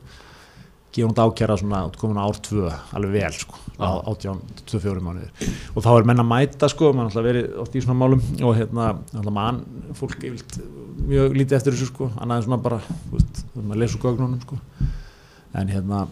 Gefa 0.94 1.10
hún 1.10 1.18
ákjara 1.18 1.56
svona 1.58 1.80
komin 1.98 2.20
ár 2.22 2.38
tvö 2.46 2.68
alveg 2.94 3.16
vel 3.16 3.34
sko, 3.34 3.58
á 3.82 3.98
átján, 4.12 4.44
tvö 4.70 4.82
fjóri 4.84 5.02
mánuðir. 5.02 5.32
Og 5.74 5.82
þá 5.82 5.90
er 5.96 6.06
menn 6.06 6.22
að 6.22 6.30
mæta 6.30 6.70
sko 6.70 6.92
mann 6.94 7.10
alltaf 7.10 7.26
verið 7.26 7.56
oft 7.64 7.74
í 7.74 7.82
svona 7.82 7.98
málum 7.98 8.22
og 8.44 8.54
hérna 8.60 8.92
alltaf 9.16 9.34
mann, 9.34 9.64
fólk 9.98 10.20
yfirlt 10.20 10.60
mjög 11.08 11.40
lítið 11.40 11.58
eftir 11.58 11.74
þessu 11.74 11.90
sko, 11.90 12.12
annað 12.20 12.44
en 12.44 12.46
svona 12.46 12.62
bara 12.68 12.78
veist, 13.10 13.42
maður 13.56 13.82
lesa 13.82 13.98
úr 13.98 14.06
gögnunum 14.06 14.44
sko. 14.44 14.60
En 15.58 15.74
hérna 15.74 16.04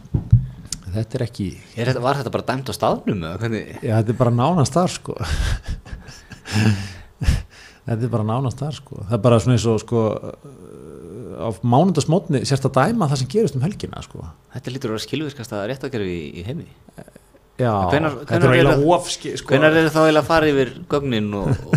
þetta 0.96 1.18
er 1.20 1.24
ekki, 1.28 1.48
er 1.76 1.92
þetta, 1.92 2.04
var 2.04 2.20
þetta 2.20 2.34
bara 2.36 2.48
dæmt 2.52 2.72
á 2.72 2.74
staðnum 2.76 3.24
já 3.26 3.34
þetta 3.98 4.14
er 4.14 4.20
bara 4.20 4.34
nánast 4.36 4.76
þar 4.78 4.92
sko. 4.96 5.16
Þetta 7.82 8.06
er 8.06 8.12
bara 8.14 8.26
nánast 8.28 8.60
þar 8.62 8.76
sko. 8.78 9.00
Það 9.08 9.16
er 9.18 9.24
bara 9.26 9.40
svona 9.42 9.58
eins 9.58 9.66
og 9.72 9.80
sko 9.82 10.04
á 11.42 11.48
mánundasmótni 11.66 12.44
sérst 12.46 12.68
að 12.70 12.76
dæma 12.78 13.08
það 13.10 13.22
sem 13.24 13.32
gerist 13.32 13.58
um 13.58 13.66
helgina 13.66 14.04
sko. 14.06 14.28
Þetta 14.54 14.74
lítur 14.76 14.92
að 14.92 14.98
vera 14.98 15.06
skilvirkasta 15.08 15.64
réttakerfi 15.72 16.14
í, 16.14 16.30
í 16.42 16.46
heimi. 16.46 16.68
Já, 17.62 17.72
Hvenær- 17.92 18.16
þetta 18.22 18.32
hvenær 18.32 18.48
er 18.48 18.56
eiginlega 18.58 18.94
ofski 18.96 19.34
sko. 19.38 19.52
hvenær 19.54 19.76
er 19.76 19.88
það 19.90 19.96
þá 19.96 20.02
eiginlega 20.02 20.24
að 20.24 20.30
fara 20.32 20.52
yfir 20.52 20.72
gögnin 20.90 21.34
og, 21.38 21.50
og 21.68 21.76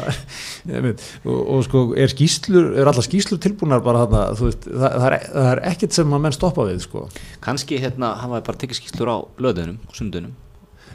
og, 0.00 1.40
og 1.40 1.64
sko 1.66 1.82
er 1.98 2.12
skýslur 2.12 2.70
er 2.80 2.90
allar 2.90 3.06
skýslur 3.06 3.40
tilbúnar 3.42 3.82
bara 3.84 4.04
þarna 4.04 4.22
veist, 4.38 4.68
það, 4.68 4.94
það, 4.94 5.06
er, 5.08 5.26
það 5.34 5.50
er 5.50 5.62
ekkert 5.72 5.98
sem 5.98 6.16
að 6.16 6.24
menn 6.26 6.36
stoppa 6.36 6.66
við 6.68 6.80
sko. 6.86 7.04
Kannski 7.44 7.80
hérna 7.82 8.14
hafa 8.20 8.42
bara 8.46 8.62
tekið 8.62 8.80
skýslur 8.80 9.12
á 9.12 9.16
löðunum 9.42 9.78
og 9.86 9.98
sundunum 9.98 10.34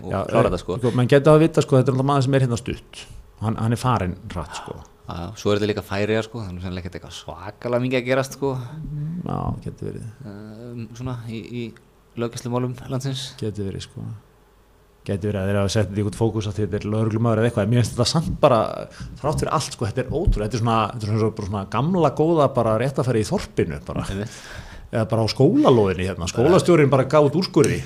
og 0.02 0.12
Já, 0.12 0.20
klára 0.28 0.42
eh, 0.42 0.50
þetta 0.50 0.62
sko. 0.64 0.80
sko, 0.82 0.92
menn 1.00 1.12
geta 1.12 1.34
að 1.36 1.46
vita 1.46 1.64
sko, 1.64 1.80
þetta 1.80 1.92
er 1.92 1.96
alltaf 1.96 2.10
maður 2.12 2.28
sem 2.28 2.38
er 2.38 2.46
hérna 2.46 2.60
stutt. 2.60 3.06
Hann, 3.42 3.58
hann 3.62 3.76
er 3.76 3.82
farin 3.82 4.20
rætt 4.36 4.60
sko. 4.60 4.78
Já, 5.06 5.18
svo 5.38 5.52
er 5.52 5.60
þetta 5.60 5.72
líka 5.72 5.86
færiða 5.86 6.26
sko 6.26 6.44
þannig 6.44 6.68
að 6.68 6.80
ekkert 6.82 7.00
eitthvað 7.00 7.18
svakalega 7.20 7.86
mikið 7.86 8.02
að 8.02 8.08
gerast 8.10 8.38
sko. 8.40 8.54
Já, 9.26 9.40
getur 9.66 9.92
verið. 9.92 10.06
Um, 10.26 10.86
svona 10.98 11.20
í, 11.30 11.42
í 11.46 11.66
löggjastlumálum 12.22 12.78
landsins. 12.90 13.28
Getur 13.42 13.70
verið 13.70 13.86
sko 13.86 14.06
getur 15.06 15.32
verið 15.32 15.42
að 15.42 15.50
þeir 15.50 15.60
hafa 15.60 15.72
sett 15.74 15.88
þetta 15.90 16.00
í 16.00 16.04
einhvern 16.04 16.20
fókus 16.20 16.48
að 16.50 16.58
þetta 16.60 16.80
er 16.80 16.88
lögreglumæður 16.94 17.42
eða 17.42 17.50
eitthvað, 17.50 17.70
mér 17.72 17.82
finnst 17.82 17.94
þetta 17.96 18.08
samt 18.12 18.40
bara 18.42 18.60
þrátt 19.22 19.44
fyrir 19.44 19.54
allt 19.58 19.76
sko, 19.76 19.90
þetta 19.90 20.04
er 20.04 20.10
ótrúlega 20.12 20.48
þetta 20.48 20.58
er 20.58 20.64
svona, 20.64 20.78
þetta 20.94 21.06
er 21.06 21.12
svona, 21.12 21.22
svona, 21.26 21.50
svona 21.50 21.64
gamla 21.76 22.12
góða 22.18 22.48
bara 22.56 22.78
rétt 22.82 23.02
að 23.02 23.10
fara 23.10 23.22
í 23.22 23.28
þorpinu 23.30 23.80
bara, 23.86 24.08
eða 24.92 25.06
bara 25.12 25.26
á 25.26 25.28
skólalóðinni 25.36 26.10
hérna, 26.10 26.32
skólastjórin 26.32 26.92
bara 26.94 27.06
út 27.30 27.40
úrskurði. 27.42 27.80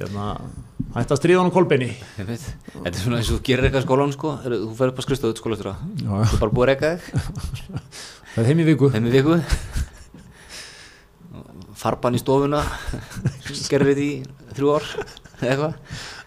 Hérna, 0.00 0.26
hætti 0.94 1.12
að 1.12 1.18
stríða 1.20 1.42
hann 1.42 1.52
ég 2.16 2.28
veit 2.28 2.44
Þetta 2.72 2.94
er 2.94 3.02
svona 3.02 3.18
eins 3.20 3.28
og 3.28 3.36
þú 3.36 3.42
gerir 3.50 3.66
eitthvað 3.68 3.84
skólan 3.84 4.14
sko. 4.14 4.30
Þú 4.46 4.70
fer 4.78 4.92
upp 4.92 5.00
á 5.00 5.02
skrifstofu 5.04 5.36
skólastjóra. 5.36 5.74
Já. 5.98 6.14
þú 6.14 6.36
er 6.38 6.40
bara 6.40 6.54
búið 6.54 6.64
að 6.64 6.70
er 8.44 8.48
heim 8.48 8.62
í 8.62 8.68
viku 8.70 8.88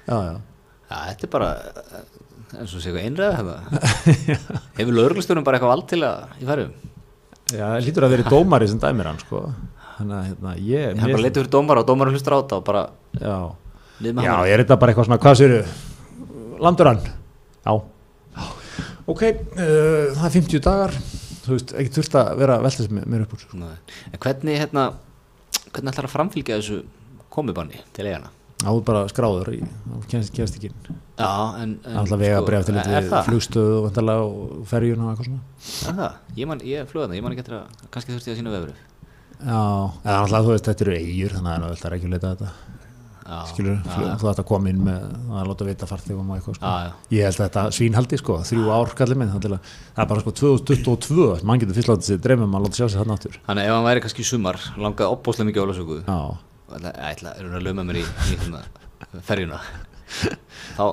já, 0.07 0.17
já. 0.17 0.33
Já, 0.89 0.97
þetta 1.09 1.27
er 1.27 1.31
bara 1.33 1.51
eh, 1.53 2.01
eins 2.59 2.73
og 2.73 2.83
sé 2.83 2.91
eitthvað 2.91 3.05
einræða 3.07 3.37
þetta 3.37 4.59
hefur 4.79 4.95
lögreglustjórum 4.99 5.45
bara 5.47 5.59
eitthvað 5.59 5.73
vald 5.73 5.87
til 5.89 6.01
að 6.07 6.35
í 6.41 6.49
færum 6.49 6.73
já, 7.53 7.67
lítur 7.85 8.07
að 8.07 8.15
vera 8.17 8.33
dómari 8.33 8.67
sem 8.69 8.81
dæmir 8.81 9.09
hann 9.09 9.21
sko. 9.21 9.45
Þannig 9.93 10.15
að 10.17 10.27
hérna, 10.29 10.53
ég 10.65 11.01
hann 11.01 11.13
bara 11.13 11.25
letur 11.25 11.43
fyrir 11.43 11.53
dómara 11.53 11.83
og 11.83 11.89
dómara 11.89 12.13
hlustar 12.13 12.35
á 12.35 12.41
þetta 12.41 12.59
og 12.59 12.67
bara 12.67 12.83
já, 13.19 13.35
já, 14.01 14.35
ég 14.47 14.53
er 14.55 14.63
þetta 14.63 14.79
bara 14.81 14.93
eitthvað 14.93 15.09
svona 15.09 15.21
hvað 15.21 15.39
séru, 15.41 15.59
landur 16.63 16.89
hann? 16.89 17.03
Já. 17.63 17.73
Ok, 19.03 19.21
uh, 19.27 20.13
það 20.15 20.25
er 20.29 20.33
50 20.33 20.63
dagar. 20.63 20.93
Þú 21.43 21.57
veist, 21.57 21.73
ekki 21.75 21.91
þurft 21.97 22.13
að 22.15 22.29
vera 22.39 22.55
að 22.55 22.65
velta 22.69 22.85
sem 22.85 22.99
mér 23.03 23.25
upp 23.25 23.33
úr 23.35 23.41
en 23.59 24.21
hvernig 24.23 24.61
hérna 24.61 24.85
hvernig 25.73 25.91
ætlar 25.91 26.07
að 26.07 26.13
framfylgja 26.13 26.59
þessu 26.61 26.77
komibanni 27.33 27.81
til 27.95 28.05
eigana 28.07 28.29
áður 28.63 28.83
bara 28.87 29.03
skráður 29.11 29.51
í, 29.55 29.59
þá 29.63 30.07
kennst, 30.11 30.33
kennst 30.35 30.57
ekki 30.59 30.71
inn 30.71 30.87
já, 30.87 31.29
en, 31.61 31.77
en 31.83 31.99
alltaf 32.01 32.21
vega 32.21 32.41
breyf 32.47 32.65
til 32.67 32.75
er 32.79 32.89
við 32.89 33.11
það? 33.11 33.29
flugstöðu 33.29 33.77
og, 33.83 34.01
og 34.23 34.65
ferjun 34.69 35.05
og 35.05 35.13
eitthvað 35.13 35.29
svona 35.29 35.91
Er 35.91 35.97
það? 35.99 36.19
Ég, 36.39 36.49
man, 36.49 36.65
ég 36.67 36.91
flöða 36.91 37.09
það, 37.09 37.17
ég 37.19 37.25
man 37.25 37.35
ekki 37.35 37.45
eftir 37.45 37.57
að 37.59 37.87
kannski 37.93 38.15
þurfti 38.15 38.33
ég 38.33 38.37
að 38.37 38.41
sína 38.41 38.57
já, 39.43 39.63
eða 40.03 40.19
alltaf 40.19 40.45
þú 40.45 40.53
veist, 40.53 40.69
þetta 40.69 40.87
eru 40.87 40.99
eigur 40.99 41.35
þannig 41.37 41.53
að 41.67 41.75
það 41.81 41.89
er 41.89 41.97
ekki 41.97 42.09
að 42.09 42.15
leita 42.17 42.35
þetta 42.35 42.53
Já, 43.23 43.37
skilur, 43.47 43.77
já, 43.79 43.93
flug, 43.93 44.09
þú 44.19 44.29
ætti 44.33 44.41
að 44.43 44.47
koma 44.49 44.71
inn 44.73 44.81
með 44.83 45.03
að 45.31 45.45
láta 45.47 45.67
vita 45.67 45.87
farþegum 45.87 46.31
og 46.33 46.37
eitthvað 46.37 46.57
sko. 46.57 46.67
Já, 46.67 46.89
já. 46.89 47.13
ég 47.15 47.27
held 47.27 47.37
að 47.37 47.45
þetta 47.45 47.63
svínhaldi 47.77 48.19
sko, 48.19 48.35
þrjú 48.49 48.71
ár 48.75 48.95
kallið 48.99 49.21
minn, 49.21 49.31
það 49.31 49.53
er 49.55 50.09
bara 50.09 50.23
sko 50.25 50.33
2022, 50.41 51.27
mann 51.47 51.61
getur 51.61 51.77
fyrst 51.77 51.91
látið 51.93 52.09
sér 52.09 52.23
dreymum 52.25 52.57
að 52.59 52.65
láta 52.67 52.81
sjá 52.81 52.89
sér 52.91 53.03
hann 53.05 53.15
áttur 53.15 53.39
Þannig 53.47 53.69
ef 53.69 53.77
hann 53.77 53.87
væri 53.87 54.03
kannski 54.03 54.27
sumar 54.27 54.59
langaði 54.75 55.15
opbóðslega 55.15 55.53
mikið 55.53 56.51
ætla, 56.79 57.33
er 57.37 57.49
að 57.49 57.65
lauma 57.67 57.83
mér 57.87 57.97
í, 58.01 58.03
í 58.05 58.07
hérna, 58.33 58.59
ferjuna? 59.27 59.59
Þá 60.77 60.83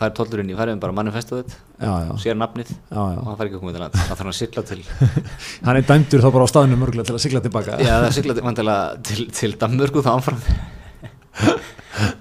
fær 0.00 0.10
tollurinn 0.16 0.52
í 0.52 0.56
ferjum 0.56 0.80
bara 0.80 0.96
manifestuð 0.96 1.48
já, 1.50 1.92
já, 2.06 2.12
sér 2.22 2.36
nafnið 2.40 2.70
já, 2.72 2.76
já. 2.96 3.18
og 3.20 3.26
hann 3.26 3.36
fær 3.36 3.48
ekki 3.48 3.58
að 3.58 3.64
koma 3.64 3.74
til 3.74 3.82
land. 3.84 3.94
Þá 3.98 4.04
þarf 4.10 4.20
hann 4.22 4.32
að 4.32 4.38
sigla 4.38 4.62
til 4.70 4.80
hann 5.66 5.80
er 5.80 5.88
dæmdur 5.90 6.24
þá 6.24 6.30
bara 6.36 6.46
á 6.46 6.52
staðinu 6.52 6.76
mörgulega 6.80 7.08
til 7.10 7.18
að 7.18 7.24
sigla 7.26 7.44
tilbaka. 7.44 7.72
Já, 7.84 7.94
það 8.06 8.12
sigla 8.16 8.32
til, 8.38 8.44
til, 9.10 9.20
til 9.40 9.52
Danmörku 9.60 9.98
þá 10.06 10.12
áfram. 10.16 10.40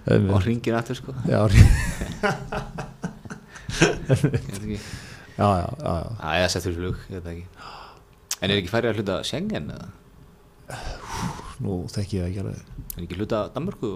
Og 0.10 0.42
hringin 0.44 0.76
aftur 0.76 0.98
sko. 0.98 1.12
Já, 1.30 1.42
Ég 3.80 4.82
já, 5.40 5.48
já, 5.56 5.68
já, 5.80 5.92
já. 6.04 6.10
Eða 6.36 6.48
settur 6.52 6.74
flug, 6.76 6.98
ég 7.14 7.22
En 8.40 8.52
er 8.52 8.60
ekki 8.60 8.72
færið 8.72 8.90
að 8.90 9.00
hluta 9.00 9.16
Schengen 9.28 9.72
eða? 9.76 9.88
Nú 11.64 11.82
þekki 11.92 12.20
ég 12.20 12.24
það 12.24 12.30
ekki 12.30 12.42
alveg. 12.44 12.64
Er 12.96 13.04
ekki 13.04 13.20
hluta 13.20 13.42
Danmörku 13.56 13.92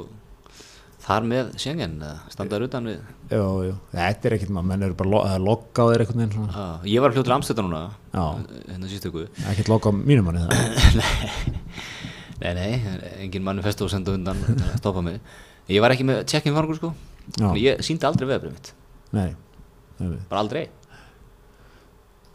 þar 1.04 1.26
með 1.28 1.52
Schengen 1.60 1.96
standaður 2.32 2.68
utan 2.70 2.88
við? 2.88 3.00
Já, 3.32 3.44
já, 3.68 3.74
þetta 3.92 4.30
er 4.30 4.36
ekkert 4.38 4.54
maður, 4.56 4.68
menn 4.72 4.86
eru 4.88 4.98
bara 5.00 5.24
er 5.34 5.44
logga 5.44 5.84
á 5.84 5.90
þeir 5.92 6.04
einhvern 6.06 6.22
veginn 6.24 6.36
svona. 6.38 6.54
Já, 6.54 6.92
ég 6.94 7.04
var 7.04 7.14
að 7.14 7.20
hluta 7.20 7.36
Amstæta 7.38 7.66
núna 7.66 7.82
hérna 8.14 8.92
síðstöku 8.92 9.26
ekkert 9.52 9.72
logga 9.72 9.92
á 9.92 9.94
mínum 10.00 10.30
manni 10.30 10.46
það 10.46 11.02
Nei, 12.44 12.52
nei, 12.58 12.72
engin 13.24 13.44
manifesto 13.46 13.86
að 13.88 13.94
senda 13.94 14.14
undan 14.18 14.40
að 14.44 14.74
stoppa 14.82 15.04
mig. 15.06 15.20
Ég 15.72 15.80
var 15.84 15.94
ekki 15.94 16.04
með 16.08 16.26
check-in 16.28 16.56
farngur 16.58 16.76
sko. 16.76 16.90
Já. 17.40 17.46
Ég 17.56 17.84
síndi 17.86 18.04
aldrei 18.10 18.28
veðbrið 18.28 18.56
mitt. 18.58 18.72
Nei, 19.16 19.30
nei, 20.02 20.18
Bara 20.28 20.42
aldrei 20.44 20.66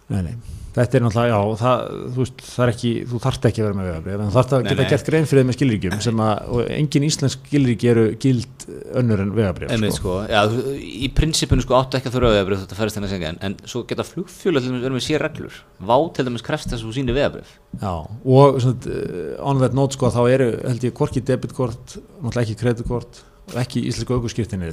nei, 0.09 0.23
nei. 0.29 0.35
þetta 0.79 0.99
er 0.99 1.03
náttúrulega, 1.03 1.35
já, 1.35 1.57
það, 1.59 1.81
þú 2.15 2.21
veist, 2.23 2.43
það 2.47 2.63
er 2.65 2.71
ekki 2.73 2.91
þú 3.11 3.19
þarft 3.25 3.47
ekki 3.49 3.61
að 3.63 3.67
vera 3.67 3.77
með 3.79 3.87
vegabrið 3.89 4.15
en 4.15 4.29
þú 4.29 4.35
þarft 4.37 4.53
að 4.55 4.61
Nei, 4.63 4.69
geta 4.71 4.83
nei. 4.85 4.91
gert 4.93 5.09
grein 5.09 5.27
fyrir 5.27 5.41
þeim 5.43 5.49
með 5.51 5.57
skilríkjum 5.59 5.97
sem 6.05 6.21
að, 6.23 6.43
og 6.55 6.71
engin 6.77 7.07
íslensk 7.09 7.49
skilríki 7.49 7.91
eru 7.91 8.05
gild 8.23 8.67
önnur 9.01 9.23
en 9.25 9.33
vegabrið 9.35 9.73
Einmitt, 9.75 9.97
sko. 9.99 10.15
Já, 10.31 10.41
þú- 10.53 10.77
í 10.79 11.09
prinsipinu 11.19 11.65
sko 11.65 11.79
áttu 11.81 11.99
ekki 11.99 12.13
að 12.13 12.15
þurfa 12.19 12.31
veðabrif 12.37 12.63
þetta 12.63 12.79
færist 12.79 12.99
hennar 13.01 13.11
Schengen 13.11 13.41
En 13.49 13.57
svo 13.65 13.83
geta 13.91 14.07
flugfjölu 14.07 14.63
til 14.63 14.71
dæmis 14.71 14.85
verið 14.87 14.97
með 15.01 15.07
sér 15.09 15.25
reglur 15.27 15.59
Vá 15.91 15.97
til 16.15 16.29
dæmis 16.29 16.47
krefst 16.47 16.71
þess 16.71 16.85
að 16.85 16.87
þú 16.93 16.95
síni 17.01 17.17
veðabrif 17.17 17.57
Já, 17.83 17.95
og 18.39 18.61
svona, 18.63 18.93
uh, 18.93 19.49
on 19.51 19.59
that 19.65 19.75
note 19.75 19.99
sko, 19.99 20.13
þá 20.15 20.21
eru, 20.31 20.51
held 20.69 20.87
ég, 20.87 20.95
hvorki 21.01 21.25
debitkort 21.27 21.97
náttúrulega 22.23 22.45
ekki 22.47 22.61
kreditkort 22.63 23.25
ekki 23.63 23.83
íslensku 23.89 24.15
aukurskiptinni 24.19 24.69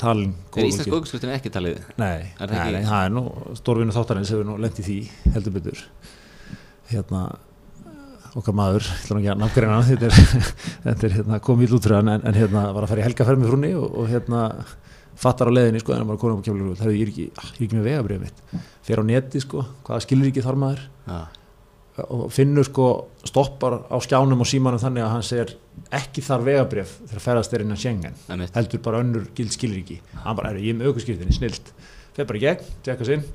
talin 0.00 0.32
Er 0.34 0.50
góð 0.56 0.68
íslensk 0.68 0.88
og 0.92 1.04
gild. 1.06 1.12
auðvitað 1.12 1.34
ekki 1.36 1.52
talið? 1.54 1.80
Nei, 2.02 2.18
Er 2.40 2.48
það 2.48 2.56
ekki- 2.58 2.72
nei, 2.76 2.84
það 2.88 3.04
er 3.06 3.10
nú 3.14 3.22
stórvinu 3.60 3.94
þáttarins 3.96 4.32
hefur 4.34 4.44
nú 4.48 4.56
lent 4.58 4.78
í 4.82 4.84
því 4.88 4.98
heldur 5.36 5.52
betur. 5.58 5.82
Hérna 6.90 7.22
okkar 8.34 8.54
maður, 8.56 8.86
að 9.68 9.76
hann, 9.76 9.90
þetta 9.92 10.06
er, 10.08 10.46
þetta 10.86 11.06
er 11.08 11.16
hérna, 11.18 11.40
komið 11.44 11.74
út 11.76 11.84
en, 12.16 12.22
en 12.30 12.34
hérna 12.40 12.62
var 12.72 12.86
að 12.86 12.88
fara 12.94 13.02
í 13.02 13.06
helgaferð 13.06 13.42
með 13.42 13.50
frunni 13.52 13.72
og, 13.76 13.98
og 14.00 14.08
hérna 14.08 14.42
fattar 15.22 15.50
á 15.52 15.52
leiðinni 15.52 15.82
sko, 15.82 15.92
en 15.92 16.06
bara 16.08 16.18
konum 16.18 16.40
á 16.40 16.44
kemur 16.46 16.72
það 16.80 16.88
er 16.94 17.02
er 17.04 17.10
ekki, 17.12 17.26
er 17.36 17.66
ekki 17.66 17.76
með 17.76 17.88
vegabrið 17.90 18.22
mitt. 18.24 18.40
Fer 18.88 19.02
á 19.02 19.04
neti 19.04 19.42
sko, 19.44 19.66
hvaða 19.84 20.00
skilur 20.06 20.30
ekki 20.32 20.42
þar 20.46 20.58
maður? 20.64 20.80
Já, 21.06 21.20
og 22.00 22.30
finnur 22.32 22.64
sko 22.64 22.86
stoppar 23.28 23.82
á 23.92 23.96
skjánum 24.00 24.40
og 24.40 24.48
símanum 24.48 24.80
þannig 24.80 25.04
að 25.04 25.12
hann 25.12 25.26
segir 25.26 25.54
ekki 25.92 26.24
þar 26.24 26.46
vegabrif 26.46 26.94
þegar 27.10 27.24
ferðast 27.26 27.52
er 27.52 27.64
innan 27.66 27.80
einmitt. 28.28 28.56
Heldur 28.56 28.80
bara 28.84 29.02
önnur 29.04 29.26
gild 29.36 29.52
skilríki 29.52 30.00
hann 30.24 30.36
bara, 30.36 30.52
er 30.52 30.62
ég 30.62 30.72
er 30.72 30.78
með 30.80 30.92
aukurskiptinni, 30.92 31.36
snilt. 31.36 31.72
Fer 32.16 32.28
bara 32.28 32.40
í 32.40 32.44
gegn, 32.46 32.64
tjekka 32.84 33.08
sinn 33.08 33.26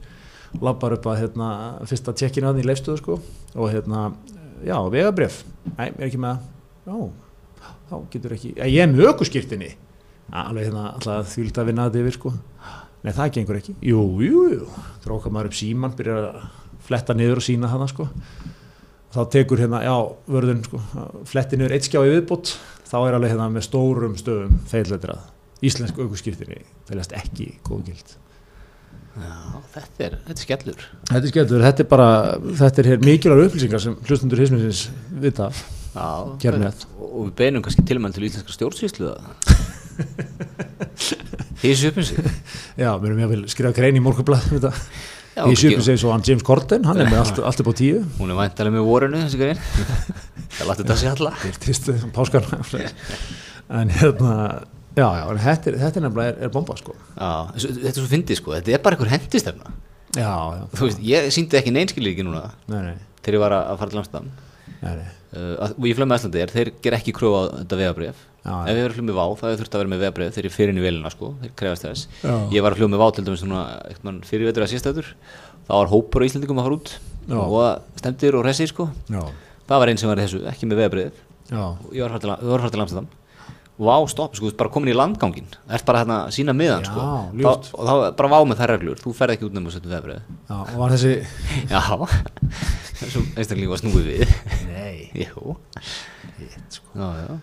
lappar 0.63 0.95
upp 0.95 1.05
að 1.11 1.19
hérna, 1.21 1.47
fyrsta 1.85 2.13
tjekkinu 2.17 2.49
að 2.49 2.61
því 2.61 2.67
leifstöðu 2.69 3.01
sko. 3.01 3.17
Og 3.57 3.71
hérna, 3.73 4.11
já, 4.65 4.77
vegabrif 4.89 5.41
nei, 5.75 5.89
er 5.91 6.07
ekki 6.07 6.21
með 6.23 6.39
já, 6.87 7.09
þá 7.91 7.95
getur 8.13 8.37
ekki, 8.37 8.53
ég 8.57 8.81
er 8.81 8.89
með 8.91 9.11
ökuskirtinni 9.11 9.73
alveg 10.27 10.67
hérna 10.67 10.91
alltaf 10.93 11.29
þvíld 11.31 11.59
að 11.59 11.69
vinna 11.69 11.87
þetta 11.87 12.01
yfir 12.03 12.17
sko. 12.17 12.33
Nei 13.05 13.13
það 13.15 13.33
gengur 13.37 13.59
ekki, 13.59 13.75
jú, 13.85 14.01
jú, 14.25 14.39
jú. 14.51 14.69
Þróka 15.03 15.31
maður 15.31 15.51
upp 15.51 15.57
síman, 15.59 15.93
byrjar 15.95 16.25
að 16.31 16.39
fletta 16.87 17.15
niður 17.17 17.41
og 17.41 17.47
sína 17.47 17.71
hana 17.71 17.87
sko. 17.91 18.07
Þá 19.13 19.21
tekur 19.33 19.61
hérna, 19.63 19.81
já, 19.85 19.95
vörðun 20.27 20.63
sko, 20.67 20.81
fletti 21.29 21.59
niður 21.59 21.77
eitt 21.77 21.87
skjá 21.87 22.01
í 22.03 22.11
viðbútt 22.11 22.53
þá 22.87 22.97
er 22.99 23.17
alveg 23.17 23.33
hérna 23.33 23.49
með 23.51 23.67
stórum 23.67 24.15
stöðum 24.19 24.59
feilletrað, 24.69 25.25
íslensk 25.65 25.99
aukurskiptinni 25.99 26.61
teljast 26.87 27.15
ekki 27.17 27.53
góð 27.65 27.89
gild. 27.89 28.15
Já, 29.17 29.61
þetta 29.73 30.03
er, 30.05 30.15
þetta 30.27 30.35
er 30.35 30.43
skellur. 30.43 30.83
Þetta 31.07 31.23
er 31.23 31.31
skemmtur, 31.31 31.63
þetta 31.65 31.83
er 31.83 31.89
bara 31.89 32.09
þetta 32.59 32.83
er 32.83 32.89
hér 32.91 33.03
mikilvægur 33.07 33.49
upplýsingar 33.49 33.81
sem 33.81 33.95
hlustundur 34.05 34.43
hisminsins 34.43 34.83
vita 35.23 35.49
Já, 35.97 36.05
og, 36.27 37.23
við 37.25 37.31
beinum 37.39 37.63
kannski 37.65 37.85
tilmæl 37.87 38.13
til 38.13 38.27
íslenska 38.27 38.53
stjórnsýslu 38.53 39.15
Því 41.57 41.71
söpum 41.79 42.05
sig 42.05 42.19
já, 42.77 42.91
við 42.99 43.07
erum 43.09 43.21
jáfnvel 43.23 43.47
skrifa 43.49 43.73
grein 43.73 43.97
í 43.97 44.03
morgunblad 44.05 44.45
um 44.45 44.59
þetta, 44.59 44.73
í 45.37 45.57
sjöfum 45.59 45.83
segir 45.85 46.01
svo 46.01 46.13
hann 46.13 46.23
James 46.25 46.45
Corden, 46.45 46.85
hann 46.87 47.01
er 47.01 47.09
með 47.11 47.21
allt, 47.21 47.41
allt 47.49 47.61
upp 47.63 47.69
á 47.69 47.73
tíu. 47.77 48.01
Hún 48.17 48.33
er 48.33 48.39
væntalega 48.39 48.75
með 48.77 48.87
vorinu 48.87 49.21
þessi 49.21 49.41
grein. 49.41 49.61
Það 50.57 50.71
láttu 50.71 50.85
þetta 50.85 50.97
sig 51.01 51.11
alla. 51.13 51.33
Páskan 52.15 52.47
en 53.77 53.91
hérna, 53.91 54.33
já, 54.95 55.07
já, 55.19 55.23
þetta 55.43 55.71
er, 55.71 55.77
þetta 55.81 55.99
er 55.99 56.05
nefnilega 56.05 56.31
er, 56.31 56.39
er 56.47 56.51
bomba 56.53 56.77
sko. 56.79 56.95
Já, 57.17 57.31
þetta 57.59 57.91
er 57.91 57.97
svo 57.99 58.07
fyndið 58.13 58.39
sko, 58.39 58.55
þetta 58.55 58.75
er 58.77 58.83
bara 58.85 58.97
einhver 58.97 59.11
hendistefna. 59.11 59.73
Já, 60.15 60.31
já, 60.55 60.63
veist, 60.79 61.03
ég 61.03 61.27
síndi 61.35 61.59
ekki 61.59 61.73
neinskilið 61.75 62.15
ekki 62.15 62.25
núna. 62.25 62.45
Nei, 62.71 62.79
nei, 62.87 62.95
þegar 63.19 63.37
ég 63.37 63.43
var 63.43 63.57
að 63.57 63.73
að 63.73 63.81
fara 63.81 63.93
til 63.93 64.01
Amsterdam. 64.01 64.29
Nei, 64.79 64.93
nei. 65.01 65.09
Uh, 65.33 65.67
og 65.73 65.85
ég 65.87 65.97
flög 65.97 66.07
með 66.07 66.21
Æslandi 66.21 66.43
er, 66.43 66.53
þeir 66.53 66.73
ger 66.83 66.97
ekki 66.97 67.15
kröfu 67.17 67.35
á 67.35 67.41
þetta 67.61 67.79
vegabrif 67.81 68.25
Já, 68.47 68.53
ef 68.63 68.69
ég 68.71 68.77
verið 68.77 68.87
að 68.87 68.95
fljóð 68.95 69.07
með 69.09 69.17
vá, 69.17 69.25
það 69.35 69.49
hefur 69.51 69.59
þurft 69.59 69.73
að 69.75 69.81
vera 69.81 69.91
með 69.91 70.01
vegabrif 70.03 70.35
þegar 70.35 70.45
ég 70.47 70.53
fyrir 70.55 70.71
inn 70.71 70.77
í 70.79 70.83
velina 70.85 71.09
sko, 71.11 71.29
þeir 71.41 71.53
krefast 71.59 71.83
þess. 71.83 72.05
Já. 72.21 72.35
ég 72.53 72.63
var 72.63 72.71
að 72.71 72.79
fljóð 72.79 72.91
með 72.93 73.01
vá 73.01 73.07
til 73.11 73.25
dæmis 73.27 73.41
svona, 73.43 73.63
fyrir 74.29 74.47
vetur 74.47 74.63
að 74.63 74.71
síðstæður 74.71 75.09
þá 75.67 75.73
var 75.73 75.91
hópur 75.91 76.23
á 76.23 76.27
Íslandingum 76.29 76.61
að 76.61 76.67
fara 76.69 76.77
út. 76.77 76.91
Já. 77.27 77.39
og 77.43 77.99
stemdir 77.99 78.37
og 78.39 78.45
resir 78.47 78.71
sko. 78.71 78.85
Já, 79.11 79.19
það 79.67 79.83
var 79.83 79.91
einn 79.91 79.99
sem 79.99 80.11
var 80.13 80.21
þessu, 80.23 80.39
ekki 80.47 80.69
með 80.71 80.79
vegabrif 80.79 81.19
já, 81.51 81.59
og 81.59 81.91
ég 81.91 82.05
var 82.05 82.07
að 82.07 82.15
fara 82.15 82.23
til, 82.23 82.31
ég 82.31 82.53
var 82.53 82.61
að 82.61 82.63
fara 82.63 82.75
til 82.77 82.83
Amsterdam 82.85 83.11
Vá, 83.77 83.93
stopp, 84.09 84.33
sko, 84.33 84.47
þú 84.47 84.49
ert 84.49 84.57
bara 84.57 84.71
komin 84.73 84.89
í 84.89 84.95
landgangin 84.97 85.49
ert 85.69 85.85
bara 85.85 85.99
hérna 86.01 86.15
sína 86.33 86.55
miðan 86.57 86.81
Já, 86.81 86.89
sko. 86.89 87.03
þá, 87.37 87.67
og 87.77 87.83
þá 87.85 87.91
bara 88.17 88.31
vá 88.33 88.37
með 88.49 88.61
þær 88.63 88.71
reglur. 88.73 89.01
Þú 89.03 89.13
ferð 89.19 89.35
ekki 89.35 89.45
út 89.45 89.53
nefnum 89.53 89.69
að 89.69 89.75
setja 89.75 89.91
vegabrif 89.91 90.23
já, 90.49 90.55
og 90.57 90.71
var 90.81 90.95
þessi 90.95 91.11
Já, 91.75 91.83
þessum 93.03 93.27
einstaklega 93.37 93.73
var 93.75 93.83
snúið 93.83 94.09
við. 94.09 94.33
Nei, 94.71 94.97
hitt 96.39 96.79
sko. 96.79 96.89
Já, 96.97 97.37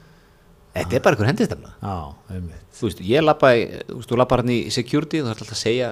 Þetta 0.74 0.96
er 0.98 1.02
bara 1.06 1.14
einhver 1.14 1.30
einmitt, 1.30 2.62
Þú 2.74 2.88
veist, 2.88 3.02
ég 3.06 3.22
lappa 3.22 3.52
þú 3.54 4.00
veist, 4.00 4.10
þú 4.10 4.18
lappar 4.18 4.42
hann 4.42 4.50
í 4.50 4.60
security 4.74 5.20
þú 5.22 5.28
þarf 5.30 5.44
alltaf 5.44 5.54
að 5.54 5.60
segja 5.62 5.90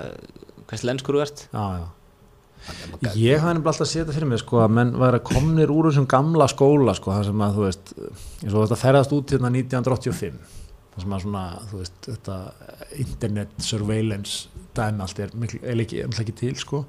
hvers 0.67 0.83
lenskur 0.89 1.21
þú 1.21 1.23
ert. 1.23 1.45
Já, 1.55 1.67
já 1.79 1.85
Ég 3.19 3.43
hafði 3.43 3.59
nefnilega 3.59 3.73
alltaf 3.73 3.93
þetta 3.93 4.17
fyrir 4.17 4.31
mig 4.31 4.43
sko 4.43 4.63
að 4.63 4.75
menn 4.79 4.95
væri 5.03 5.23
komnir 5.27 5.73
úr 5.75 5.91
þessum 5.91 6.09
gamla 6.11 6.49
skóla 6.51 6.95
sko 6.99 7.15
það 7.17 7.29
sem 7.31 7.45
að 7.47 7.59
þú 7.59 7.69
veist 7.69 7.95
eins 7.99 8.53
og 8.53 8.59
þetta 8.61 8.81
ferðast 8.85 9.15
út 9.17 9.35
hérna 9.35 9.53
1985 9.53 10.59
það 10.93 11.05
sem 11.05 11.15
að 11.17 11.23
svona 11.25 11.45
þú 11.71 11.83
veist 11.83 12.09
þetta 12.09 12.39
internet 13.03 13.65
surveillance 13.65 14.63
dæmi 14.77 15.05
allt 15.05 15.21
er 15.21 15.33
er 15.69 15.83
ekki, 15.83 16.01
ekki 16.07 16.35
til 16.37 16.55
sko. 16.57 16.83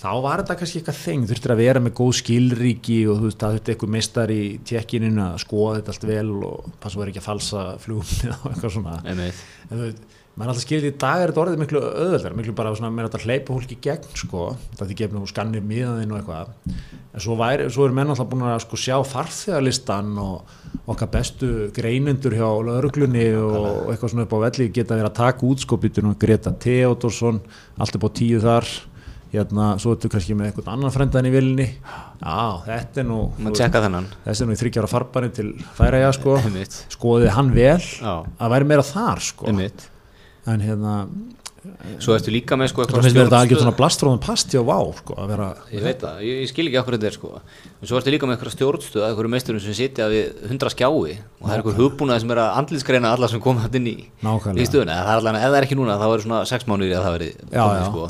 Þá 0.00 0.10
var 0.24 0.42
þetta 0.42 0.56
kannski 0.60 0.80
eitthvað 0.82 0.98
þeng 1.00 1.28
þurftir 1.30 1.54
að 1.54 1.62
vera 1.62 1.82
með 1.84 1.94
góð 2.00 2.12
skilríki 2.20 2.98
og 3.08 3.20
þú 3.20 3.30
veist 3.30 3.40
það 3.40 3.56
þurfti 3.56 3.74
eitthvað 3.74 3.94
mistar 3.96 4.32
í 4.34 4.42
tjekkininu 4.68 5.24
að 5.24 5.38
skoða 5.46 5.78
þetta 5.78 5.94
allt 5.94 6.06
vel 6.10 6.34
og 6.50 6.68
passa 6.82 7.00
verið 7.00 7.14
ekki 7.14 7.22
að 7.22 7.28
falsa 7.30 7.64
flugumni 7.84 8.32
og 8.36 8.46
eitthvað 8.52 8.74
svona. 8.76 8.98
En 9.08 9.24
þú 9.70 9.80
veit, 9.82 10.04
maður 10.36 10.50
er 10.50 10.52
alltaf 10.52 10.64
skilið 10.66 10.90
í 10.90 10.96
dag 11.00 11.22
er 11.22 11.30
þetta 11.30 11.40
orðið 11.42 11.60
miklu 11.62 11.80
öðvöldar, 11.86 12.34
miklu 12.36 12.54
bara 12.56 12.72
svona 12.76 12.90
meira 12.92 13.08
þetta 13.08 13.24
hleypa 13.24 13.54
fólki 13.54 13.76
í 13.78 13.82
gegn 13.86 14.18
sko, 14.20 14.42
það 14.76 14.90
því 14.90 14.96
gefnum 15.00 15.22
og 15.24 15.30
skannir 15.30 15.64
miðaðinn 15.64 16.12
og 16.12 16.18
eitthvað. 16.20 16.50
En 17.16 17.24
svo, 17.24 17.36
væri, 17.40 17.68
svo 17.72 17.86
eru 17.86 17.96
menn 17.96 18.12
alltaf 18.12 18.28
búin 18.28 18.44
að 18.44 18.58
sko 18.66 18.80
sjá 18.82 18.96
farþegarlistan 19.08 20.10
og 20.20 20.90
okkar 20.92 21.08
bestu 21.14 21.48
greinendur 21.76 22.36
hjá 22.36 22.50
lauruglunni 22.68 23.30
og, 23.40 23.56
og 23.56 23.94
eitthvað 23.94 24.12
svona 24.12 24.26
upp 24.26 24.36
á 24.36 24.44
velli 24.44 24.68
geta 24.76 24.98
verið 24.98 25.08
að 25.08 25.16
taka 25.22 25.48
út 25.48 25.64
sko 25.64 25.80
býtur 25.80 26.12
Greta 26.20 26.52
Theodorsson 26.52 27.40
allt 27.80 27.96
upp 27.96 28.06
á 28.06 28.10
tíu 28.20 28.42
þar. 28.44 28.68
Hérna, 29.32 29.72
svo 29.82 29.96
ertu 29.96 30.08
kannski 30.12 30.36
með 30.38 30.52
eitthvað 30.52 30.68
annan 30.76 30.92
frendan 30.94 31.26
í 31.26 31.32
vilinni 31.34 31.64
já, 31.66 32.36
þetta 32.62 33.02
er 33.02 33.08
nú 33.08 33.18
þessi 34.22 34.44
er 34.44 34.48
nú 34.48 34.54
í 34.54 34.60
þryggjara 34.60 34.92
farbarinn 34.92 35.34
til 35.34 35.48
færaja 35.76 36.12
sko. 36.14 36.38
Einmitt. 36.44 36.78
skoðið 36.94 37.34
hann 37.34 37.50
vel. 37.56 37.82
Já. 37.82 38.14
að 38.22 38.54
væri 38.54 38.70
meira 38.70 38.86
þar 38.86 39.24
sko. 39.26 39.50
En 40.52 40.62
hérna 40.66 40.94
Svo 41.98 42.14
ertu 42.14 42.30
líka 42.30 42.54
með 42.54 42.68
sko 42.70 42.84
það 42.84 42.86
eitthvað 42.86 43.06
finnst 43.06 43.16
mér 43.16 43.24
þetta 43.26 43.38
algjör 43.40 43.58
stjórnstöð- 43.58 43.64
svona 43.64 43.78
blastróðum 43.80 44.20
pasti 44.22 44.58
og 44.60 44.66
vá 44.68 44.76
sko 45.00 45.14
vera 45.26 45.46
Ég 45.72 45.82
veit 45.82 46.02
það, 46.04 46.20
ég, 46.22 46.36
ég 46.44 46.50
skil 46.52 46.66
ekki 46.68 46.78
okkur 46.78 46.94
þetta 46.96 47.08
er 47.08 47.16
sko. 47.16 47.30
En 47.82 47.90
svo 47.90 47.98
ertu 47.98 48.12
líka 48.14 48.28
með 48.28 48.36
eitthvað 48.36 48.54
stjórnstöð 48.54 49.02
að 49.02 49.08
eitthvað 49.08 49.30
meisturum 49.32 49.62
sem 49.64 49.74
sitja 49.74 50.06
við 50.12 50.44
hundra 50.50 50.70
skjái 50.70 50.86
og 50.86 51.08
það 51.08 51.50
er 51.50 51.56
eitthvað 51.56 51.80
hugbúnað 51.80 52.20
sem 52.22 52.34
er 52.36 52.42
að 52.44 52.60
andlitsgreina 52.60 53.10
alla 53.16 53.30
sem 53.32 53.42
koma 53.42 53.64
þetta 53.64 53.80
inn 53.80 53.90
í 53.90 53.96
í 54.06 54.68
stöðuna, 54.68 55.00
það 55.00 55.10
er 55.10 55.18
allan, 55.18 55.40
ef 55.40 55.48
það 55.50 55.58
er 55.58 55.66
ekki 55.66 55.80
núna 55.80 55.98
þá 55.98 56.06
er 56.12 56.24
svona 56.28 56.44
sex 56.52 56.70
mánuðir 56.70 56.94
í 56.94 56.96
að 57.00 57.08
það 57.08 57.26
já, 57.50 57.66
sko. 57.90 58.06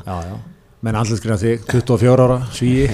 menn 0.85 0.99
allir 1.01 1.19
skrifa 1.19 1.39
þig, 1.41 1.65
24 1.73 2.27
ára, 2.27 2.37
svíi. 2.55 2.85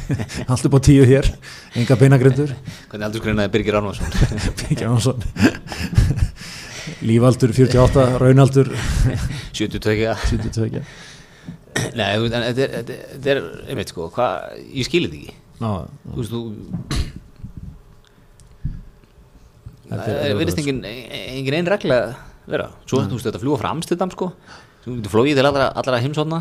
Allt 0.50 0.64
upp 0.66 0.78
á 0.78 0.80
tíu 0.82 1.04
hér 1.06 1.28
enga 1.76 1.98
beinagrindur. 2.00 2.54
Hvernig 2.88 3.06
aldursgreinaði 3.10 3.52
Birgir 3.52 3.76
Arnarsson 3.78 4.08
Birgir 4.64 4.88
Jónsson 4.88 5.20
lífaldur 7.04 7.52
48, 7.52 8.06
raunaldur. 8.22 8.70
72 9.56 10.14
72 10.30 10.84
Nei, 11.96 12.12
þetta 12.16 12.38
er, 12.40 12.44
þetta 12.48 12.62
er- 12.64 13.08
þetta 13.12 13.30
er 13.34 13.40
einmitt 13.68 13.90
sko, 13.92 14.06
hvað, 14.14 14.54
ég 14.72 14.86
skilir 14.88 15.10
þetta 15.12 15.20
ekki. 15.20 15.34
Já, 15.60 15.72
þú 16.06 16.16
veist, 16.22 16.32
þú 16.32 16.40
Þetta 19.86 19.96
er- 19.96 20.06
það 20.06 20.16
þetta 20.16 20.30
er 20.30 20.38
verðist 20.40 20.60
engin, 20.62 20.80
engin 20.86 21.54
ein 21.60 21.68
regla 21.70 21.98
vera, 22.50 22.66
svo 22.90 23.02
þú 23.04 23.18
veist, 23.18 23.26
þetta 23.28 23.42
fljúa 23.42 23.58
frá 23.60 23.68
Amsterdam 23.70 24.10
sko, 24.14 24.30
þú 24.86 24.96
flóið 25.12 25.38
til 25.38 25.46
allra, 25.46 25.68
allra 25.78 26.00
heimsóna, 26.02 26.40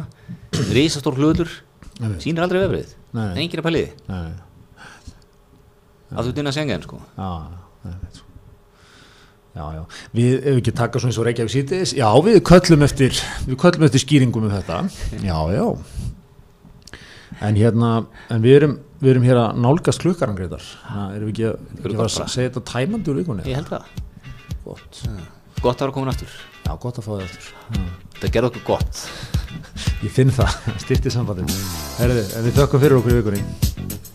risastór 0.74 1.18
hlutur 1.20 1.51
Nei. 1.99 2.16
sýnir 2.24 2.43
aldrei 2.45 2.64
vefrið 2.66 2.95
engin 3.38 3.62
að 3.62 3.68
pæliði, 3.68 3.91
Nei, 4.10 4.32
að 6.16 6.30
þú 6.32 6.34
inn 6.41 6.49
að 6.51 6.58
segja 6.58 6.80
sko. 6.86 6.97
Já, 7.20 7.30
nei, 7.86 7.93
veit 8.01 8.18
svo. 8.20 8.24
Já, 9.56 9.66
já. 9.78 9.84
Við 10.16 10.34
ef 10.36 10.47
við 10.49 10.62
ekki 10.62 10.74
taka 10.76 11.01
svona 11.01 11.14
eins 11.14 11.20
og 11.22 11.28
Reykjavík 11.30 11.53
síðdeis 11.53 11.93
já, 11.97 12.08
við 12.26 12.41
köllum 12.49 12.88
eftir 12.88 13.22
við 13.45 13.60
köllum 13.62 13.88
eftir 13.88 14.03
skýringum 14.03 14.47
um 14.47 14.56
þetta. 14.56 14.82
Já, 15.24 15.38
já. 15.56 15.66
En 17.43 17.58
hérna, 17.60 17.91
en 18.32 18.43
við 18.43 18.60
erum 18.62 18.76
við 19.01 19.12
erum 19.12 19.28
hér 19.28 19.41
að 19.41 19.62
nálgast 19.62 20.01
klukkaran 20.01 20.38
greitar 20.38 20.64
erum 21.12 21.28
við 21.28 21.34
ekki 21.34 21.47
að, 21.49 21.70
ekki 21.82 21.97
að, 21.99 22.12
segja 22.32 22.49
þetta 22.49 22.64
tæmandi 22.72 23.12
úr 23.12 23.20
vikunni? 23.22 23.47
Ég 23.49 23.60
held 23.60 23.72
það, 23.74 23.89
gott, 24.64 25.01
gott 25.60 25.76
að 25.76 25.86
vera 25.86 25.95
komin 25.97 26.14
aftur. 26.14 26.38
Já, 26.66 26.72
gott 26.82 26.99
að 27.01 27.06
fá 27.06 27.12
það 27.12 27.26
eftir 27.28 27.51
já. 27.51 27.86
þetta 28.16 28.34
gerði 28.38 28.51
okkur 28.53 28.68
gott. 28.72 29.03
Ég 30.06 30.12
finn 30.16 30.34
það, 30.34 30.58
styrti 30.84 31.14
sambandin 31.14 31.56
Herði, 31.99 32.26
en 32.36 32.47
við 32.47 32.60
þökkum 32.60 32.84
fyrir 32.84 32.99
okkur 32.99 33.16
í 33.16 33.22
vikunni 33.22 34.14